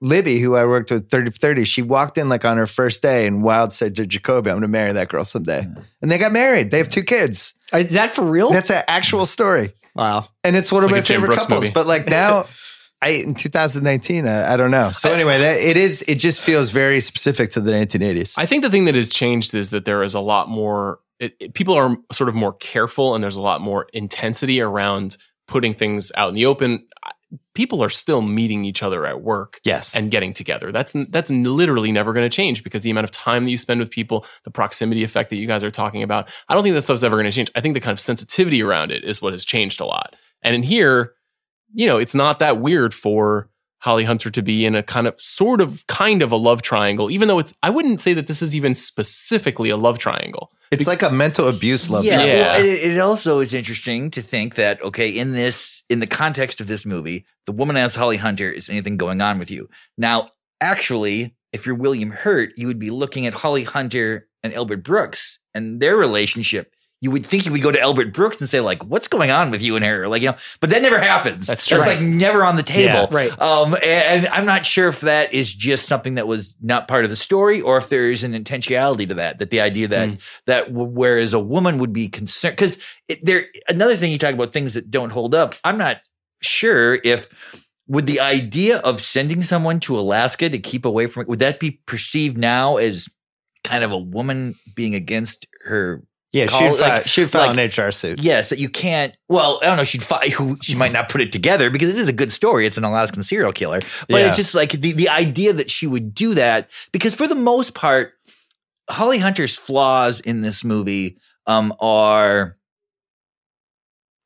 [0.00, 3.00] Libby, who I worked with 30 for 30, she walked in like on her first
[3.00, 5.68] day and Wild said to Jacoby, I'm going to marry that girl someday.
[6.02, 6.72] And they got married.
[6.72, 7.54] They have two kids.
[7.72, 8.50] Is that for real?
[8.50, 9.72] That's an actual story.
[9.96, 10.28] Wow.
[10.44, 11.60] And it's one It's of like my favorite Brooks couples.
[11.62, 11.72] movie.
[11.72, 12.46] But like now,
[13.02, 14.90] I in 2019, I, I don't know.
[14.92, 18.34] So anyway, that, it is, it just feels very specific to the 1980s.
[18.38, 21.00] I think the thing that has changed is that there is a lot more.
[21.18, 25.16] It, it- people are sort of more careful, and there's a lot more intensity around
[25.48, 26.86] putting things out in the open.
[27.54, 29.96] People are still meeting each other at work, Yes.
[29.96, 30.70] and getting together.
[30.70, 33.80] That's that's literally never going to change because the amount of time that you spend
[33.80, 36.28] with people, the proximity effect that you guys are talking about.
[36.48, 37.50] I don't think that stuff's ever going to change.
[37.56, 40.14] I think the kind of sensitivity around it is what has changed a lot.
[40.42, 41.14] And in here,
[41.74, 43.50] you know, it's not that weird for
[43.80, 47.10] Holly Hunter to be in a kind of sort of kind of a love triangle,
[47.10, 50.50] even though it's I wouldn't say that this is even specifically a love triangle.
[50.72, 52.04] It's like a mental abuse love.
[52.04, 52.38] yeah, triangle.
[52.38, 52.52] Yeah.
[52.54, 56.60] well, it, it also is interesting to think that okay, in this in the context
[56.60, 60.24] of this movie, the woman asks Holly Hunter, "Is anything going on with you?" Now,
[60.60, 65.38] actually, if you're William Hurt, you would be looking at Holly Hunter and Albert Brooks
[65.54, 66.74] and their relationship.
[67.02, 69.50] You would think you would go to Albert Brooks and say, like, what's going on
[69.50, 70.08] with you and her?
[70.08, 71.46] Like, you know, but that never happens.
[71.46, 71.76] That's true.
[71.76, 72.84] It's like never on the table.
[72.84, 73.38] Yeah, right.
[73.38, 77.04] Um, and, and I'm not sure if that is just something that was not part
[77.04, 80.08] of the story or if there is an intentionality to that, that the idea that,
[80.46, 82.78] that w- whereas a woman would be concerned, because
[83.22, 85.54] there, another thing you talk about things that don't hold up.
[85.64, 85.98] I'm not
[86.40, 87.28] sure if,
[87.88, 91.60] would the idea of sending someone to Alaska to keep away from it, would that
[91.60, 93.06] be perceived now as
[93.64, 96.02] kind of a woman being against her.
[96.32, 98.20] Yeah, call- she'd file, like- she'd file like- an HR suit.
[98.20, 99.16] Yes, that you can't.
[99.28, 99.84] Well, I don't know.
[99.84, 102.66] She'd fi- who she might not put it together because it is a good story.
[102.66, 104.28] It's an Alaskan serial killer, but Yeah.
[104.28, 107.74] it's just like the the idea that she would do that because for the most
[107.74, 108.12] part,
[108.90, 111.16] Holly Hunter's flaws in this movie
[111.46, 112.56] um, are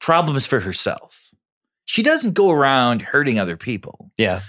[0.01, 1.31] problems for herself.
[1.85, 4.41] She doesn't go around hurting other people, Yeah.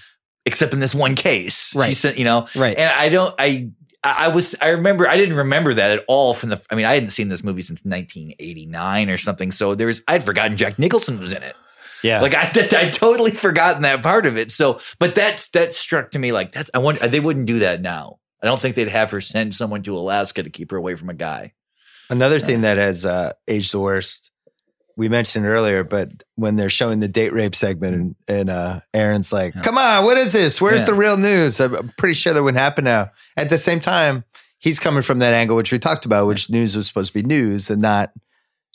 [0.46, 1.76] except in this one case.
[1.76, 1.90] Right.
[1.90, 2.78] She said, you know, Right.
[2.78, 3.34] and I don't.
[3.38, 3.70] I
[4.04, 4.56] I was.
[4.60, 5.08] I remember.
[5.08, 6.62] I didn't remember that at all from the.
[6.72, 9.52] I mean, I hadn't seen this movie since 1989 or something.
[9.52, 10.02] So there was.
[10.08, 11.56] I'd forgotten Jack Nicholson was in it.
[12.04, 12.22] Yeah.
[12.22, 14.52] Like I, I totally forgotten that part of it.
[14.52, 16.72] So, but that's that struck to me like that's.
[16.74, 18.18] I wonder they wouldn't do that now.
[18.42, 21.10] I don't think they'd have her send someone to Alaska to keep her away from
[21.10, 21.54] a guy.
[22.10, 24.32] Another thing that has uh, aged the worst,
[24.98, 29.32] we mentioned earlier, but when they're showing the date rape segment and, and uh, Aaron's
[29.34, 30.62] like, come on, what is this?
[30.62, 30.86] Where's Yeah.
[30.88, 31.60] the real news?
[31.60, 33.12] I'm I'm pretty sure that wouldn't happen now.
[33.38, 34.24] At the same time,
[34.60, 37.28] he's coming from that angle, which we talked about, which news was supposed to be
[37.28, 38.12] news and not,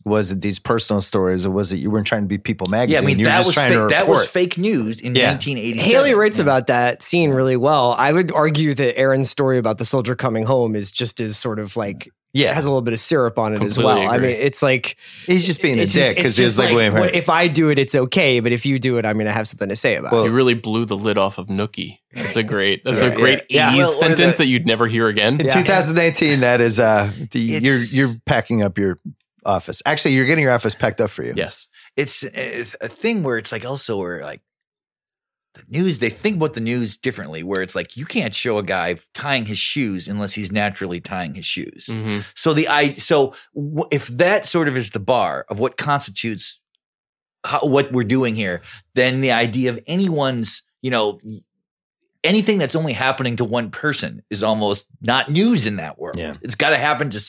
[0.05, 2.95] was it these personal stories or was it you weren't trying to be People magazine?
[2.95, 5.17] Yeah, I mean you that just was trying to fake, that was fake news in
[5.17, 5.33] Yeah.
[5.33, 5.79] 1987.
[5.91, 7.93] Haley writes about that scene really well.
[7.99, 11.59] I would argue that Aaron's story about the soldier coming home is just as sort
[11.59, 12.51] of like Yeah.
[12.51, 14.13] it has a little bit of syrup on it as Completely well.
[14.13, 16.59] I mean, it's like He's just being a it's dick because it's he was just
[16.59, 17.15] like, William what- Hurt.
[17.15, 19.49] if I do it, it's okay, but if you do it, I'm going to have
[19.49, 20.29] something to say about Well, it.
[20.29, 21.99] You really blew the lid off of Nookie.
[22.15, 22.83] That's a great.
[22.85, 23.71] That's a great yeah.
[23.71, 23.79] 80s Yeah.
[23.81, 25.41] Well, sentence the- that you'd never hear again.
[25.41, 25.55] In Yeah.
[25.55, 28.99] 2018, that is uh, the, you're you're packing up your
[29.45, 29.83] office.
[29.87, 31.33] Actually, you're getting your office packed up for you.
[31.37, 31.69] Yes.
[31.97, 34.41] it's, it's a thing where it's like also where like
[35.57, 38.63] the news they think about the news differently where it's like you can't show a
[38.63, 41.89] guy tying his shoes unless he's naturally tying his shoes.
[41.91, 45.77] Hmm so the i so w- if that sort of is the bar of what
[45.77, 46.61] constitutes
[47.45, 48.61] how, what we're doing here
[48.95, 51.19] then the idea of anyone's you know
[52.25, 56.19] anything that's only happening to one person is almost not news in that world.
[56.19, 56.35] Yeah.
[56.43, 57.21] it's got to happen to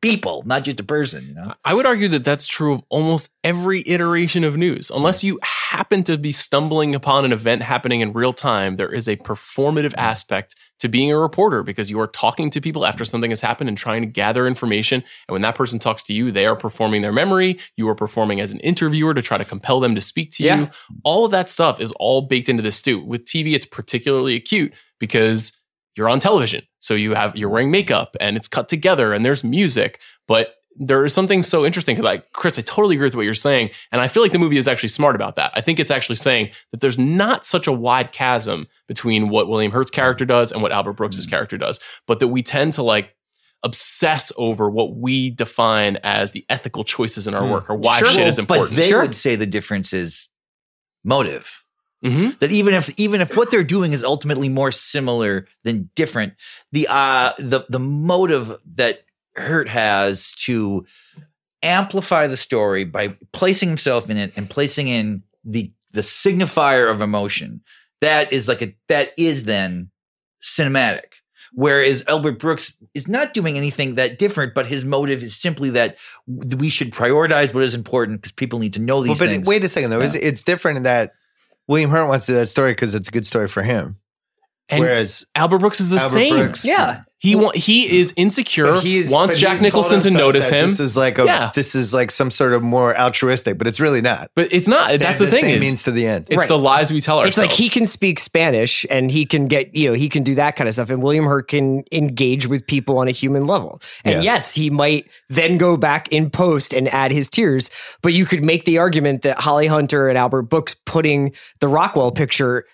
[0.00, 3.30] people not just a person you know I would argue that that's true of almost
[3.44, 4.90] every iteration of news.
[4.90, 9.06] Unless you happen to be stumbling upon an event happening in real time, there is
[9.06, 10.00] a performative mm-hmm.
[10.00, 13.68] aspect to being a reporter because you are talking to people after something has happened
[13.68, 15.02] and trying to gather information.
[15.28, 17.58] And when that person talks to you, they are performing their memory.
[17.76, 20.60] You are performing as an interviewer to try to compel them to speak to Yeah.
[20.60, 20.70] you.
[21.04, 23.00] All of that stuff is all baked into this stew.
[23.00, 25.63] With TV, it's particularly acute because
[25.96, 26.64] you're on television.
[26.80, 31.04] So you have you're wearing makeup and it's cut together and there's music, but there
[31.04, 33.70] is something so interesting because like Chris, I totally agree with what you're saying.
[33.92, 35.52] And I feel like the movie is actually smart about that.
[35.54, 39.72] I think it's actually saying that there's not such a wide chasm between what William
[39.72, 41.30] Hurt's character does and what Albert Brooks's mm.
[41.30, 43.14] character does, but that we tend to like
[43.62, 47.52] obsess over what we define as the ethical choices in our mm.
[47.52, 48.08] work or why Sure.
[48.08, 48.70] shit is important.
[48.70, 49.02] But they Sure.
[49.02, 50.28] would say the difference is
[51.04, 51.63] motive.
[52.04, 56.34] Hmm That even if even if what they're doing is ultimately more similar than different,
[56.72, 59.04] the uh the the motive that
[59.36, 60.84] Hurt has to
[61.62, 67.00] amplify the story by placing himself in it and placing in the the signifier of
[67.00, 67.62] emotion
[68.00, 69.90] that is like a that is then
[70.42, 71.20] cinematic.
[71.56, 75.96] Whereas Albert Brooks is not doing anything that different but his motive is simply that
[76.26, 79.46] we should prioritize what is important because people need to know these Well, but things.
[79.46, 80.00] wait a second though.
[80.00, 81.12] It's, it's different in that
[81.66, 83.98] William Hurt wants to do that story because it's a good story for him.
[84.70, 86.34] And Whereas Albert Brooks is the Albert same.
[86.36, 87.02] Brooks- Yeah.
[87.18, 90.66] He wa- he is insecure, but he's- wants Jack Nicholson to notice him.
[90.68, 91.50] This is like a Yeah.
[91.54, 94.28] this is like some sort of more altruistic, but it's really not.
[94.36, 94.98] but it's not.
[94.98, 95.40] That's the, thing.
[95.40, 96.26] same Is, means to the end.
[96.28, 96.48] it's Right.
[96.48, 97.38] the lies we tell ourselves.
[97.38, 100.34] It's like he can speak Spanish and he can get, you know, he can do
[100.34, 100.90] that kind of stuff.
[100.90, 103.80] And William Hurt can engage with people on a human level.
[104.04, 104.34] And Yeah.
[104.34, 107.70] yes, he might then go back in post and add his tears.
[108.02, 112.10] But you could make the argument that Holly Hunter and Albert Brooks putting the Rockwell
[112.12, 112.64] picture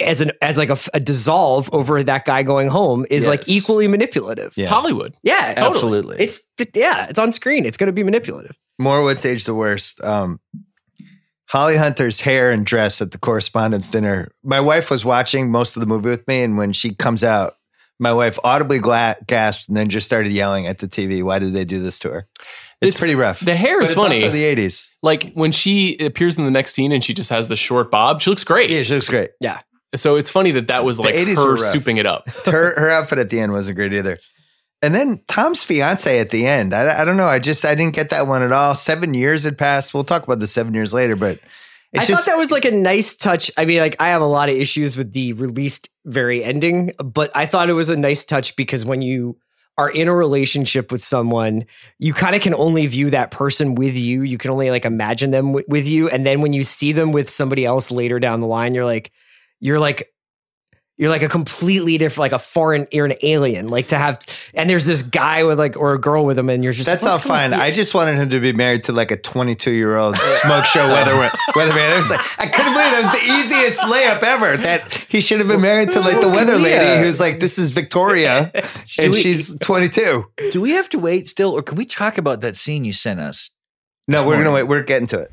[0.00, 3.86] as an as like a, a dissolve over that guy going home is like equally
[3.88, 4.52] manipulative.
[4.56, 4.62] Yeah.
[4.62, 5.14] It's Hollywood.
[5.22, 5.74] Yeah, totally.
[5.74, 6.16] Absolutely.
[6.20, 6.40] It's
[6.74, 7.64] yeah, it's on screen.
[7.64, 8.56] It's going to be manipulative.
[8.78, 10.02] More what's age the worst.
[10.02, 10.40] Um,
[11.48, 14.28] Holly Hunter's hair and dress at the correspondence dinner.
[14.42, 17.54] My wife was watching most of the movie with me, and when she comes out,
[18.00, 21.22] my wife audibly gla- gasped and then just started yelling at the TV.
[21.22, 22.26] Why did they do this to her?
[22.80, 23.38] It's, It's- pretty rough.
[23.40, 24.16] the hair But is it's funny.
[24.22, 24.92] Also the eighties.
[25.02, 28.20] Like when she appears in the next scene and she just has the short bob,
[28.20, 28.70] she looks great.
[28.70, 29.30] Yeah, she looks great.
[29.96, 32.28] So it's funny that that was like 80s her were souping it up.
[32.46, 34.18] her her outfit at the end wasn't great either.
[34.82, 36.74] And then Tom's fiance at the end.
[36.74, 37.26] I, I don't know.
[37.26, 38.74] I just I didn't get that one at all.
[38.74, 39.94] Seven years had passed.
[39.94, 41.40] We'll talk about the seven years later, but
[41.96, 43.50] I just thought that was like a nice touch.
[43.56, 47.30] I mean, like I have a lot of issues with the released very ending, but
[47.34, 49.38] I thought it was a nice touch because when you
[49.76, 51.64] are in a relationship with someone,
[51.98, 54.22] you kind of can only view that person with you.
[54.22, 57.12] You can only like imagine them w- with you, and then when you see them
[57.12, 59.12] with somebody else later down the line, you're like,
[59.60, 60.10] you're like,
[60.96, 63.66] You're like a completely different, like a foreign, you're an alien.
[63.66, 64.18] Like to have,
[64.54, 67.04] and there's this guy with like, or a girl with him, and you're just That's
[67.04, 67.52] like, all fine.
[67.52, 70.86] I just wanted him to be married to like a 22 year old smoke show
[70.86, 71.10] weather
[71.52, 71.92] weatherman.
[71.92, 74.56] I was like, I couldn't believe that was the easiest layup ever.
[74.56, 77.70] That he should have been married to like the weather lady who's like, this is
[77.72, 78.52] Victoria,
[78.98, 80.24] and we- she's 22.
[80.52, 83.18] Do we have to wait still, or can we talk about that scene you sent
[83.18, 83.50] us?
[84.06, 84.64] No, we're gonna wait.
[84.64, 85.32] We're getting to it.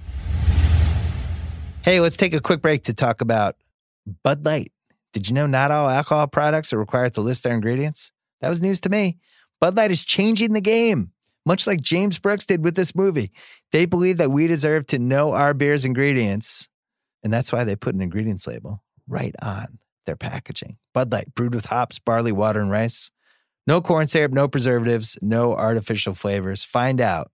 [1.84, 3.56] Hey, let's take a quick break to talk about
[4.24, 4.72] Bud Light.
[5.14, 8.12] Did you know not all alcohol products are required to list their ingredients?
[8.40, 9.18] That was news to me.
[9.60, 11.12] Bud Light is changing the game,
[11.46, 13.32] much like James Brooks did with this movie.
[13.72, 16.70] They believe that we deserve to know our beer's ingredients,
[17.24, 20.78] and that's why they put an ingredients label right on their packaging.
[20.94, 23.12] Bud Light, brewed with hops, barley, water, and rice.
[23.68, 26.64] No corn syrup, no preservatives, no artificial flavors.
[26.64, 27.32] Find out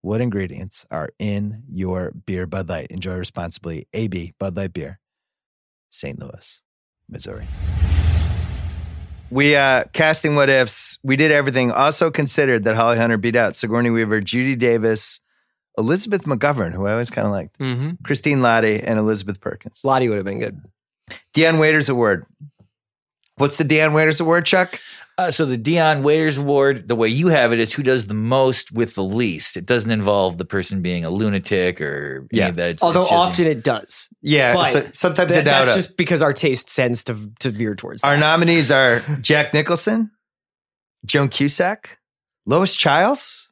[0.00, 2.88] what ingredients are in your beer Bud Light.
[2.90, 3.86] Enjoy responsibly.
[3.92, 4.98] AB Bud Light Beer,
[5.92, 6.18] St.
[6.18, 6.62] Louis,
[7.08, 7.46] Missouri.
[9.30, 10.98] We uh casting what ifs.
[11.02, 11.70] We did everything.
[11.70, 15.20] Also considered that Holly Hunter beat out Sigourney Weaver, Judy Davis,
[15.78, 18.02] Elizabeth McGovern, who I always kind of liked, Mm-hmm.
[18.04, 19.80] Christine Lahti, and Elizabeth Perkins.
[19.84, 20.60] Lahti would have been good.
[21.32, 22.26] Dion Waiters Award.
[23.36, 24.78] What's the Dion Waiters Award, Chuck?
[25.18, 28.14] Uh, so the Dion Waiters Award, the way you have it, is who does the
[28.14, 29.56] most with the least.
[29.58, 32.48] It doesn't involve the person being a lunatic or any Yeah.
[32.48, 32.70] of that.
[32.70, 34.08] It's- Although it's just- often it does.
[34.22, 37.74] Yeah, so- sometimes I that- doubt That's just because our taste tends to to veer
[37.74, 38.02] towards.
[38.02, 40.10] Our nominees are Jack Nicholson,
[41.04, 41.98] Joan Cusack,
[42.46, 43.50] Lois Chiles,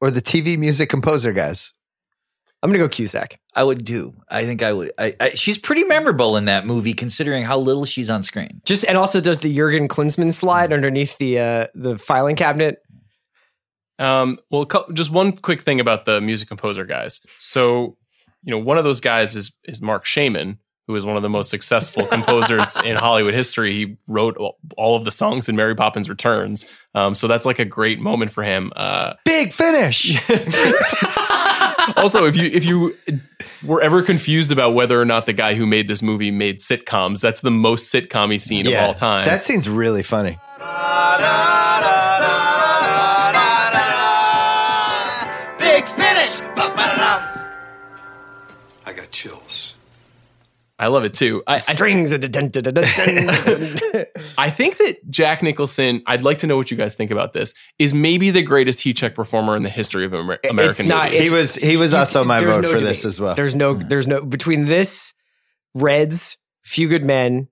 [0.00, 1.72] or the TV music composer guys.
[2.66, 3.38] I'm gonna go Cusack.
[3.54, 4.12] I would do.
[4.28, 4.90] I think I would.
[4.98, 8.60] I, I, she's pretty memorable in that movie, considering how little she's on screen.
[8.64, 12.78] Just and also does the Jurgen Klinsmann slide underneath the uh, the filing cabinet.
[14.00, 17.24] Um, well, co- just one quick thing about the music composer guys.
[17.38, 17.96] So,
[18.42, 21.28] you know, one of those guys is is Marc Shaiman, who is one of the
[21.28, 23.72] most successful composers in Hollywood history.
[23.72, 26.70] He wrote all- all of the songs in Mary Poppins Returns.
[26.94, 28.72] Um, so that's like a great moment for him.
[28.74, 30.16] Uh, Big finish.
[31.96, 32.96] also, if you if you
[33.62, 37.20] were ever confused about whether or not the guy who made this movie made sitcoms,
[37.20, 39.26] that's the most sitcom scene of all time.
[39.26, 40.38] That scene's really funny.
[50.78, 51.42] I love it too.
[51.46, 52.10] I, I, Strings.
[52.10, 52.50] dun.
[54.38, 57.54] I think that Jack Nicholson, I'd like to know what you guys think about this,
[57.78, 61.12] is maybe the greatest heat check performer in the history of Amer- It's American not-
[61.12, 61.22] movies.
[61.22, 62.88] He was he was also my vote no for debate.
[62.88, 63.34] this as well.
[63.34, 63.76] There's no.
[63.76, 63.88] Mm.
[63.88, 65.14] There's no between this,
[65.74, 67.48] Reds, Few Good Men.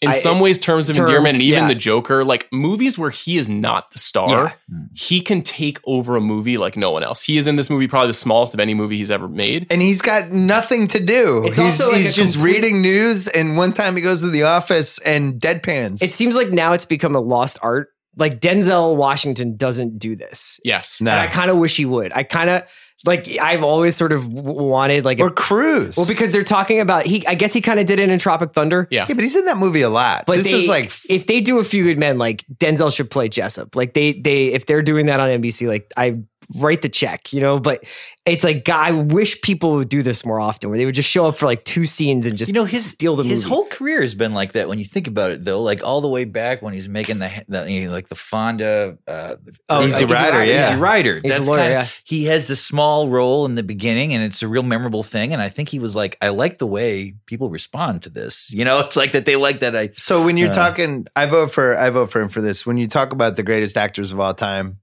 [0.00, 1.68] In I- some ways, terms of terms, endearment, and even yeah.
[1.68, 4.52] the Joker, like movies where he is not the star, Yeah.
[4.94, 7.22] he can take over a movie like no one else.
[7.22, 9.66] He is in this movie probably the smallest of any movie he's ever made.
[9.70, 11.44] and he's got nothing to do.
[11.46, 14.30] It's he's also like he's just complete- reading news, and one time he goes to
[14.30, 16.02] the office and deadpans.
[16.02, 17.88] It seems like now it's become a lost art.
[18.16, 20.60] Like Denzel Washington doesn't do this.
[20.64, 21.00] Yes.
[21.00, 21.10] no.
[21.10, 22.12] And I kind of wish he would.
[22.12, 22.62] I kind of
[23.04, 23.28] like.
[23.38, 25.20] I've always sort of wanted like.
[25.20, 25.96] or a, Cruz.
[25.96, 27.26] well, because they're talking about he.
[27.26, 28.88] I guess he kind of did it in Tropic Thunder.
[28.90, 29.06] Yeah.
[29.08, 30.24] yeah, but he's in that movie a lot.
[30.26, 33.10] But this they, is like if they do a few good men, like Denzel should
[33.10, 33.76] play Jessup.
[33.76, 36.22] Like they they if they're doing that on NBC, like I
[36.60, 37.58] write the check, you know.
[37.58, 37.84] But
[38.26, 41.08] it's like God, I wish people would do this more often, where they would just
[41.10, 43.54] show up for like two scenes and just You know, his steal the his movie.
[43.54, 44.68] whole career has been like that.
[44.68, 47.30] When you think about it, though, like all the way back when he's making the,
[47.48, 49.36] the you know, like the Fonda, uh,
[49.68, 50.70] Oh, Easy Easy Rider, Rider, yeah.
[50.72, 51.14] Easy Rider.
[51.14, 51.82] He's the That's lawyer, kind yeah.
[51.82, 55.32] of he has the small role in the beginning, and it's a real memorable thing.
[55.32, 58.50] And I think he was like, I like the way people respond to this.
[58.54, 59.74] You know, it's like that they like that.
[59.76, 62.64] I So when you're Uh, talking, I vote for I vote for him for this.
[62.64, 64.78] When you talk about the greatest actors of all time,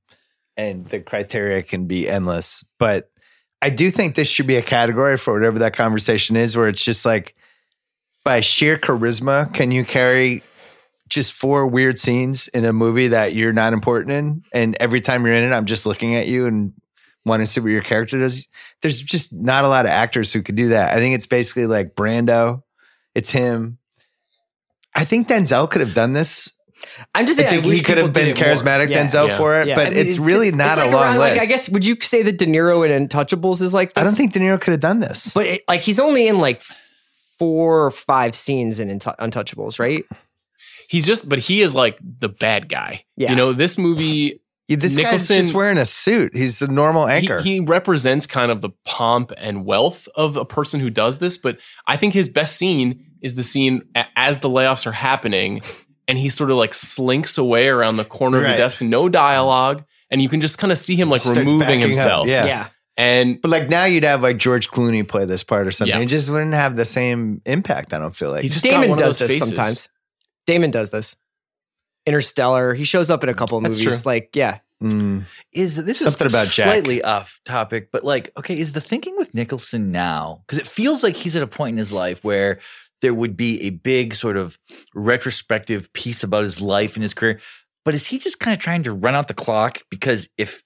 [0.58, 3.10] and the criteria can be endless, but
[3.62, 6.84] I do think this should be a category for whatever that conversation is, where it's
[6.84, 7.36] just like
[8.24, 10.43] by sheer charisma, can you carry
[11.10, 15.26] just four weird scenes in a movie that you're not important in, and every time
[15.26, 16.74] you're in it, I'm just looking at you and
[17.26, 18.47] want to see what your character does.
[18.82, 20.95] There's just not a lot of actors who could do that.
[20.95, 22.64] I think it's basically like Brando.
[23.14, 23.78] It's him.
[24.95, 26.54] I think Denzel could have done this.
[27.15, 28.53] I'm just I think wish he could have been did it more.
[28.53, 29.03] charismatic Yeah.
[29.05, 29.38] Denzel Yeah.
[29.38, 29.75] for it, Yeah.
[29.75, 31.38] but I mean, it's really it's not like a long around, list.
[31.38, 34.01] Like, I guess would you say that De Niro in Untouchables is like this?
[34.01, 35.34] I don't think De Niro could have done this.
[35.34, 36.61] but it, like he's only in like
[37.39, 40.03] four or five scenes in Untou- Untouchables, right?
[40.89, 43.05] He's just, but he is like the bad guy.
[43.17, 43.32] Yeah.
[43.32, 46.36] You know, this movie, Yeah, this guy's Nicholson- just wearing a suit.
[46.36, 47.41] He's a normal he, anchor.
[47.41, 51.38] he represents kind of the pomp and wealth of a person who does this.
[51.38, 53.84] But I think his best scene is the scene
[54.15, 55.61] as the layoffs are happening,
[56.12, 59.84] and he sort of like slinks away around the corner of the desk, no dialogue,
[60.09, 62.28] and you can just kind of see him like Starts removing backing up, himself.
[62.28, 62.45] yeah.
[62.45, 62.68] Yeah.
[62.97, 65.95] And But like now you'd have like George Clooney play this part or something.
[65.95, 66.01] Yeah.
[66.03, 68.41] It just wouldn't have the same impact, I don't feel like.
[68.41, 69.55] He's just got Damon one of does those this faces.
[69.55, 69.89] sometimes.
[70.45, 71.16] Damon does this.
[72.05, 72.74] Interstellar.
[72.74, 74.03] He shows up in a couple of That's movies.
[74.03, 74.12] true.
[74.12, 74.59] Like, yeah.
[74.84, 75.26] Mm.
[75.53, 76.66] Is this Something is about Jack.
[76.66, 80.41] slightly off topic, but like, okay, is the thinking with Nicholson now?
[80.45, 82.59] Because it feels like he's at a point in his life where
[83.02, 84.58] there would be a big sort of
[84.95, 87.39] retrospective piece about his life and his career.
[87.84, 89.80] But is he just kind of trying to run out the clock?
[89.89, 90.64] Because if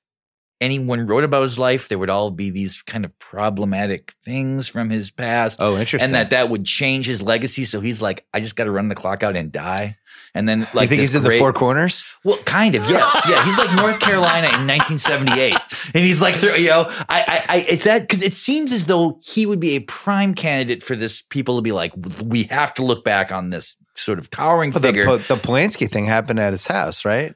[0.61, 4.89] anyone wrote about his life, there would all be these kind of problematic things from
[4.89, 5.59] his past.
[5.61, 6.01] Oh, interesting.
[6.01, 7.65] And that that would change his legacy.
[7.65, 9.97] So he's like, I just got to run the clock out and die.
[10.35, 12.05] And then, like, you think this he's in the four corners?
[12.25, 13.43] well, kind of, yes, yeah.
[13.45, 15.53] He's like North Carolina in 1978,
[15.93, 19.19] and he's like, you know, I, I, I it's that because it seems as though
[19.23, 21.21] he would be a prime candidate for this.
[21.21, 21.93] People to be like,
[22.25, 25.05] we have to look back on this sort of towering Well, the, figure.
[25.05, 27.33] Po- the Polanski thing happened at his house, right?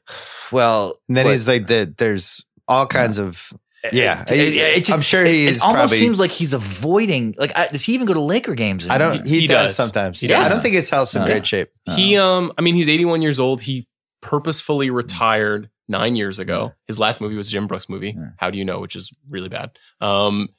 [0.52, 3.54] well, And then but- he's like, the, there's all kinds of.
[3.94, 6.00] Yeah, It- it- it just- I'm sure it- he's It almost probably.
[6.00, 7.34] seems like he's avoiding.
[7.38, 8.86] Like, I, does he even go to Laker games?
[8.90, 9.26] I don't.
[9.26, 9.76] He, He does, does.
[9.78, 10.20] sometimes.
[10.20, 11.44] He Yeah, I don't think his health's in Oh, great yeah.
[11.44, 11.70] shape.
[11.96, 13.62] he um I mean he's 81 years old.
[13.62, 13.88] He
[14.22, 16.74] purposefully retired 9 years ago.
[16.88, 18.30] His last movie was Jim Brooks movie, Yeah.
[18.38, 19.72] How Do You Know, which is really bad.
[20.02, 20.50] Um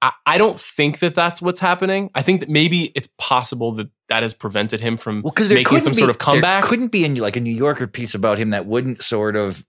[0.00, 2.08] I, I don't think that that's what's happening.
[2.14, 5.90] I think that maybe it's possible that that has prevented him from Well, making some
[5.92, 6.62] be, sort of comeback.
[6.62, 9.64] There couldn't be in like a New Yorker piece about him that wouldn't sort of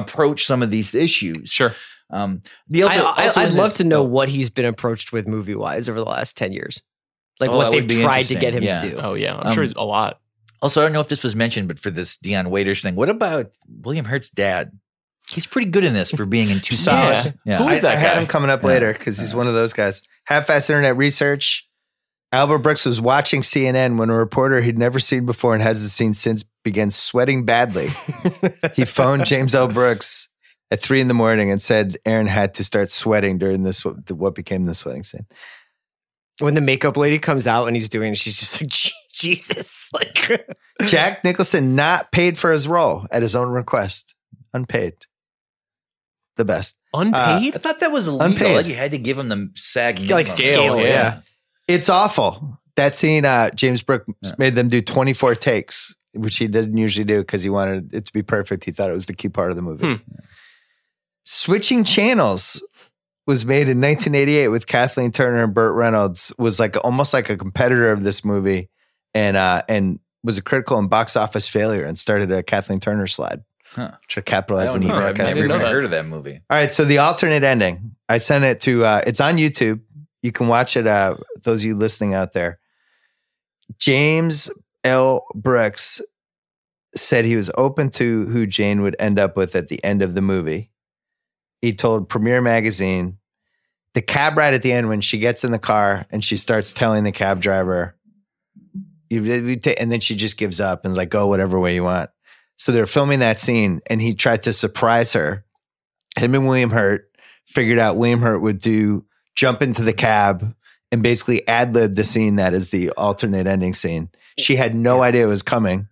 [0.00, 1.50] approach some of these issues.
[1.50, 1.74] Sure.
[2.10, 4.04] Um, the I, other, I, also I'd in love to know oh.
[4.04, 6.82] what he's been approached with movie wise over the last 10 years.
[7.38, 8.90] Like Oh, what they've tried to get him interesting.
[8.90, 9.02] to do.
[9.02, 10.20] Oh yeah, I'm Um, sure it's a lot.
[10.62, 13.08] Also, I don't know if this was mentioned, but for this Dion Waiters thing, what
[13.08, 14.72] about William Hurt's dad?
[15.30, 17.16] He's pretty good in this for being in two Solid.
[17.16, 17.34] songs.
[17.46, 17.58] Yeah.
[17.58, 18.68] Who I, is that I had him coming up Yeah.
[18.68, 20.02] later because he's one of those guys.
[20.24, 21.66] Half-ass internet research.
[22.32, 26.14] Albert Brooks was watching CNN when a reporter he'd never seen before and hasn't seen
[26.14, 27.88] since began sweating badly.
[28.74, 29.66] he phoned James L.
[29.66, 30.28] Brooks
[30.70, 34.34] at three in the morning and said Aaron had to start sweating during this what
[34.34, 35.26] became the sweating scene.
[36.38, 38.72] When the makeup lady comes out and he's doing she's just like,
[39.12, 39.90] Jesus.
[40.00, 40.46] Like,
[40.86, 44.14] Jack Nicholson not paid for his role at his own request,
[44.54, 44.94] unpaid.
[46.36, 46.78] The best.
[46.94, 47.54] Unpaid?
[47.54, 48.26] Uh, I thought that was illegal.
[48.28, 48.56] Unpaid.
[48.56, 50.24] Like you had to give him the SAG like minimum.
[50.24, 50.84] scale, yeah.
[50.84, 51.20] yeah.
[51.74, 52.58] It's awful.
[52.76, 54.06] That scene, uh, James Brooks
[54.38, 58.12] made them do 24 takes, which he doesn't usually do because he wanted it to
[58.12, 58.64] be perfect.
[58.64, 59.86] He thought it was the key part of the movie.
[59.86, 60.02] Hmm.
[61.24, 62.64] Switching Channels
[63.26, 66.32] was made in 1988 with Kathleen Turner and Burt Reynolds.
[66.38, 68.68] Was like almost like a competitor of this movie,
[69.14, 73.06] and uh, and was a critical and box office failure, and started a Kathleen Turner
[73.06, 73.42] slide.
[73.66, 73.92] Huh.
[74.08, 75.70] To capitalize on the even, I've never know even that.
[75.70, 76.40] heard of that movie.
[76.50, 77.94] All right, so the alternate ending.
[78.08, 79.80] I sent it to uh it's on YouTube.
[80.22, 82.58] You can watch it uh those of you listening out there.
[83.78, 84.50] James
[84.84, 85.24] L.
[85.34, 86.00] Brooks
[86.96, 90.14] said he was open to who Jane would end up with at the end of
[90.14, 90.70] the movie.
[91.62, 93.18] He told Premiere Magazine
[93.94, 96.72] the cab ride at the end when she gets in the car and she starts
[96.72, 97.96] telling the cab driver,
[99.10, 102.10] and then she just gives up and is like, go whatever way you want.
[102.56, 105.44] So they're filming that scene and he tried to surprise her.
[106.16, 107.10] Him and William Hurt
[107.46, 109.04] figured out William Hurt would do
[109.40, 110.54] jump into the cab
[110.92, 114.10] and basically ad lib the scene that is the alternate ending scene.
[114.38, 115.88] She had no idea it was coming.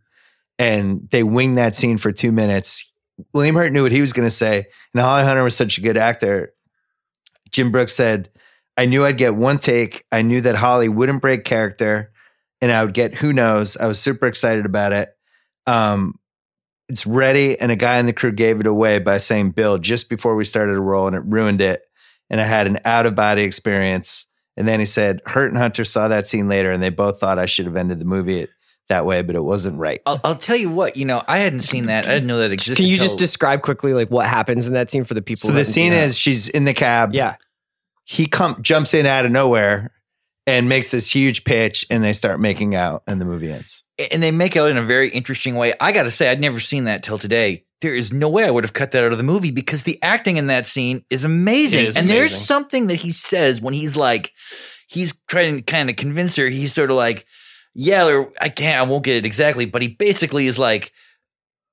[0.59, 2.93] And they winged that scene for two minutes.
[3.33, 4.67] William Hurt knew what he was going to say.
[4.93, 6.53] And Holly Hunter was such a good actor.
[7.51, 8.29] Jim Brooks said,
[8.77, 10.05] I knew I'd get one take.
[10.13, 12.13] I knew that Holly wouldn't break character
[12.61, 13.79] and I would get who knows.
[13.79, 15.17] I was super excited about it.
[15.67, 16.19] Um,
[16.89, 20.09] it's ready, and a guy in the crew gave it away by saying Bill just
[20.09, 21.83] before we started to roll, and it ruined it.
[22.31, 24.27] And I had an out of body experience.
[24.57, 27.39] And then he said, Hurt and Hunter saw that scene later, and they both thought
[27.39, 28.51] I should have ended the movie it,
[28.89, 30.01] that way, but it wasn't right.
[30.05, 32.07] I'll, I'll tell you what, you know, I hadn't seen that.
[32.07, 32.83] I didn't know that existed.
[32.83, 35.41] Can you just describe quickly like what happens in that scene for the people?
[35.41, 36.03] So who the haven't seen scene it?
[36.05, 37.15] is she's in the cab.
[37.15, 37.37] yeah,
[38.05, 39.93] He come jumps in out of nowhere
[40.49, 43.85] and makes this huge pitch, and they start making out, and the movie ends.
[44.11, 45.75] and they make out in a very interesting way.
[45.81, 47.65] I got to say, I'd never seen that till today.
[47.81, 50.03] There is no way I would have cut that out of the movie because the
[50.03, 51.81] acting in that scene is amazing.
[51.81, 54.33] It is and there's something that he says when he's like,
[54.89, 56.49] he's trying to kind of convince her.
[56.49, 57.27] He's sort of like,
[57.75, 60.93] yeah, or I can't, I won't get it exactly, but he basically is like,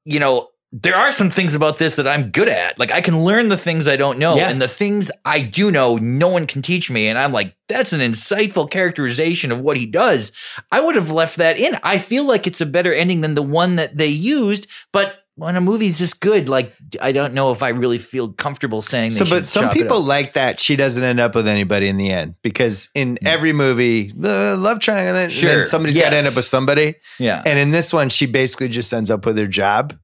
[0.04, 2.78] you know, there are some things about this that I'm good at.
[2.78, 4.50] Like I can learn the things I don't know, Yeah.
[4.50, 7.08] and the things I do know, no one can teach me.
[7.08, 10.34] And I'm like, that's an insightful characterization of what he does.
[10.74, 11.78] I would have left that in.
[11.84, 15.56] I feel like it's a better ending than the one that they used, but when
[15.58, 19.12] a movie's this good, like I don't know if I really feel comfortable saying.
[19.12, 22.36] So, but some people like that she doesn't end up with anybody in the end
[22.42, 25.56] because in every movie, the love triangle, then, Sure.
[25.56, 26.96] then somebody's got to end up with somebody.
[27.20, 29.98] yeah, And in this one, she basically just ends up with her job.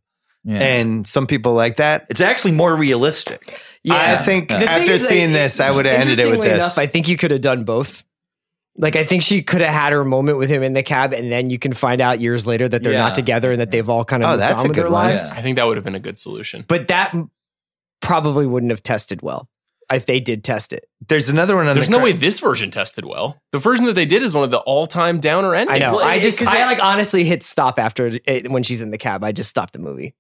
[0.44, 0.58] Yeah.
[0.60, 2.08] And some people like that.
[2.10, 3.62] It's actually more realistic.
[3.84, 4.18] Yeah.
[4.20, 6.48] I think The after is, seeing like, this, I would have ended it with interestingly
[6.50, 6.58] this.
[6.64, 8.04] Enough, I think you could have done both.
[8.78, 11.32] Like I think she could have had her moment with him in the cab, and
[11.32, 13.00] then you can find out years later that they're Yeah.
[13.02, 14.86] not together and that they've all kind of Oh, moved that's on a with good
[14.86, 15.06] their one.
[15.10, 15.32] lives.
[15.34, 16.64] I think that would have been a good solution.
[16.68, 17.14] But that
[18.02, 19.48] probably wouldn't have tested well
[19.92, 20.86] if they did test it.
[21.08, 23.42] There's another one on There's the no cra- way this version tested well.
[23.52, 25.76] The version that they did is one of the all-time downer endings.
[25.76, 25.92] I know.
[25.92, 28.90] Well, I it- just, 'cause I like honestly hit stop after it, when she's in
[28.92, 29.24] the cab.
[29.24, 30.16] I just stopped the movie.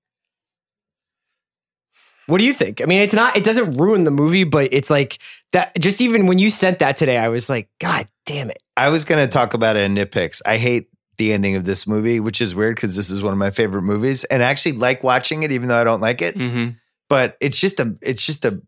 [2.27, 2.81] What do you think?
[2.81, 3.35] I mean, it's not.
[3.35, 5.17] It doesn't ruin the movie, but it's like
[5.51, 5.77] that.
[5.79, 8.57] Just even when you sent that today, I was like, God damn it!
[8.77, 10.41] I was going to talk about it in nitpicks.
[10.45, 13.39] I hate the ending of this movie, which is weird because this is one of
[13.39, 16.35] my favorite movies, and I actually like watching it, even though I don't like it.
[16.35, 16.69] hmm
[17.09, 18.61] But it's just a, it's just a,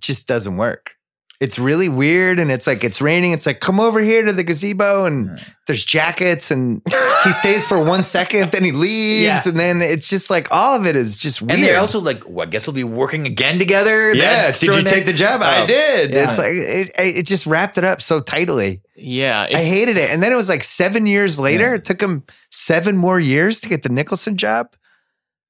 [0.00, 0.92] just doesn't work.
[1.40, 3.32] It's really weird, and it's like it's raining.
[3.32, 6.80] It's like come over here to the gazebo, and there's jackets, and
[7.24, 9.50] he stays for one second, then he leaves, Yeah.
[9.50, 11.52] and then it's just like all of it is just weird.
[11.52, 14.14] And they're also like, well, I guess we'll be working again together.
[14.14, 14.42] yeah.
[14.42, 15.42] That's Did you throwing take the job?
[15.42, 15.66] I Oh.
[15.66, 16.10] did.
[16.12, 16.24] Yeah.
[16.24, 18.80] It's like it, it just wrapped it up so tightly.
[18.94, 19.46] Yeah.
[19.52, 20.10] I hated it.
[20.10, 21.74] And then it was like seven years later.
[21.74, 24.68] It took him seven more years to get the Nicholson job.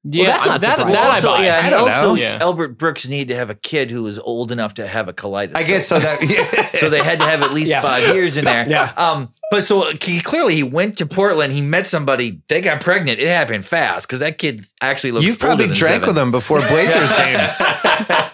[0.04, 0.26] Yeah.
[0.26, 0.94] that's not that, surprising.
[0.94, 1.44] that I Also, buy.
[1.44, 2.14] yeah, I and don't also know.
[2.14, 2.38] Yeah.
[2.40, 5.56] Albert Brooks needed to have a kid who was old enough to have a colitis.
[5.56, 5.98] I guess so.
[5.98, 6.66] That yeah.
[6.78, 7.80] so they had to have at least Yeah.
[7.80, 8.68] five years in there.
[8.68, 8.92] Yeah.
[8.96, 11.52] Um, but so he clearly he went to Portland.
[11.52, 12.40] He met somebody.
[12.48, 13.18] They got pregnant.
[13.20, 15.26] It happened fast because that kid actually looks.
[15.26, 16.08] You've probably than drank seven.
[16.08, 17.60] with him before Blazers games.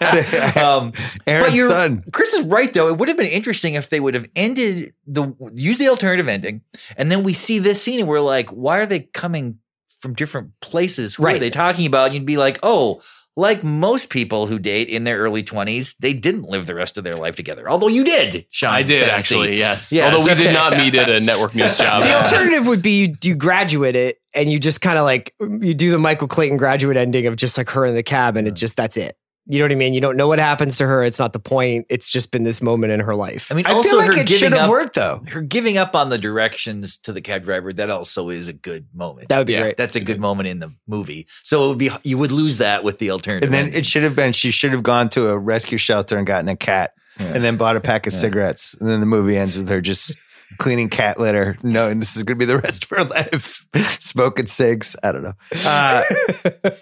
[0.57, 0.93] Um,
[1.27, 2.03] Aaron's but you're, son.
[2.11, 2.87] Chris is right though.
[2.89, 6.61] It would have been interesting if they would have ended the use the alternative ending,
[6.97, 9.59] and then we see this scene and we're like, why are they coming
[10.01, 11.15] from different places?
[11.15, 11.39] Who are Right.
[11.39, 12.07] they talking about?
[12.07, 13.01] And you'd be like, oh.
[13.37, 17.05] Like most people who date in their early 20s, they didn't live the rest of
[17.05, 17.69] their life together.
[17.69, 18.73] Although you did, Sean.
[18.73, 19.15] I did Fennessey.
[19.15, 19.89] actually, yes.
[19.93, 20.13] Yes.
[20.13, 22.03] Although we did not meet at a network news job.
[22.03, 25.73] The alternative would be you, you graduate it and you just kind of like you
[25.73, 28.53] do the Michael Clayton graduate ending of just like her in the cab and it
[28.53, 29.15] just that's it.
[29.47, 29.93] You know what I mean?
[29.95, 31.03] You don't know what happens to her.
[31.03, 31.87] It's not the point.
[31.89, 33.51] It's just been this moment in her life.
[33.51, 35.23] I mean, I also feel like her it should giving have up, worked though.
[35.29, 37.73] her giving up on the directions to the cab driver.
[37.73, 39.29] That also is a good moment.
[39.29, 39.61] that would be Yeah.
[39.63, 39.77] great.
[39.77, 41.27] That's a good moment in the movie.
[41.43, 43.47] So it would be you would lose that with the alternative.
[43.47, 43.79] And then ending.
[43.79, 46.55] it should have been she should have gone to a rescue shelter and gotten a
[46.55, 48.75] cat and then bought a pack of cigarettes.
[48.79, 50.17] And then the movie ends with her just
[50.57, 53.65] cleaning cat litter, knowing this is going to be the rest of her life,
[53.99, 54.95] smoking cigs.
[55.03, 55.33] I don't know.
[55.65, 56.03] Uh,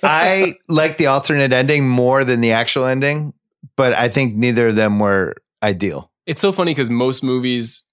[0.04, 3.34] I like the alternate ending more than the actual ending,
[3.76, 6.12] but I think neither of them were ideal.
[6.26, 7.84] It's so funny because most movies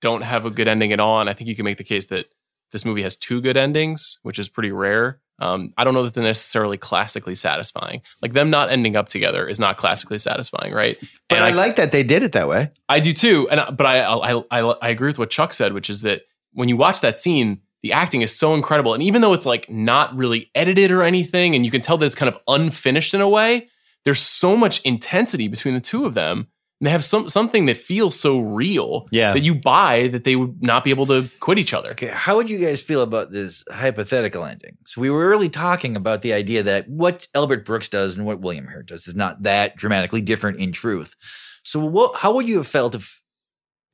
[0.00, 1.20] don't have a good ending at all.
[1.20, 2.26] And I think you can make the case that
[2.72, 5.20] this movie has two good endings, which is pretty rare.
[5.40, 8.02] Um, I don't know that they're necessarily classically satisfying.
[8.22, 10.96] Like them not ending up together is not classically satisfying, right?
[11.28, 12.70] But and I, like that they did it that way.
[12.88, 15.72] I do too, and I- but I, I I I agree with what Chuck said,
[15.72, 19.20] which is that when you watch that scene, the acting is so incredible, and even
[19.22, 22.32] though it's like not really edited or anything, and you can tell that it's kind
[22.32, 23.68] of unfinished in a way,
[24.04, 26.46] there's so much intensity between the two of them,
[26.84, 29.32] and they have some something that feels so real, Yeah.
[29.32, 31.92] that you buy that they would not be able to quit each other.
[31.92, 34.76] Okay, how would you guys feel about this hypothetical ending?
[34.86, 38.40] So we were early talking about the idea that what Albert Brooks does and what
[38.40, 41.14] William Hurt does is not that dramatically different in truth.
[41.62, 43.22] So what, how would you have felt if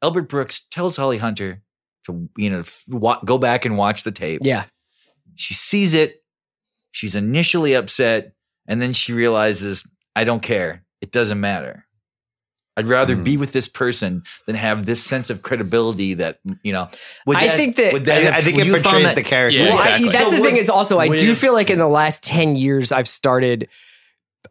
[0.03, 1.63] Albert Brooks tells Holly Hunter
[2.07, 4.41] to you know wa- go back and watch the tape?
[4.43, 4.65] yeah.
[5.37, 6.25] She sees it.
[6.91, 8.33] She's initially upset,
[8.67, 9.85] and then she realizes,
[10.17, 10.85] I don't care.
[11.01, 11.87] It doesn't matter.
[12.77, 13.25] I'd rather Hmm.
[13.25, 16.89] be with this person than have this sense of credibility that you know.
[17.27, 19.59] would I think that- would I, I think it you portrays that- the character.
[19.59, 21.79] Yeah, Well, I- that's So the thing is also I do would- feel like in
[21.79, 23.69] the last 10 years I've started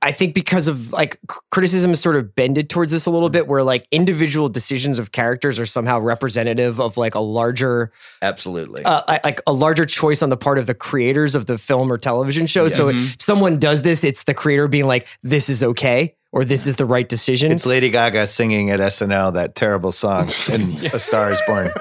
[0.03, 1.19] I think because of like
[1.49, 5.11] criticism has sort of bended towards this a little bit where like individual decisions of
[5.11, 7.91] characters are somehow representative of like a larger
[8.21, 8.83] Absolutely.
[8.85, 11.97] uh, like a larger choice on the part of the creators of the film or
[11.97, 12.67] television show.
[12.67, 16.67] So if someone does this, it's the creator being like, "This is okay" or "This
[16.67, 20.99] is the right decision." It's Lady Gaga singing at SNL that terrible song in A
[20.99, 21.71] Star Is Born.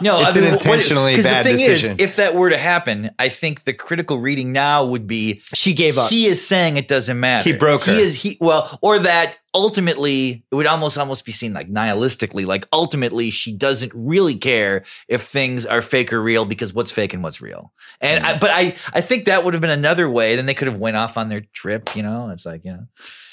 [0.00, 1.92] no, it's an what- bad the thing decision.
[1.92, 5.74] Is, if that were to happen, I think the critical reading now would be she
[5.74, 6.10] gave up.
[6.10, 7.44] he is saying it doesn't matter.
[7.44, 7.92] He broke her.
[7.92, 12.46] He is he well, or that ultimately it would almost almost be seen like nihilistically,
[12.46, 17.14] like ultimately she doesn't really care if things are fake or real because what's fake
[17.14, 17.72] and what's real.
[18.00, 18.28] And mm.
[18.28, 20.36] I, but I I think that would have been another way.
[20.36, 21.94] Then they could have went off on their trip.
[21.96, 22.86] You know, it's like you know.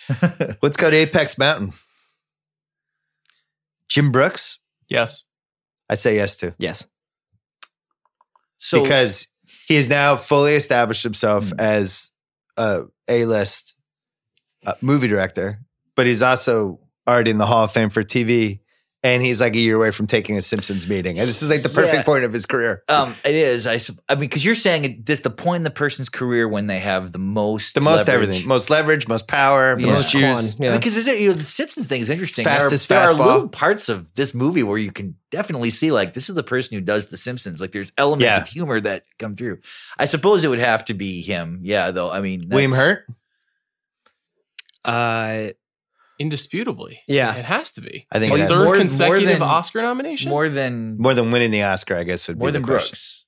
[0.61, 1.73] Let's go to Apex Mountain.
[3.87, 4.59] Jim Brooks?
[4.87, 5.23] Yes.
[5.89, 6.53] I say yes to.
[6.57, 6.85] yes.
[8.57, 9.27] So because
[9.67, 12.11] he has now fully established himself as
[12.57, 13.75] a A-list
[14.65, 15.59] uh, movie director,
[15.95, 18.59] but he's also already in the Hall of Fame for TV
[19.01, 21.17] and he's like a year away from taking a Simpsons meeting.
[21.19, 22.03] And this is like the perfect Yeah.
[22.03, 22.83] point of his career.
[22.89, 23.65] Um, it is.
[23.65, 26.67] I, I mean, because you're saying it, this the point in the person's career when
[26.67, 28.13] they have the most, The most leverage.
[28.23, 29.85] everything, most leverage, most power, Yeah.
[29.87, 30.55] most juice.
[30.55, 32.43] Because is it, you know, the Simpsons thing is interesting.
[32.43, 35.91] There are- Fastest there are, little parts of this movie where you can definitely see
[35.91, 37.61] like this is the person who does the Simpsons.
[37.61, 38.41] Like there's elements Yeah.
[38.41, 39.59] of humor that come through.
[39.97, 41.61] I suppose it would have to be him.
[41.63, 42.11] Yeah, though.
[42.11, 43.05] I mean, William that's- Hurt.
[44.85, 45.51] Uh,
[46.19, 47.01] Indisputably.
[47.07, 47.33] Yeah.
[47.35, 48.05] It has to be.
[48.11, 50.29] I think His it third More- more consecutive than- Oscar nomination?
[50.29, 52.89] more than More than winning the Oscar, I guess would be more the than question.
[52.91, 53.25] Brooks.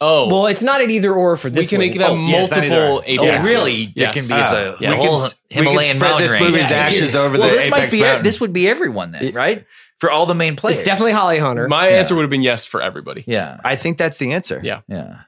[0.00, 0.28] oh.
[0.28, 1.66] well, it's not an either or for this.
[1.66, 1.86] we can one.
[1.88, 3.20] make it have Oh, yeah, it's not either multiple or.
[3.20, 3.46] Oh, Yes.
[3.46, 3.72] really?
[3.94, 4.14] There Yes.
[4.28, 4.76] can be a, ah.
[4.80, 4.94] yeah.
[4.94, 6.46] whole can s- we can spread mountain this range.
[6.46, 8.22] movie's ashes over well, the this might be Mountain.
[8.24, 9.66] this would be everyone then, right?
[9.98, 10.78] For all the main players.
[10.78, 11.68] It's definitely Holly Hunter.
[11.68, 13.22] My answer would have been yes for everybody.
[13.26, 14.58] yeah, I think that's the answer.
[14.64, 14.80] Yeah.
[14.88, 15.18] yeah.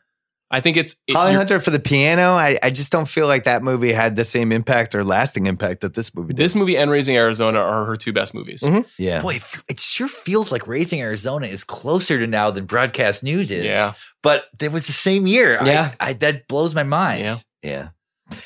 [0.55, 2.33] I think it's it, Holly Hunter for the piano.
[2.35, 5.81] I, I just don't feel like that movie had the same impact or lasting impact
[5.81, 6.37] that this movie did.
[6.45, 8.63] This movie and Raising Arizona are her two best movies.
[8.63, 8.85] Mhm.
[8.99, 9.23] yeah.
[9.23, 13.51] Boy, it, it sure feels like Raising Arizona is closer to now than Broadcast News
[13.51, 13.65] is.
[13.65, 13.95] Yeah.
[14.23, 15.59] but it was the same year.
[15.59, 15.95] I- Yeah.
[15.99, 17.23] I, that blows my mind.
[17.23, 17.37] Yeah.
[17.63, 18.37] Yeah.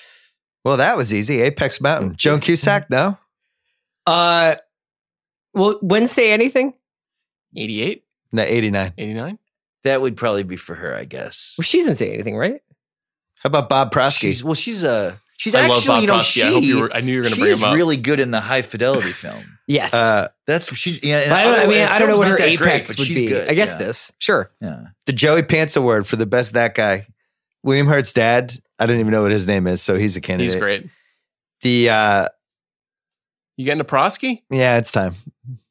[0.64, 1.40] Well, that was easy.
[1.42, 2.14] Apex Mountain.
[2.16, 3.18] Joan Cusack, no?
[4.06, 4.54] Uh,
[5.54, 6.74] well, when say anything?
[7.56, 8.92] 88, No, 89.
[8.96, 9.38] 89.
[9.86, 11.54] That would probably be for her, I guess.
[11.56, 12.60] Well, she doesn't say anything, right?
[13.42, 14.18] How about Bob Prosky?
[14.20, 16.32] She's well, she's a she's I love actually Bob you know Prosky.
[16.32, 17.74] she I hope you were- I knew you were gonna bring him up.
[17.74, 19.42] really good in the high fidelity film.
[19.68, 19.92] Yes.
[19.94, 21.28] uh, That's she's yeah.
[21.28, 21.58] But I don't.
[21.58, 23.26] I mean, I don't know what her that great, apex would be.
[23.26, 23.78] good, I guess yeah.
[23.78, 24.12] this.
[24.20, 24.48] Sure.
[24.60, 24.84] Yeah.
[25.06, 27.08] the Joey Pants Award for the best that guy.
[27.64, 28.54] William Hurt's dad.
[28.78, 30.52] I don't even know what his name is, so he's a candidate.
[30.52, 30.86] He's great.
[31.62, 32.28] The uh
[33.56, 34.42] You getting to Prosky?
[34.52, 35.14] yeah, it's time.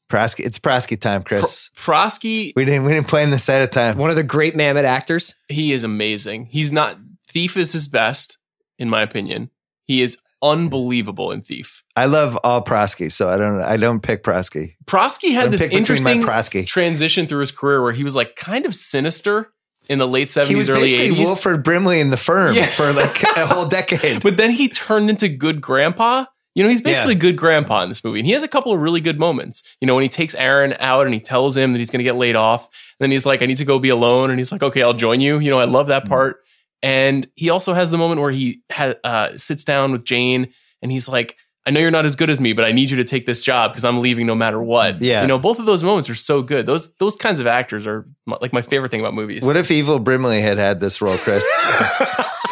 [0.10, 0.46] Prosky.
[0.46, 1.70] It's Prosky time, Chris.
[1.76, 3.98] Prosky, we didn't we didn't plan this at a time.
[3.98, 5.34] One of the great mammoth actors.
[5.50, 6.46] he is amazing.
[6.48, 8.38] He's not Thief is his best,
[8.80, 9.50] in my opinion.
[9.88, 11.84] He is unbelievable in Thief.
[11.96, 14.76] I love all Prosky, so I don't I don't pick Prosky.
[14.86, 16.66] Prosky had this pick between my interesting Prosky.
[16.68, 19.52] transition through his career where he was like kind of sinister
[19.88, 21.26] in the late 70s, He was early basically 80s.
[21.26, 22.66] Wilford Brimley in the firm Yeah.
[22.66, 24.24] for like a whole decade.
[24.24, 26.26] But then he turned into good grandpa.
[26.56, 28.20] You know, he's basically a good grandpa in this movie.
[28.20, 29.62] And he has a couple of really good moments.
[29.82, 32.06] You know, when he takes Aaron out and he tells him that he's going to
[32.06, 32.64] get laid off.
[32.64, 32.72] And
[33.06, 34.30] then he's like, I need to go be alone.
[34.30, 35.40] And he's like, okay, I'll join you.
[35.40, 36.38] You know, I love that part.
[36.82, 40.92] And he also has the moment where he ha- uh, sits down with Jane and
[40.92, 43.04] he's like, I know you're not as good as me, but I need you to
[43.04, 45.02] take this job because I'm leaving no matter what.
[45.02, 45.24] Yeah.
[45.24, 46.68] You know, both of those moments are so good.
[46.68, 49.44] Those those kinds of actors are my, like my favorite thing about movies.
[49.44, 51.44] What if Evil Brimley had had this role, Chris?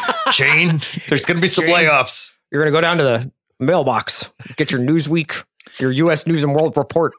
[0.32, 2.34] Jane, there's going to be some layoffs.
[2.52, 5.44] You're gonna go down to the mailbox, get your Newsweek,
[5.80, 6.28] your U.S.
[6.28, 7.14] News and World Report.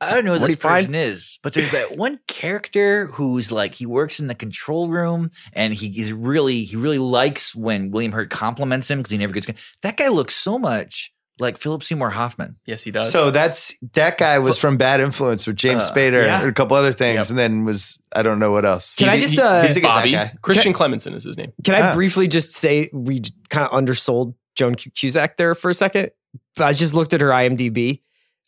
[0.00, 0.86] I don't know who What this do you find?
[0.86, 5.30] person is, but there's that one character who's like he works in the control room
[5.54, 9.32] and he is really he really likes when William Hurt compliments him because he never
[9.32, 9.46] gets
[9.82, 12.56] that guy looks so much like Philip Seymour Hoffman.
[12.66, 13.10] yes, he does.
[13.10, 16.40] So that's that guy was from Bad Influence with James Uh, Spader yeah.
[16.40, 17.30] and a couple other things, Yep.
[17.30, 18.96] and then was I don't know what else.
[18.96, 20.34] Can I He's- just, uh, he's a Bobby guy.
[20.42, 21.52] Christian Clemenson is his name.
[21.64, 21.94] Can I Ah.
[21.94, 26.10] briefly just say we kind of undersold Joan Cu- Cusack there for a second?
[26.58, 28.00] I just looked at her IMDb.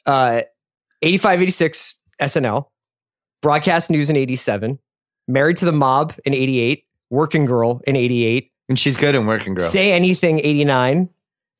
[0.04, 0.42] Uh,
[1.02, 2.66] 85, 86 SNL,
[3.42, 4.78] Broadcast News in 87,
[5.28, 9.54] Married to the Mob in 88, Working Girl in 88, and she's good in Working
[9.54, 9.66] Girl.
[9.68, 11.08] Say Anything 89,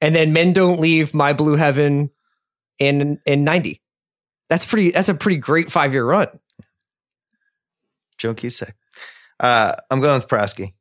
[0.01, 2.10] and then Men Don't Leave, My Blue Heaven
[2.78, 3.81] in in 90.
[4.48, 4.90] That's pretty.
[4.93, 6.28] That's a pretty great five year run.
[8.18, 8.74] Joan Cusack.
[9.40, 10.73] Uh, I'm going with Prosky.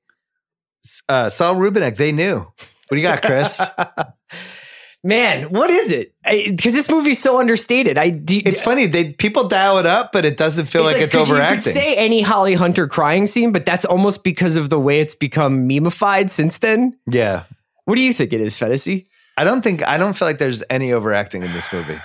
[1.10, 1.98] Uh, Saul Rubinek.
[1.98, 2.48] They knew.
[2.88, 3.62] What do you got, Chris?
[5.04, 6.16] Man, what is it?
[6.24, 8.00] Because this movie's so understated.
[8.00, 8.88] I do, it's funny.
[8.88, 11.62] They people dial it up, but it doesn't feel like, it's 'cause You overacting.
[11.62, 15.14] could say any Holly Hunter crying scene, but that's almost because of the way it's
[15.14, 16.98] become memeified since then.
[17.06, 17.44] yeah,
[17.86, 19.06] What do you think it is, Fennessey?
[19.38, 22.00] I don't think I don't feel like there's any overacting in this movie.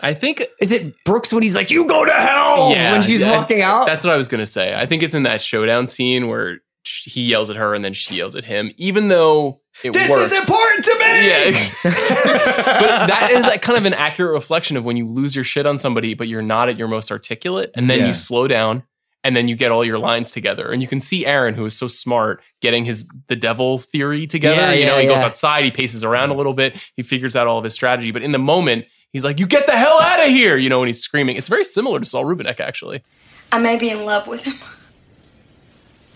[0.00, 3.36] I think Is it Brooks when he's like, "You go to hell" when she's yeah,
[3.36, 3.86] walking out?
[3.86, 4.74] That's what I was gonna say.
[4.74, 6.58] I think it's in that showdown scene where sh-
[7.04, 10.32] he yells at her and then she yells at him, even though it This works.
[10.32, 11.28] is important to me.
[11.28, 11.50] Yeah,
[11.84, 15.66] but that is like kind of an accurate reflection of when you lose your shit
[15.66, 18.06] on somebody, but you're not at your most articulate, and then Yeah.
[18.08, 18.82] you slow down,
[19.24, 21.76] and then you get all your lines together, and you can see Aaron, who is
[21.76, 24.60] so smart, getting his the devil theory together.
[24.60, 27.36] Yeah, you know, yeah, he goes outside, he paces around a little bit, he figures
[27.36, 28.86] out all of his strategy, but in the moment.
[29.10, 31.36] He's like, "You get the hell out of here!" You know, when he's screaming.
[31.36, 33.02] It's very similar to Saul Rubinek, actually.
[33.50, 34.56] I may be in love with him.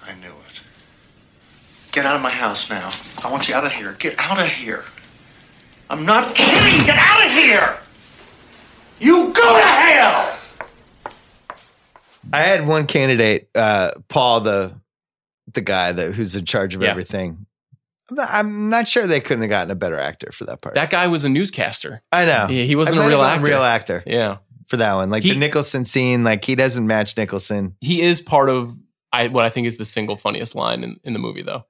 [0.07, 0.61] I knew it.
[1.93, 2.90] Get out of my house now.
[3.24, 3.93] I want you out of here.
[3.98, 4.85] Get out of here.
[5.90, 6.85] I'm not kidding.
[6.86, 7.78] Get out of here.
[8.98, 10.39] You go to hell.
[12.32, 14.81] I had one candidate, uh, Paul, the
[15.52, 16.89] the guy that who's in charge of Yeah.
[16.90, 17.44] everything.
[18.10, 20.74] I'm not, I'm not sure they couldn't have gotten a better actor for that part.
[20.77, 22.01] That guy was a newscaster.
[22.10, 22.47] I know.
[22.48, 23.47] Yeah, he wasn't I a might real actor.
[23.47, 24.02] Real actor.
[24.06, 24.39] Yeah.
[24.69, 25.10] for that one.
[25.10, 28.74] Like He- the Nicholson scene, like he doesn't match Nicholson, He is part of
[29.12, 31.66] I what I think is the single funniest line in, in the movie though.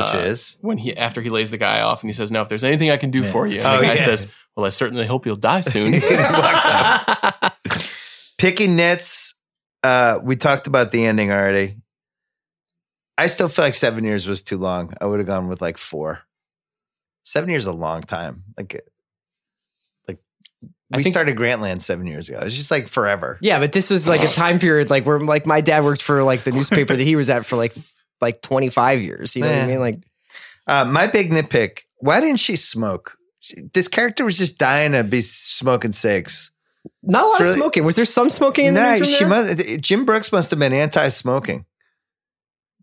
[0.00, 2.42] Which Uh, is when he after he lays the guy off and he says, "No,
[2.42, 3.32] if there's anything I can do Yeah.
[3.32, 4.04] for you," and Oh, the guy yeah.
[4.04, 7.52] says, "Well, I certainly hope you'll die soon." Walks out.
[8.38, 9.34] picking nits.
[9.82, 11.76] Uh, we talked about the ending already.
[13.16, 14.92] I still feel like seven years was too long.
[15.00, 16.20] I would have gone with like four.
[17.24, 18.44] Seven years is a long time.
[18.56, 18.80] Like,
[20.06, 20.18] like
[20.90, 22.38] we think- started Grantland seven years ago.
[22.42, 23.38] It's just like forever.
[23.40, 26.22] Yeah, but this was like a time period like where like my dad worked for
[26.22, 27.74] like the newspaper that he was at for like
[28.20, 29.36] like 25 years.
[29.36, 29.80] You know what I mean?
[29.80, 29.98] Like
[30.66, 33.16] Uh, my big nitpick: Why didn't she smoke?
[33.72, 36.50] This character was just dying to be smoking cigs.
[37.02, 37.84] not a lot It's of really- smoking.
[37.84, 39.28] Was there some smoking in the Nah, newsroom she there?
[39.28, 39.80] must.
[39.80, 41.64] Jim Brooks must have been anti-smoking.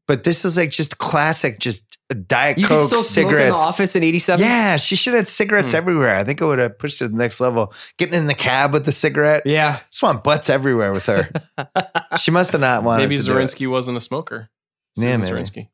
[0.07, 1.97] But this is like just classic, just
[2.27, 3.59] Diet You Coke still smoke in the cigarettes.
[3.59, 4.45] office in 87?
[4.45, 5.77] Yeah, she should have had cigarettes Hmm.
[5.77, 6.15] everywhere.
[6.17, 7.73] I think it would have pushed it to the next level.
[7.97, 9.41] Getting in the cab with the cigarette.
[9.45, 9.79] Yeah.
[9.91, 11.29] Just want butts everywhere with her.
[12.19, 13.41] she must have not wanted Maybe to do it.
[13.45, 14.49] Zirinsky wasn't a smoker.
[14.97, 15.37] Yeah, Susan.
[15.37, 15.69] Zirinsky.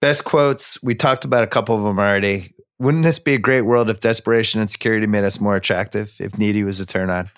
[0.00, 0.82] Best quotes.
[0.82, 2.54] We talked about a couple of them already.
[2.78, 6.16] Wouldn't this be a great world if desperation and security made us more attractive?
[6.18, 7.30] If needy was a turn on.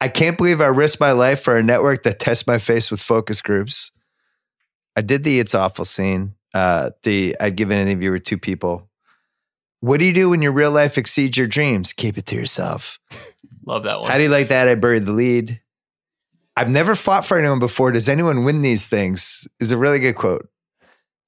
[0.00, 3.02] I can't believe I risked my life for a network that tests my face with
[3.02, 3.90] focus groups.
[4.94, 6.34] I did the It's Awful scene.
[6.54, 8.88] Uh, the I'd give any of you were two people.
[9.80, 11.92] What do you do when your real life exceeds your dreams?
[11.92, 12.98] Keep it to yourself.
[13.66, 14.10] Love that one.
[14.10, 14.68] How do you like that?
[14.68, 15.60] I buried the lead.
[16.58, 17.92] I've never fought for anyone before.
[17.92, 19.46] Does anyone win these things?
[19.60, 20.48] Is a really good quote.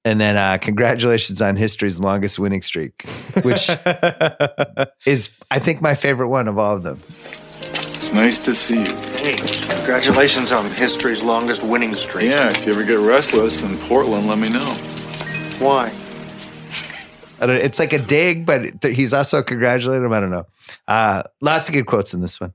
[0.03, 3.03] And then uh, congratulations on history's longest winning streak,
[3.41, 3.69] which
[5.05, 7.01] is I think my favorite one of all of them.
[7.61, 8.93] It's nice to see you.
[9.19, 12.29] Hey, congratulations on history's longest winning streak.
[12.29, 14.73] Yeah, if you ever get restless in Portland, let me know.
[15.59, 15.93] Why?
[17.39, 20.11] I don't, it's like a dig, but he's also congratulating him.
[20.11, 20.47] I don't know.
[20.89, 22.53] Uh, lots of good quotes in this one.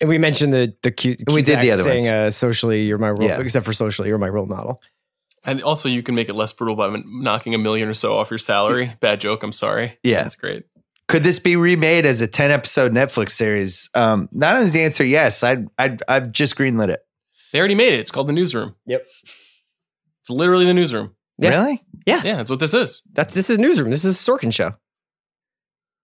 [0.00, 1.20] And we mentioned the the cute.
[1.26, 2.10] We did the Cusack other saying, ones.
[2.10, 3.28] Uh, socially, you're my role.
[3.28, 3.40] Yeah.
[3.40, 4.82] Except for socially, you're my role model.
[5.44, 8.30] And also, you can make it less brutal by knocking a million or so off
[8.30, 8.92] your salary.
[9.00, 9.42] Bad joke.
[9.42, 9.98] I'm sorry.
[10.02, 10.22] Yeah.
[10.22, 10.64] that's great.
[11.06, 13.90] Could this be remade as a 10 episode Netflix series?
[13.94, 17.00] Um, not as the answer yes, I'd, I'd, I've just greenlit it.
[17.52, 18.00] They already made it.
[18.00, 18.74] It's called the newsroom.
[18.86, 19.06] Yep.
[20.20, 21.14] It's literally the newsroom.
[21.36, 21.50] Yeah.
[21.50, 21.82] Really?
[22.06, 23.02] Yeah, Yeah, that's what this is.
[23.12, 23.90] that's this is newsroom.
[23.90, 24.74] This is a Sorkin show.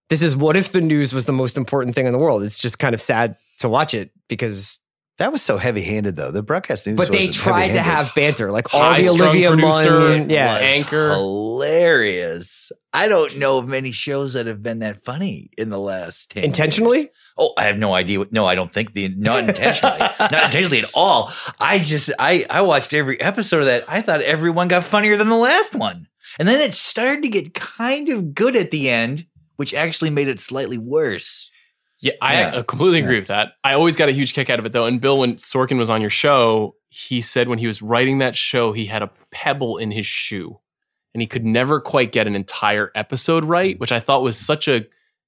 [0.09, 2.43] This is what if the news was the most important thing in the world?
[2.43, 4.79] It's just kind of sad to watch it because,
[5.17, 6.31] That was so heavy handed, though.
[6.31, 9.91] The broadcast news but they tried to have banter, like all the High-strung Olivia producer,
[9.99, 11.09] Munn, yeah, was Anchor.
[11.11, 12.71] hilarious.
[12.93, 16.43] I don't know of many shows that have been that funny in the last 10
[16.43, 16.99] intentionally.
[16.99, 17.09] years.
[17.37, 18.19] Oh, I have no idea.
[18.19, 21.31] What, no, I don't think the not intentionally, not intentionally at all.
[21.59, 23.85] I just I I watched every episode of that.
[23.87, 26.07] I thought everyone got funnier than the last one,
[26.39, 29.25] and then it started to get kind of good at the end,
[29.55, 31.50] which actually made it slightly worse.
[32.01, 32.61] Yeah, I Yeah.
[32.67, 33.53] completely agree with that.
[33.63, 34.85] I always got a huge kick out of it though.
[34.85, 38.35] And Bill, when Sorkin was on your show, he said when he was writing that
[38.35, 40.59] show, he had a pebble in his shoe,
[41.13, 44.67] and he could never quite get an entire episode right, which I thought was such
[44.67, 44.85] a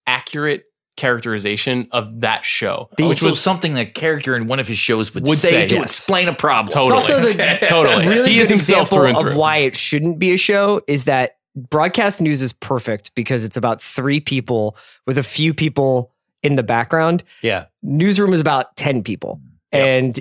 [0.08, 0.66] accurate
[0.98, 4.78] characterization of that show, Which which was was something that character in one of his
[4.78, 5.84] shows would, Would say, say, to yes.
[5.86, 6.72] explain a problem.
[6.72, 7.00] Totally.
[7.00, 8.08] It's also the Totally.
[8.08, 9.32] really He good is himself example through and through.
[9.32, 13.58] of why it shouldn't be a show is that broadcast news is perfect because it's
[13.58, 14.76] about three people
[15.08, 16.12] with a few people
[16.44, 17.24] in the background.
[17.42, 17.66] Yeah.
[17.82, 19.42] Newsroom is about 10 people
[19.72, 20.20] and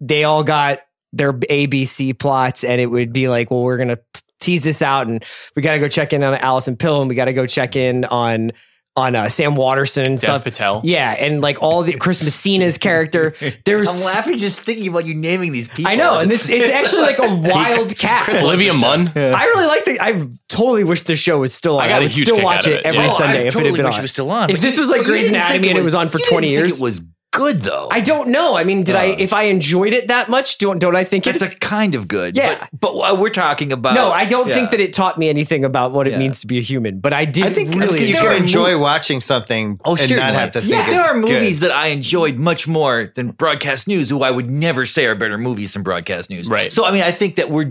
[0.00, 0.78] they all got
[1.12, 4.00] their ABC plots and it would be like, well, we're going to
[4.40, 5.24] tease this out and
[5.54, 7.76] we got to go check in on Allison Pill and we got to go check
[7.76, 8.52] in on
[8.96, 10.44] on uh, Sam Waterston and Dev stuff.
[10.44, 10.80] Patel.
[10.84, 13.34] Yeah, and like all the Chris Messina's character.
[13.64, 15.90] There's I'm laughing just thinking about you naming these people.
[15.90, 18.44] I know, and this it's actually like a wild cast.
[18.44, 19.10] Olivia Munn.
[19.16, 20.00] I really like the.
[20.00, 21.84] I totally wish the show was still on.
[21.84, 23.08] I got a would huge still kick watch out of it it, every yeah.
[23.10, 24.00] Oh, Sunday I if totally it had been wish on.
[24.00, 24.50] it was still on.
[24.50, 26.64] If this was like Grey's didn't think Anatomy and it was on for 20 didn't
[26.64, 26.80] think years?
[26.80, 27.00] it was
[27.34, 27.88] good though.
[27.90, 28.56] I don't know.
[28.56, 29.10] I mean, did I?
[29.10, 31.52] Uh, If I enjoyed it that much, don't don't I think it's it?
[31.54, 32.36] a kind of good.
[32.36, 32.66] Yeah.
[32.72, 33.94] But, but we're talking about.
[33.94, 34.54] no, I don't yeah.
[34.54, 36.18] think that it taught me anything about what it Yeah.
[36.18, 37.00] means to be a human.
[37.00, 38.04] But I did I think really.
[38.06, 40.16] you can are enjoy watching something Oh, and sure.
[40.18, 41.70] not have to think yeah, there it's are movies good.
[41.70, 45.36] that I enjoyed much more than broadcast news, who I would never say are better
[45.38, 46.48] movies than broadcast news.
[46.48, 46.72] Right.
[46.72, 47.70] So, I mean, I think that we're.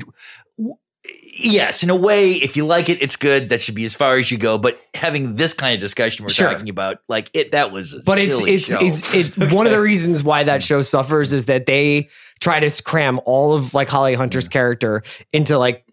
[1.44, 3.50] Yes, in a way, if you like it, it's good.
[3.50, 4.58] That should be as far as you go.
[4.58, 6.50] But having this kind of discussion we're Sure.
[6.50, 7.94] talking about, like it, that was.
[7.94, 8.78] A but it's silly it's show.
[8.80, 10.66] it's it, one of the reasons why that hmm.
[10.66, 12.10] show suffers is that they
[12.40, 14.54] try to cram all of like Holly Hunter's hmm.
[14.54, 15.04] character
[15.34, 15.86] into like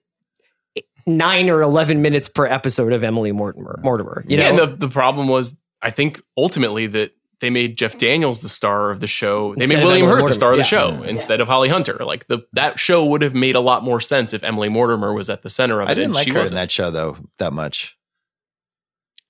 [1.07, 3.81] nine or eleven minutes per episode of Emily Mortimer.
[3.83, 7.77] Mortimer, you yeah, know, and the, the problem was, I think ultimately that they made
[7.79, 9.55] Jeff Daniels the star of the show.
[9.55, 10.35] They Instead made William Emily Hurt the Mortimer.
[10.35, 10.97] star of the Yeah.
[10.99, 11.99] show instead of Holly Hunter.
[12.05, 15.29] Like the that show would have made a lot more sense if Emily Mortimer was
[15.31, 15.93] at the center of it.
[15.93, 16.57] I didn't like she her in wasn't.
[16.57, 17.97] that show though that much.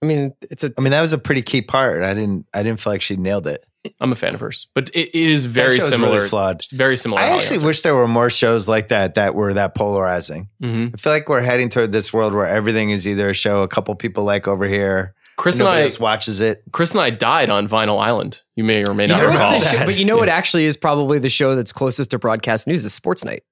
[0.02, 0.72] I mean, it's a.
[0.78, 2.02] I mean, that was a pretty key part.
[2.02, 2.46] I didn't.
[2.54, 3.64] I didn't feel like she nailed it.
[4.00, 6.16] I'm a fan of hers, but it, it is very show's similar.
[6.16, 6.62] really flawed.
[6.72, 7.20] Very similar.
[7.20, 10.48] I actually Holly wish there were more shows like that that were that polarizing.
[10.62, 10.94] Mhm.
[10.94, 13.68] I feel like we're heading toward this world where everything is either a show a
[13.68, 15.14] couple people like over here.
[15.40, 16.62] Chris and nobody I- else watches it.
[16.72, 18.42] Chris and I died on Vinyl Island.
[18.56, 19.58] You may or may You not know recall.
[19.58, 22.66] the show- but you know what actually is probably the show that's closest to broadcast
[22.66, 23.42] news is Sports Night.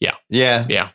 [0.00, 0.14] Yeah.
[0.28, 0.66] Yeah.
[0.68, 0.90] Yeah.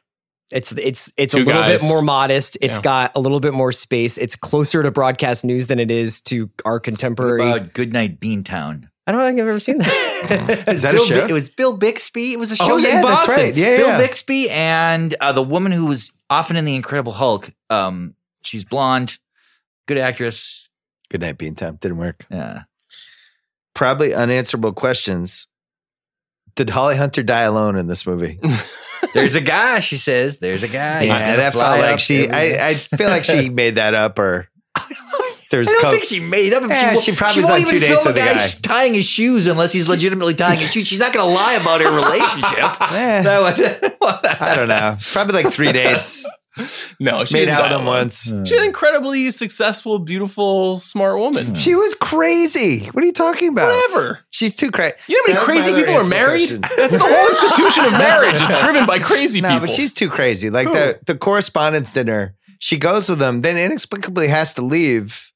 [0.52, 1.82] It's it's it's Two a little guys.
[1.82, 2.58] bit more modest.
[2.62, 2.82] It's Yeah.
[2.82, 4.18] got a little bit more space.
[4.18, 7.42] It's closer to broadcast news than it is to our What contemporary.
[7.48, 8.90] about Goodnight Beantown?
[9.06, 10.66] I don't think I've ever seen that.
[10.68, 11.22] Is that Bill a show?
[11.22, 12.34] Bi- it was Bill Bixby.
[12.34, 13.56] It was a Oh, show yeah, in that's right.
[13.56, 13.98] Yeah, Bill yeah.
[13.98, 17.50] Bixby and uh, the woman who was often in the Incredible Hulk.
[17.72, 18.14] Um,
[18.44, 19.18] she's blonde,
[19.90, 20.70] good actress.
[21.10, 21.80] Good night, Beantown.
[21.80, 22.24] Didn't work.
[22.30, 22.64] Yeah.
[23.74, 25.48] Probably unanswerable questions.
[26.56, 28.40] Did Holly Hunter die alone in this movie?
[29.16, 29.80] There's a guy.
[29.80, 30.38] She says.
[30.38, 31.04] There's a guy.
[31.04, 32.30] Yeah, that felt like she.
[32.30, 34.48] I, I feel like she made that up, or
[35.50, 35.68] there's.
[35.68, 36.62] I don't co- think she made up.
[36.70, 38.48] Yeah, she, she probably was won't on two even dates film with a the guy
[38.48, 38.54] guy.
[38.62, 40.86] tying his shoes unless he's legitimately tying his shoes.
[40.86, 42.82] She's not going to lie about her relationship.
[42.92, 44.98] Eh, That would- I don't know.
[45.14, 46.30] Probably like three dates.
[47.00, 47.98] No, she Made didn't out with die them alone.
[47.98, 48.30] once.
[48.32, 48.44] Hmm.
[48.44, 51.48] She's an incredibly successful, beautiful, smart woman.
[51.48, 51.54] Hmm.
[51.54, 52.86] She was crazy.
[52.88, 53.74] What are you talking about?
[53.74, 54.20] Whatever.
[54.32, 54.96] She's too crazy.
[55.08, 56.50] You know how many crazy people are married?
[56.78, 59.68] That's the whole institution of marriage is driven by crazy No, people.
[59.68, 60.50] but she's too crazy.
[60.50, 65.32] Like the the correspondence dinner, she goes with them, then inexplicably has to leave.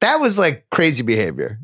[0.00, 1.58] That was like crazy behavior.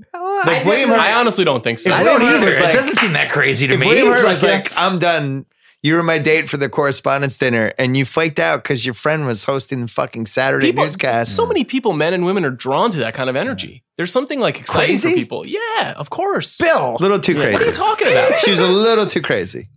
[0.44, 1.92] Like William Hurt, I honestly don't think so.
[1.92, 2.46] I don't William either.
[2.46, 3.86] was it doesn't seem that crazy to if me.
[3.86, 4.50] William Hurt was yeah.
[4.50, 5.44] like, "I'm done,"
[5.82, 9.26] you were my date for the correspondence dinner, and you flaked out because your friend
[9.26, 11.34] was hosting the fucking Saturday People- newscast.
[11.34, 13.82] So many people, men and women, are drawn to that kind of energy.
[13.96, 15.14] There's something like exciting for Crazy?
[15.20, 15.46] people.
[15.46, 16.58] Yeah, of course.
[16.58, 16.96] Bill.
[16.98, 17.52] A little too crazy.
[17.52, 18.36] What are you talking about?
[18.38, 19.68] She was a little too crazy.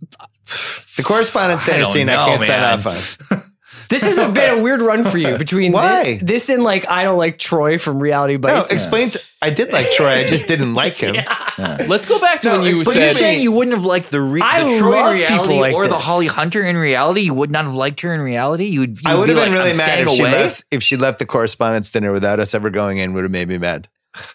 [0.96, 2.78] The correspondence dinner don't scene, I can't sign man.
[2.78, 2.86] off
[3.32, 3.42] on.
[3.88, 6.02] This has been a weird run for you between Why?
[6.04, 8.70] this, this and like I don't like Troy from Reality No, Bites.
[8.72, 9.10] explain.
[9.10, 10.08] To, I did like Troy.
[10.10, 11.14] I just didn't like him.
[11.58, 14.10] Let's go back to No, when you But you're said saying you wouldn't have liked
[14.10, 16.04] the, re- I the Troy love in people reality like or the this.
[16.04, 17.20] Holly Hunter in reality?
[17.22, 18.64] You would not have liked her in reality.
[18.66, 18.98] You would.
[19.00, 20.32] You I would be have been like, really I'm mad staying if she away?
[20.32, 20.64] left.
[20.70, 23.58] If she left the correspondence dinner without us ever going in, would have made me
[23.58, 23.88] mad.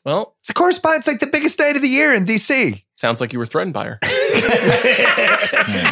[0.06, 2.82] well, It's a correspondence like the biggest night of the year in DC.
[3.02, 4.00] Sounds like you were threatened by her.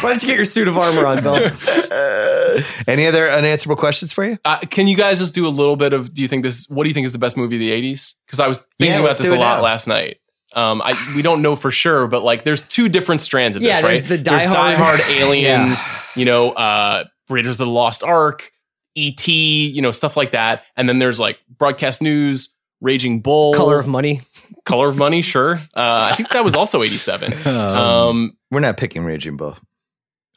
[0.02, 1.34] don't you get your suit of armor on, Bill?
[2.86, 4.38] Any other unanswerable questions for you?
[4.44, 6.12] Uh, can you guys just do a little bit of?
[6.14, 6.68] Do you think this?
[6.68, 8.14] What do you think is the best movie of the '80s?
[8.26, 9.62] Because I was thinking Yeah, about let's this do a it lot now.
[9.62, 10.18] last night.
[10.54, 13.68] Um, I we don't know for sure, but like, there's two different strands of this,
[13.68, 13.98] Yeah, right?
[13.98, 18.02] there's the Die there's Hard- Die Hard, Aliens, you know, uh, Raiders of the Lost
[18.02, 18.50] Ark,
[18.96, 23.78] E.T., you know, stuff like that, and then there's like broadcast news, Raging Bull, Color
[23.78, 24.22] of Money.
[24.64, 25.54] Color of Money, sure.
[25.76, 27.32] Uh, I think that was also '87.
[27.46, 29.56] Um, We're not picking Raging Bull.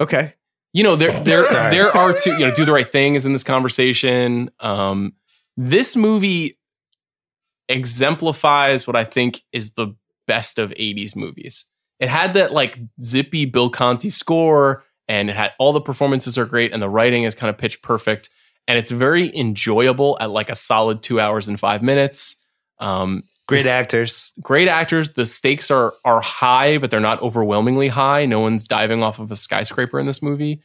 [0.01, 0.33] Okay.
[0.73, 3.31] you know there there there are two you know do the right thing is in
[3.31, 5.13] this conversation um
[5.55, 6.57] this movie
[7.69, 9.95] exemplifies what i think is the
[10.27, 11.65] best of 80s movies
[11.99, 16.45] it had that like zippy bill conti score and it had all the performances are
[16.45, 18.29] great and the writing is kind of pitch perfect
[18.67, 22.41] and it's very enjoyable at like a solid two hours and five minutes
[22.79, 24.31] um Great this- actors.
[24.41, 25.13] great actors.
[25.13, 28.25] The stakes are are high, but they're not overwhelmingly high.
[28.25, 30.61] No one's diving off of a skyscraper in this movie.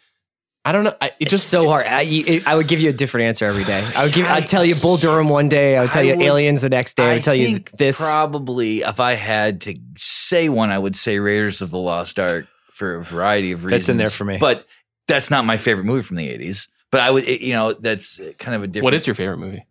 [0.64, 0.94] I don't know.
[1.00, 1.86] I, it It's just just so hard.
[1.86, 3.82] I, you- I would give you a different answer every day.
[3.96, 4.26] I would give.
[4.26, 5.76] I'd tell you Bull Durham one day.
[5.76, 7.04] I would tell I you would- Aliens the next day.
[7.04, 7.98] I I would tell you this.
[7.98, 12.46] Probably, if I had to say one, I would say Raiders of the Lost Ark
[12.72, 13.86] for a variety of reasons.
[13.86, 14.36] That's in there for me.
[14.38, 14.66] but
[15.06, 16.68] that's not my favorite movie from the '80s.
[16.90, 18.84] But I would, it- you know, that's kind of a different.
[18.84, 19.64] what is your favorite movie?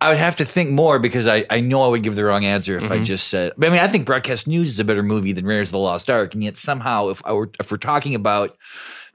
[0.00, 2.44] I would have to think more because I, I know I would give the wrong
[2.44, 3.04] answer if I Mhm.
[3.04, 3.52] just said.
[3.56, 5.78] But I mean, I think Broadcast News is a better movie than Raiders of the
[5.78, 8.52] Lost Ark, and yet somehow, if I were if we're talking about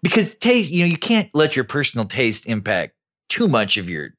[0.01, 2.93] because taste, you know, you can't let your personal taste impact
[3.27, 4.09] too much of your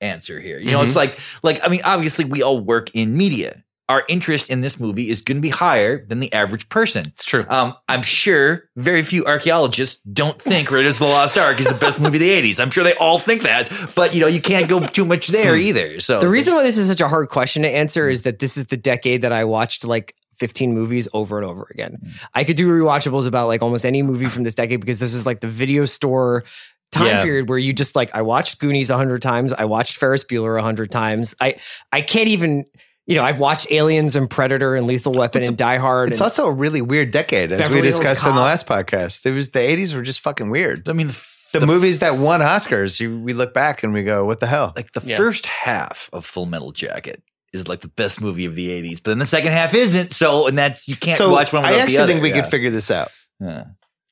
[0.00, 0.58] answer here.
[0.58, 3.62] You know, it's like like I mean, obviously, we all work in media.
[3.90, 7.06] Our interest in this movie is going to be higher than the average person.
[7.08, 7.44] It's true.
[7.48, 11.74] Um, I'm sure very few archaeologists don't think Raiders of the Lost Ark is the
[11.74, 12.60] best movie of the 80s.
[12.60, 15.56] I'm sure they all think that, but you know, you can't go too much there
[15.56, 15.98] either.
[15.98, 18.56] So The reason why this is such a hard question to answer is that this
[18.56, 21.98] is the decade that I watched like 15 movies over and over again.
[22.32, 25.26] I could do rewatchables about like almost any movie from this decade because this is
[25.26, 26.44] like the video store
[26.92, 27.22] time Yeah.
[27.22, 30.58] period where you just like I watched Goonies a hundred times, I watched Ferris Bueller
[30.58, 31.34] a hundred times.
[31.40, 31.56] I
[31.92, 32.64] I can't even
[33.10, 36.10] you know I've watched Aliens and Predator and Lethal Weapon and Die Hard.
[36.10, 39.26] It's and, also a really weird decade, as Beverly we discussed in the last podcast.
[39.26, 40.88] It was the '80s were just fucking weird.
[40.88, 41.10] I mean,
[41.52, 44.72] The, movies that won Oscars, you, we look back and we go, "What the hell?"
[44.76, 45.16] like the Yeah.
[45.16, 47.22] first half of Full Metal Jacket
[47.52, 50.12] is like the best movie of the 80s, but then the second half isn't.
[50.12, 52.12] So, and that's, you can't so watch one I without actually the other.
[52.12, 52.40] think we yeah.
[52.42, 53.08] could figure this out
[53.40, 53.64] Yeah.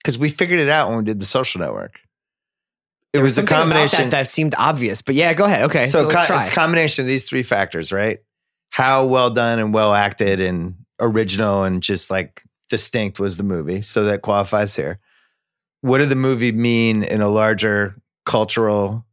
[0.03, 1.95] because we figured it out when we did the Social Network.
[3.13, 5.03] There was a something about combination- that, that seemed obvious.
[5.03, 5.63] But yeah, go ahead.
[5.67, 6.37] Okay, so, so let's co- try.
[6.41, 8.19] it's a combination of these three factors, right?
[8.71, 13.83] How well done and well acted and original and just like distinct was the movie.
[13.83, 14.99] So that qualifies here.
[15.81, 19.07] What did the movie mean in a larger cultural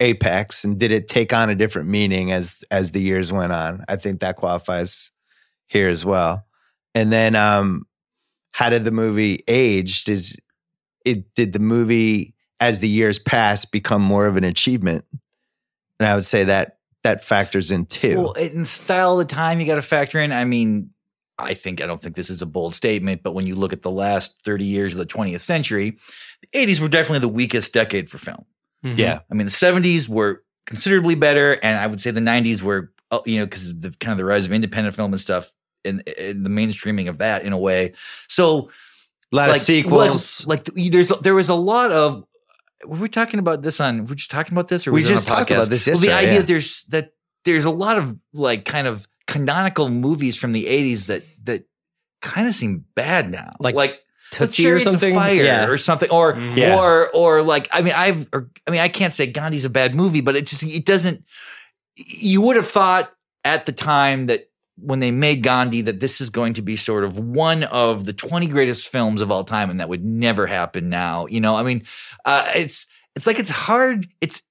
[0.00, 0.64] apex?
[0.64, 3.84] And did it take on a different meaning as as the years went on?
[3.88, 5.12] I think that qualifies
[5.66, 6.46] here as well.
[6.94, 7.86] And then um
[8.52, 10.08] how did the movie aged?
[10.08, 10.38] Is
[11.04, 15.04] it did the movie as the years passed become more of an achievement?
[15.98, 18.18] And I would say that that factors in too.
[18.18, 20.32] Well, in style of the time, you got to factor in.
[20.32, 20.90] I mean,
[21.38, 23.82] I think I don't think this is a bold statement, but when you look at
[23.82, 25.98] the last thirty years of the 20th century,
[26.40, 28.44] the 80s were definitely the weakest decade for film.
[28.84, 28.98] Mhm.
[28.98, 29.20] yeah.
[29.30, 33.20] I mean, the 70s were considerably better, and I would say the 90s were, uh,
[33.24, 35.50] you know, because of the kind of the rise of independent film and stuff,
[35.84, 37.94] and, and the mainstreaming of that in a way.
[38.28, 38.70] So,
[39.32, 40.46] A lot like, of sequels.
[40.46, 42.24] Like, like there's there was a lot of.
[42.86, 43.98] Were we talking about this on?
[43.98, 46.12] Were we just talking about this, or We was just talked about this Well, the
[46.12, 46.38] idea yeah.
[46.40, 47.12] that there's that
[47.44, 51.64] there's a lot of like kind of canonical movies from the 80s that that
[52.20, 54.00] kind of seem bad now, Like like
[54.30, 55.14] Tootsie or something?
[55.14, 55.66] Fire Yeah.
[55.66, 56.58] or something, or mm-hmm.
[56.58, 56.78] Yeah.
[56.78, 59.94] or or like I mean I've or, I mean I can't say Gandhi's a bad
[59.94, 61.24] movie, but it just it doesn't.
[61.96, 63.12] You would have thought
[63.44, 67.04] at the time that when they made Gandhi that this is going to be sort
[67.04, 70.88] of one of the 20 greatest films of all time and that would never happen
[70.88, 71.56] now you know?
[71.56, 71.84] I mean
[72.24, 74.42] uh, it's it's like it's hard it's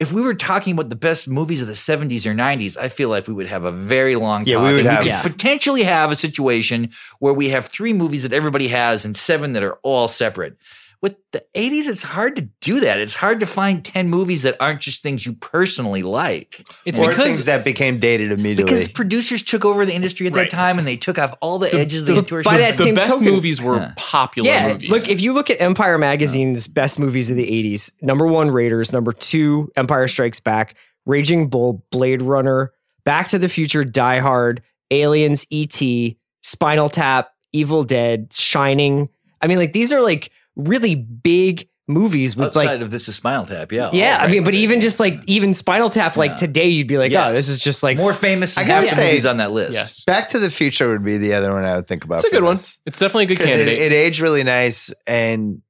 [0.00, 3.08] if we were talking about the best movies of the 70s or 90s i feel
[3.10, 5.22] like we would have a very long Yeah, talk, we would and have- could Yeah.
[5.22, 9.62] potentially have a situation where we have three movies that everybody has and seven that
[9.62, 10.56] are all separate
[11.02, 14.54] with the 80s it's hard to do that it's hard to find 10 movies that
[14.60, 18.64] aren't just things you personally like It's or because things that became dated immediately.
[18.80, 20.50] because producers took over the industry at Right.
[20.50, 22.52] that time and they took off all the, edges of the, the- intuition.
[22.52, 23.92] by that the same best token- movies were Yeah.
[23.96, 24.90] popular yeah, movies.
[24.90, 28.92] look, if you look at Empire Magazine's best movies of the 80s, number one, Raiders,
[28.92, 30.74] number two, Empire Strikes Back,
[31.06, 32.72] Raging Bull, Blade Runner,
[33.04, 39.08] Back to the Future, Die Hard, Aliens, E.T., Spinal Tap, Evil Dead, Shining.
[39.42, 43.16] I mean, like, these are like really big movies with outside like, of this is
[43.16, 43.90] Spinal Tap, yeah.
[43.92, 46.36] yeah, all I mean, but even just like, even Spinal Tap, like Yeah.
[46.36, 49.26] today, you'd be like, oh, this is just like, more famous I gotta say- movies
[49.26, 49.72] on that list.
[49.72, 52.16] yes, Back to the Future would be the other one I would think about.
[52.16, 52.52] it's a for good one.
[52.54, 53.78] It's definitely a good 'Cause it, candidate.
[53.80, 55.62] it aged really nice and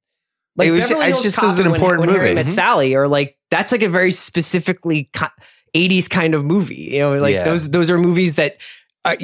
[0.57, 2.35] like It was- Beverly Hills just Cop as an when- important when Harry movie.
[2.35, 2.49] Met Mhm.
[2.55, 5.27] Sally, or like that's like a very specifically co-
[5.73, 6.89] '80s kind of movie.
[6.93, 7.43] You know, like Yeah.
[7.43, 8.57] those those are movies that
[9.05, 9.17] are,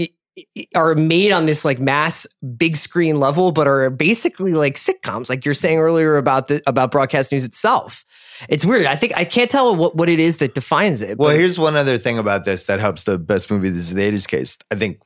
[0.76, 2.26] are made on this like mass
[2.58, 5.30] big screen level, but are basically like sitcoms.
[5.30, 8.06] Like you're saying earlier about the about broadcast news itself.
[8.50, 8.86] It's weird.
[8.86, 11.18] I think I can't tell what what it is that defines it.
[11.18, 13.94] Well, but- here's one other thing about this that helps the best movie this is
[13.96, 14.58] the 80s case.
[14.72, 15.00] I think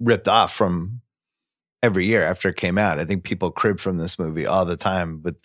[0.00, 1.00] ripped off from
[1.82, 2.98] every year after it came out.
[2.98, 5.36] I think people crib from this movie all the time with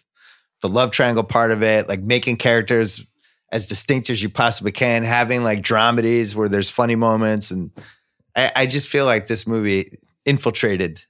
[0.62, 3.06] the love triangle part of it, like making characters
[3.52, 7.52] as distinct as you possibly can, having like dramedies where there's funny moments.
[7.52, 7.72] And
[8.36, 9.90] I, I just feel like this movie
[10.26, 11.02] infiltrated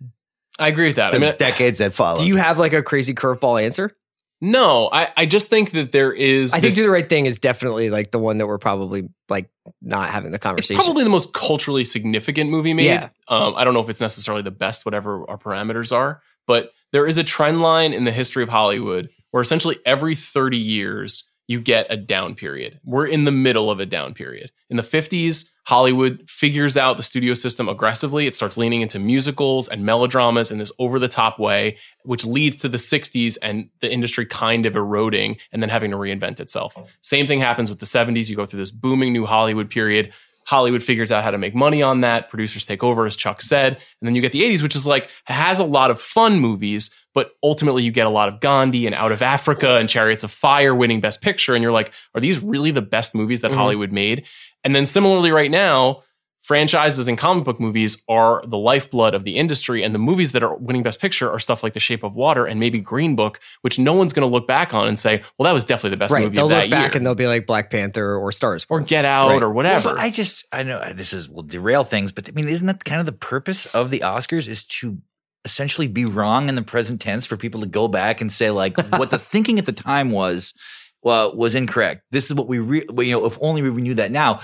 [0.57, 1.11] I agree with that.
[1.11, 2.19] the I mean, decades that followed.
[2.21, 3.95] do you have like a crazy curveball answer?
[4.41, 6.53] no, I, I just think that there is.
[6.53, 9.49] I think do the right thing is definitely like the one that we're probably like
[9.81, 10.81] not having the It's conversation.
[10.81, 12.85] probably the most culturally significant movie made.
[12.85, 13.09] Yeah.
[13.27, 17.07] Um, I don't know if it's necessarily the best, whatever our parameters are, but there
[17.07, 21.59] is a trend line in the history of Hollywood where essentially every 30 years you
[21.59, 22.79] get a down period.
[22.83, 24.51] We're in the middle of a down period.
[24.69, 28.27] In the 50s, Hollywood figures out the studio system aggressively.
[28.27, 32.55] It starts leaning into musicals and melodramas in this over the top way, which leads
[32.57, 36.75] to the 60s and the industry kind of eroding and then having to reinvent itself.
[37.01, 38.29] Same thing happens with the 70s.
[38.29, 40.13] You go through this booming new Hollywood period.
[40.49, 42.27] Hollywood figures out how to make money on that.
[42.27, 43.73] Producers take over, as Chuck said.
[43.73, 46.89] And then you get the 80s, which is like, has a lot of fun movies,
[47.13, 50.31] but ultimately you get a lot of Gandhi and Out of Africa and Chariots of
[50.31, 51.53] Fire winning Best Picture.
[51.53, 53.55] And you're like, are these really the best movies that Mhm.
[53.57, 54.25] Hollywood made?
[54.63, 56.01] And then similarly, right now,
[56.41, 59.83] franchises and comic book movies are the lifeblood of the industry.
[59.83, 62.45] And the movies that are winning Best Picture are stuff like The Shape of Water
[62.45, 65.45] and maybe Green Book, which no one's going to look back on and say, well,
[65.45, 66.23] that was definitely the best right.
[66.23, 66.97] movie They'll of look back year.
[66.97, 68.65] and they'll be like Black Panther or Stars.
[68.69, 69.43] or Get Out Right.
[69.43, 69.89] or whatever.
[69.89, 72.65] Well, I just, I know uh, this is will derail things, but I mean, isn't
[72.67, 74.97] that kind of the purpose of the Oscars is to
[75.45, 78.77] essentially be wrong in the present tense for people to go back and say like
[78.91, 80.53] what the thinking at the time was
[81.01, 82.03] well, was incorrect.
[82.11, 84.39] This is what we, re- well, you know, if only we knew that now.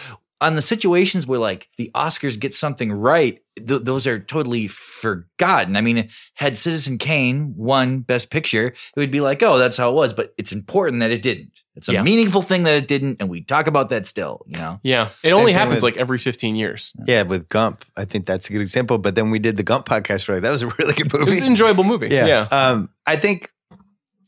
[0.46, 5.76] On the situations where like the Oscars get something right, th- those are totally forgotten.
[5.76, 9.90] I mean, had Citizen Kane won Best Picture, it would be like, oh, that's how
[9.90, 10.14] it was.
[10.14, 11.62] But it's important that it didn't.
[11.76, 12.04] It's a Yeah.
[12.04, 14.44] meaningful thing that it didn't, and we talk about that still.
[14.48, 15.10] You know, yeah.
[15.24, 16.94] It Same only happens with- like every 15 years.
[17.06, 17.84] yeah, with Gump.
[17.98, 18.98] I think that's a good example.
[19.00, 21.24] But then we did the Gump podcast for like, that was a really good movie.
[21.24, 21.32] It movie.
[21.32, 22.10] was an enjoyable movie.
[22.10, 22.28] Yeah.
[22.28, 22.42] Yeah.
[22.52, 23.50] Um, I think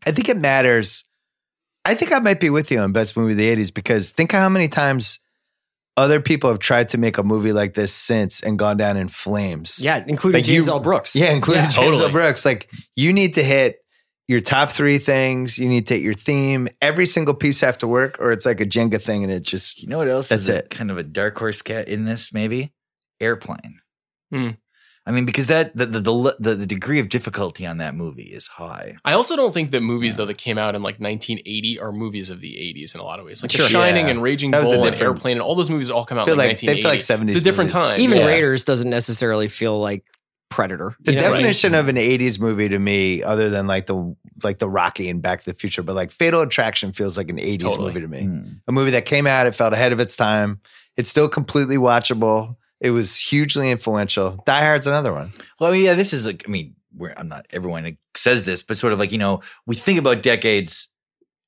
[0.05, 1.05] I think it matters.
[1.85, 4.31] I think I might be with you on best movie of the '80s because think
[4.31, 5.19] how many times
[5.97, 9.07] other people have tried to make a movie like this since and gone down in
[9.07, 9.79] flames.
[9.83, 10.79] Yeah, including Like James you- L.
[10.79, 11.15] Brooks.
[11.15, 11.69] Yeah, including Yeah.
[11.69, 12.09] James L.
[12.11, 12.45] Brooks.
[12.45, 13.79] Like you need to hit
[14.27, 15.57] your top three things.
[15.57, 16.67] You need to hit your theme.
[16.81, 19.81] Every single piece have to work, or it's like a Jenga thing, and it just
[19.81, 20.27] You know what else?
[20.27, 20.69] That's is a- it.
[20.69, 22.73] kind of a dark horse cat in this, maybe
[23.19, 23.79] airplane.
[24.31, 24.49] Hmm.
[25.07, 28.23] I mean, because that the the, the the the degree of difficulty on that movie
[28.23, 28.97] is high.
[29.05, 32.29] I also don't think that movies though that came out in like 1980 are movies
[32.29, 33.41] of the 80s in a lot of ways.
[33.41, 33.65] Like Sure.
[33.65, 34.11] The Shining Yeah.
[34.11, 36.37] and Raging That Bull and Airplane and all those movies all come out feel in
[36.39, 36.89] like like- they feel 1980.
[36.89, 37.89] like 70s It's a different movies.
[37.91, 37.99] time.
[38.01, 38.25] Even yeah.
[38.25, 40.03] Raiders doesn't necessarily feel like
[40.49, 40.95] Predator.
[41.03, 41.29] the you know?
[41.29, 45.21] definition of an '80s movie to me, other than like the like the Rocky and
[45.21, 47.87] Back to the Future, but like Fatal Attraction feels like an '80s Totally.
[47.87, 48.23] movie to me.
[48.23, 48.41] Hmm.
[48.67, 50.61] A movie that came out, it felt ahead of its time.
[50.95, 52.55] It's still completely watchable.
[52.79, 54.43] It was hugely influential.
[54.45, 55.33] Die Hard's another one.
[55.59, 58.63] Well, I mean, yeah, this is like, I mean, we're, I'm not everyone says this,
[58.63, 60.89] but sort of like, you know, we think about decades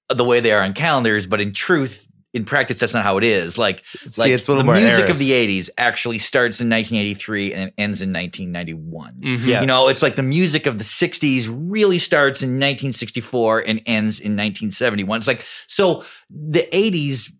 [0.09, 3.23] the way they are on calendars, but in truth, in practice, that's not how it
[3.23, 3.57] is.
[3.57, 5.11] Like, See, like it's a little the more music eras.
[5.11, 9.13] of the 80s actually starts in 1983 and ends in 1991.
[9.23, 9.45] Mhm.
[9.45, 9.61] Yeah.
[9.61, 14.19] You know, it's like the music of the 60s really starts in 1964 and ends
[14.19, 15.17] in 1971.
[15.19, 17.31] It's like, so the 80s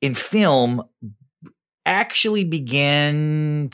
[0.00, 0.82] in film
[1.86, 3.70] actually began.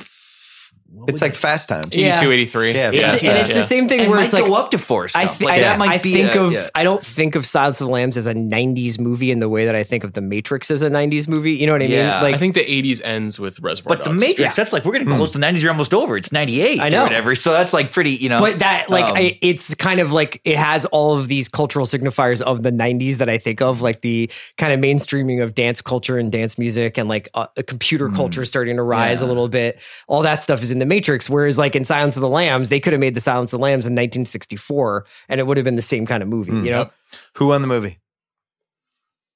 [0.91, 1.35] What It's like?
[1.35, 1.89] Fast Times.
[1.93, 2.17] Yeah.
[2.19, 2.73] 82, 83.
[2.73, 3.51] Yeah, It's, Fast and Times.
[3.51, 5.41] it's the same thing and where might it's like go up to four I, stuff.
[5.43, 6.69] like I, that might I be think a- of yeah.
[6.75, 9.67] I don't think of Silence of the Lambs as a '90s movie in the way
[9.67, 11.53] that I think of The Matrix as a '90s movie.
[11.53, 11.97] You know what I mean?
[11.99, 12.23] Yeah.
[12.23, 14.51] Like I think the 80s ends with Reservoir But the Matrix, Yeah.
[14.53, 15.61] that's like we're getting close to the 90s.
[15.63, 16.17] You're almost over.
[16.17, 17.01] It's 98 I know.
[17.01, 17.35] or whatever.
[17.35, 18.41] So that's like pretty, you know.
[18.41, 21.87] But that, like, um, I, it's kind of like it has all of these cultural
[21.87, 25.81] signifiers of the '90s that I think of, like the kind of mainstreaming of dance
[25.81, 29.49] culture and dance music, and like uh, a computer culture starting to rise a little
[29.49, 29.79] bit.
[30.07, 31.29] All that stuff is in the Matrix.
[31.31, 33.63] Whereas, like in Silence of the Lambs, they could have made the Silence of the
[33.63, 36.53] Lambs in 1964, and it would have been the same kind of movie.
[36.53, 36.65] Hmm.
[36.65, 36.91] You know,
[37.37, 37.99] Who won the movie?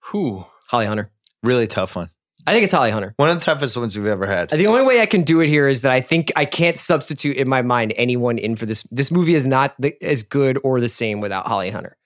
[0.04, 0.44] Who?
[0.68, 1.10] Holly Hunter.
[1.42, 2.10] Really tough one.
[2.46, 3.12] I think it's Holly Hunter.
[3.16, 4.52] One of the toughest ones we've ever had.
[4.52, 6.76] Uh, the only way I can do it here is that I think I can't
[6.76, 8.82] substitute in my mind anyone in for this.
[8.84, 11.96] This movie is not the, as good or the same without Holly Hunter.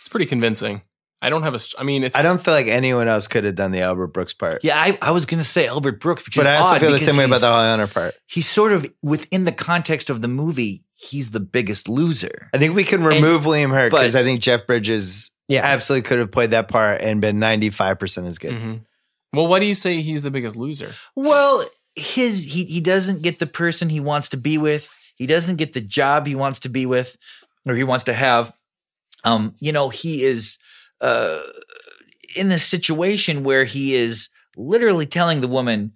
[0.00, 0.82] It's pretty convincing.
[1.22, 1.58] I don't have a.
[1.78, 2.16] I mean, it's.
[2.16, 4.64] I don't feel like anyone else could have done the Albert Brooks part.
[4.64, 6.80] yeah, I, I was going to say Albert Brooks, which but is I also odd
[6.80, 8.14] feel the same way about the Holly Hunter part.
[8.26, 10.84] He's sort of within the context of the movie.
[10.98, 12.48] He's the biggest loser.
[12.54, 15.60] I think we can remove William Hurt because I think Jeff Bridges Yeah.
[15.64, 18.52] absolutely could have played that part and been 95% as good.
[18.52, 18.80] Mhm.
[19.32, 20.92] Well, why do you say he's the biggest loser?
[21.16, 21.64] Well,
[21.94, 24.88] his he he doesn't get the person he wants to be with.
[25.16, 27.16] He doesn't get the job he wants to be with,
[27.68, 28.52] or he wants to have.
[29.24, 30.58] Um, you know, he is
[31.00, 31.40] uh
[32.36, 35.92] in this situation where he is literally telling the woman,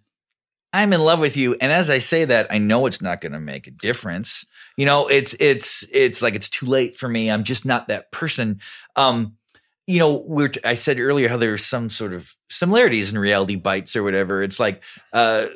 [0.72, 1.54] I'm in love with you.
[1.60, 4.44] And as I say that, I know it's not going to make a difference.
[4.76, 7.30] You know, it's, it's, it's like, it's too late for me.
[7.30, 8.60] I'm just not that person.
[8.96, 9.36] Um,
[9.86, 13.94] you know, we're, I said earlier how there's some sort of similarities in reality bites
[13.94, 14.42] or whatever.
[14.42, 14.82] It's like,
[15.12, 15.46] uh,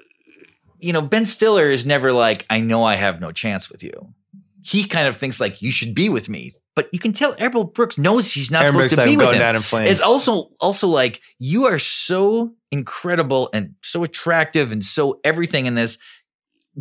[0.79, 4.15] you know, Ben Stiller is never like, I know I have no chance with you.
[4.63, 6.55] He kind of thinks like, you should be with me.
[6.79, 9.27] But you can tell Errol Brooks knows she's not Aaron supposed Brooks to be with
[9.27, 9.41] going him.
[9.41, 9.91] down in flames.
[9.91, 15.75] It's also also like you are so incredible and so attractive and so everything in
[15.75, 15.99] this.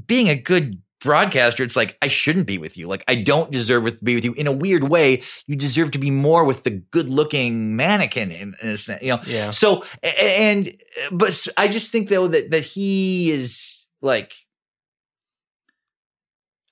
[0.06, 2.88] Being a good broadcaster, it's like I shouldn't be with you.
[2.88, 4.34] Like I don't deserve to be with you.
[4.34, 8.32] In a weird way, you deserve to be more with the good-looking mannequin.
[8.32, 9.22] In, in a sense, you know.
[9.26, 9.49] Yeah.
[9.49, 10.72] So and
[11.11, 14.34] but I just think though that that he is like.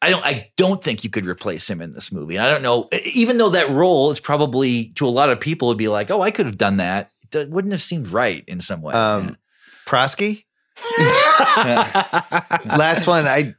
[0.06, 0.24] I don't.
[0.24, 2.38] I don't think you could replace him in this movie.
[2.38, 2.90] I don't know.
[3.12, 6.22] Even though that role is probably to a lot of people would be like, "Oh,
[6.22, 8.94] I could have done that." That wouldn't have seemed right in some way.
[8.94, 9.36] Um,
[9.88, 10.44] Prosky?
[12.78, 13.26] Last one.
[13.26, 13.56] I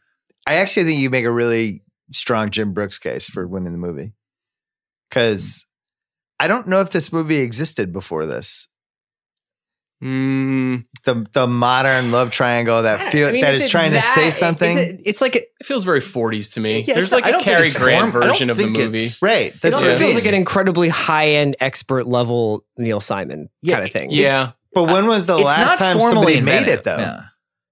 [0.46, 1.82] I actually think you make a really
[2.12, 4.12] strong Jim Brooks case for winning the movie.
[5.10, 5.66] Because
[6.38, 8.68] I don't know if this movie existed before this.
[10.04, 14.02] Mm, The the modern love triangle that feel I mean, that is is trying that-
[14.02, 14.76] to say something.
[14.76, 16.80] it- it's like it feels very 40s to me.
[16.86, 19.04] Yeah, There's like a don't Cary Grant form- I don't version of the movie.
[19.04, 19.54] it's- right.
[19.62, 23.76] it also what it feels like an incredibly high end expert level Neil Simon Yeah,
[23.76, 24.10] kind of thing.
[24.10, 24.52] Yeah.
[24.74, 26.98] but when was the It's last time formally somebody made it though?
[26.98, 27.22] Yeah.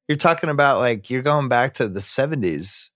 [0.09, 2.91] You're talking about like you're going back to the 70s.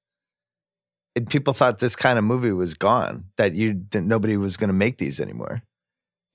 [1.16, 4.68] And people thought this kind of movie was gone, that you that nobody was going
[4.68, 5.62] to make these anymore.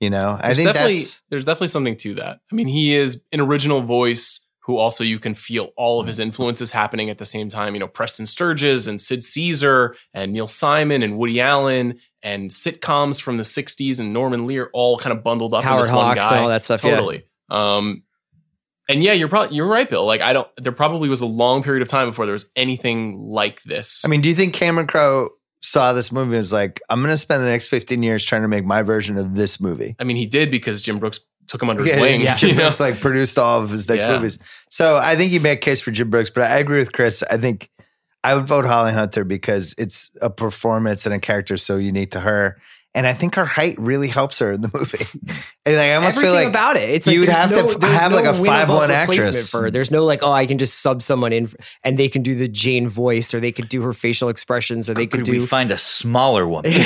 [0.03, 2.41] You know, I There's think definitely that's there's definitely something to that.
[2.51, 6.19] I mean, he is an original voice who also you can feel all of his
[6.19, 7.73] influences happening at the same time.
[7.73, 13.21] You know, Preston Sturges and Sid Caesar and Neil Simon and Woody Allen and sitcoms
[13.21, 16.05] from the '60s and Norman Lear all kind of bundled up Howard in this one
[16.05, 16.35] Hawks guy.
[16.35, 16.91] and all that stuff, yeah.
[16.91, 17.23] Totally.
[17.49, 18.03] Um,
[18.89, 20.05] and yeah, you're probably you're right, Bill.
[20.05, 20.49] Like I don't.
[20.57, 24.03] There probably was a long period of time before there was anything like this.
[24.03, 25.29] I mean, do you think Cameron Crowe
[25.63, 28.41] saw this movie and was like, I'm going to spend the next 15 years trying
[28.43, 29.95] to make my version of this movie.
[29.97, 32.21] I mean, he did because Jim Brooks took him under Yeah, his wing.
[32.21, 32.35] yeah.
[32.37, 32.63] Jim you know?
[32.63, 34.15] Brooks like produced all of his next Yeah.
[34.17, 34.37] movies.
[34.69, 37.23] So I think you make a case for Jim Brooks, but I agree with Chris.
[37.29, 37.69] I think
[38.25, 42.19] I would vote Holly Hunter because it's a performance and a character so unique to
[42.19, 42.57] her.
[42.95, 45.05] And I think her height really helps her in the movie.
[45.65, 46.89] And I almost Everything feel like about it.
[46.91, 48.89] It's like you would have no, to f- have no like a win five one
[48.89, 49.49] replacement actress.
[49.49, 49.71] for her.
[49.71, 51.49] There's no like, oh, I can just sub someone in
[51.83, 54.93] and they can do the Jane voice or they could do her facial expressions or
[54.93, 55.47] they could Could we do.
[55.47, 56.71] find a smaller woman?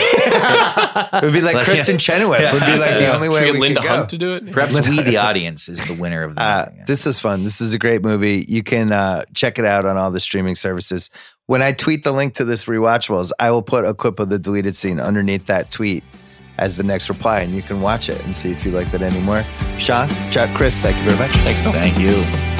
[0.47, 1.97] It would be like Like, Kristin yeah.
[1.97, 3.95] Chenoweth would be like the only Should way we we Linda could go.
[3.97, 4.51] Hunt to do it?
[4.51, 6.83] Perhaps we, the audience, is the winner of the Uh, movie.
[6.87, 7.43] this is fun.
[7.43, 8.45] This is a great movie.
[8.47, 11.09] You can uh, check it out on all the streaming services.
[11.47, 14.37] When I tweet the link to this rewatchables, I will put a clip of the
[14.37, 16.03] deleted scene underneath that tweet
[16.57, 19.01] as the next reply, and you can watch it and see if you like that
[19.01, 19.45] anymore.
[19.77, 21.31] Sean, Chuck, Chris, thank you very much.
[21.31, 22.56] Thanks, Thank you.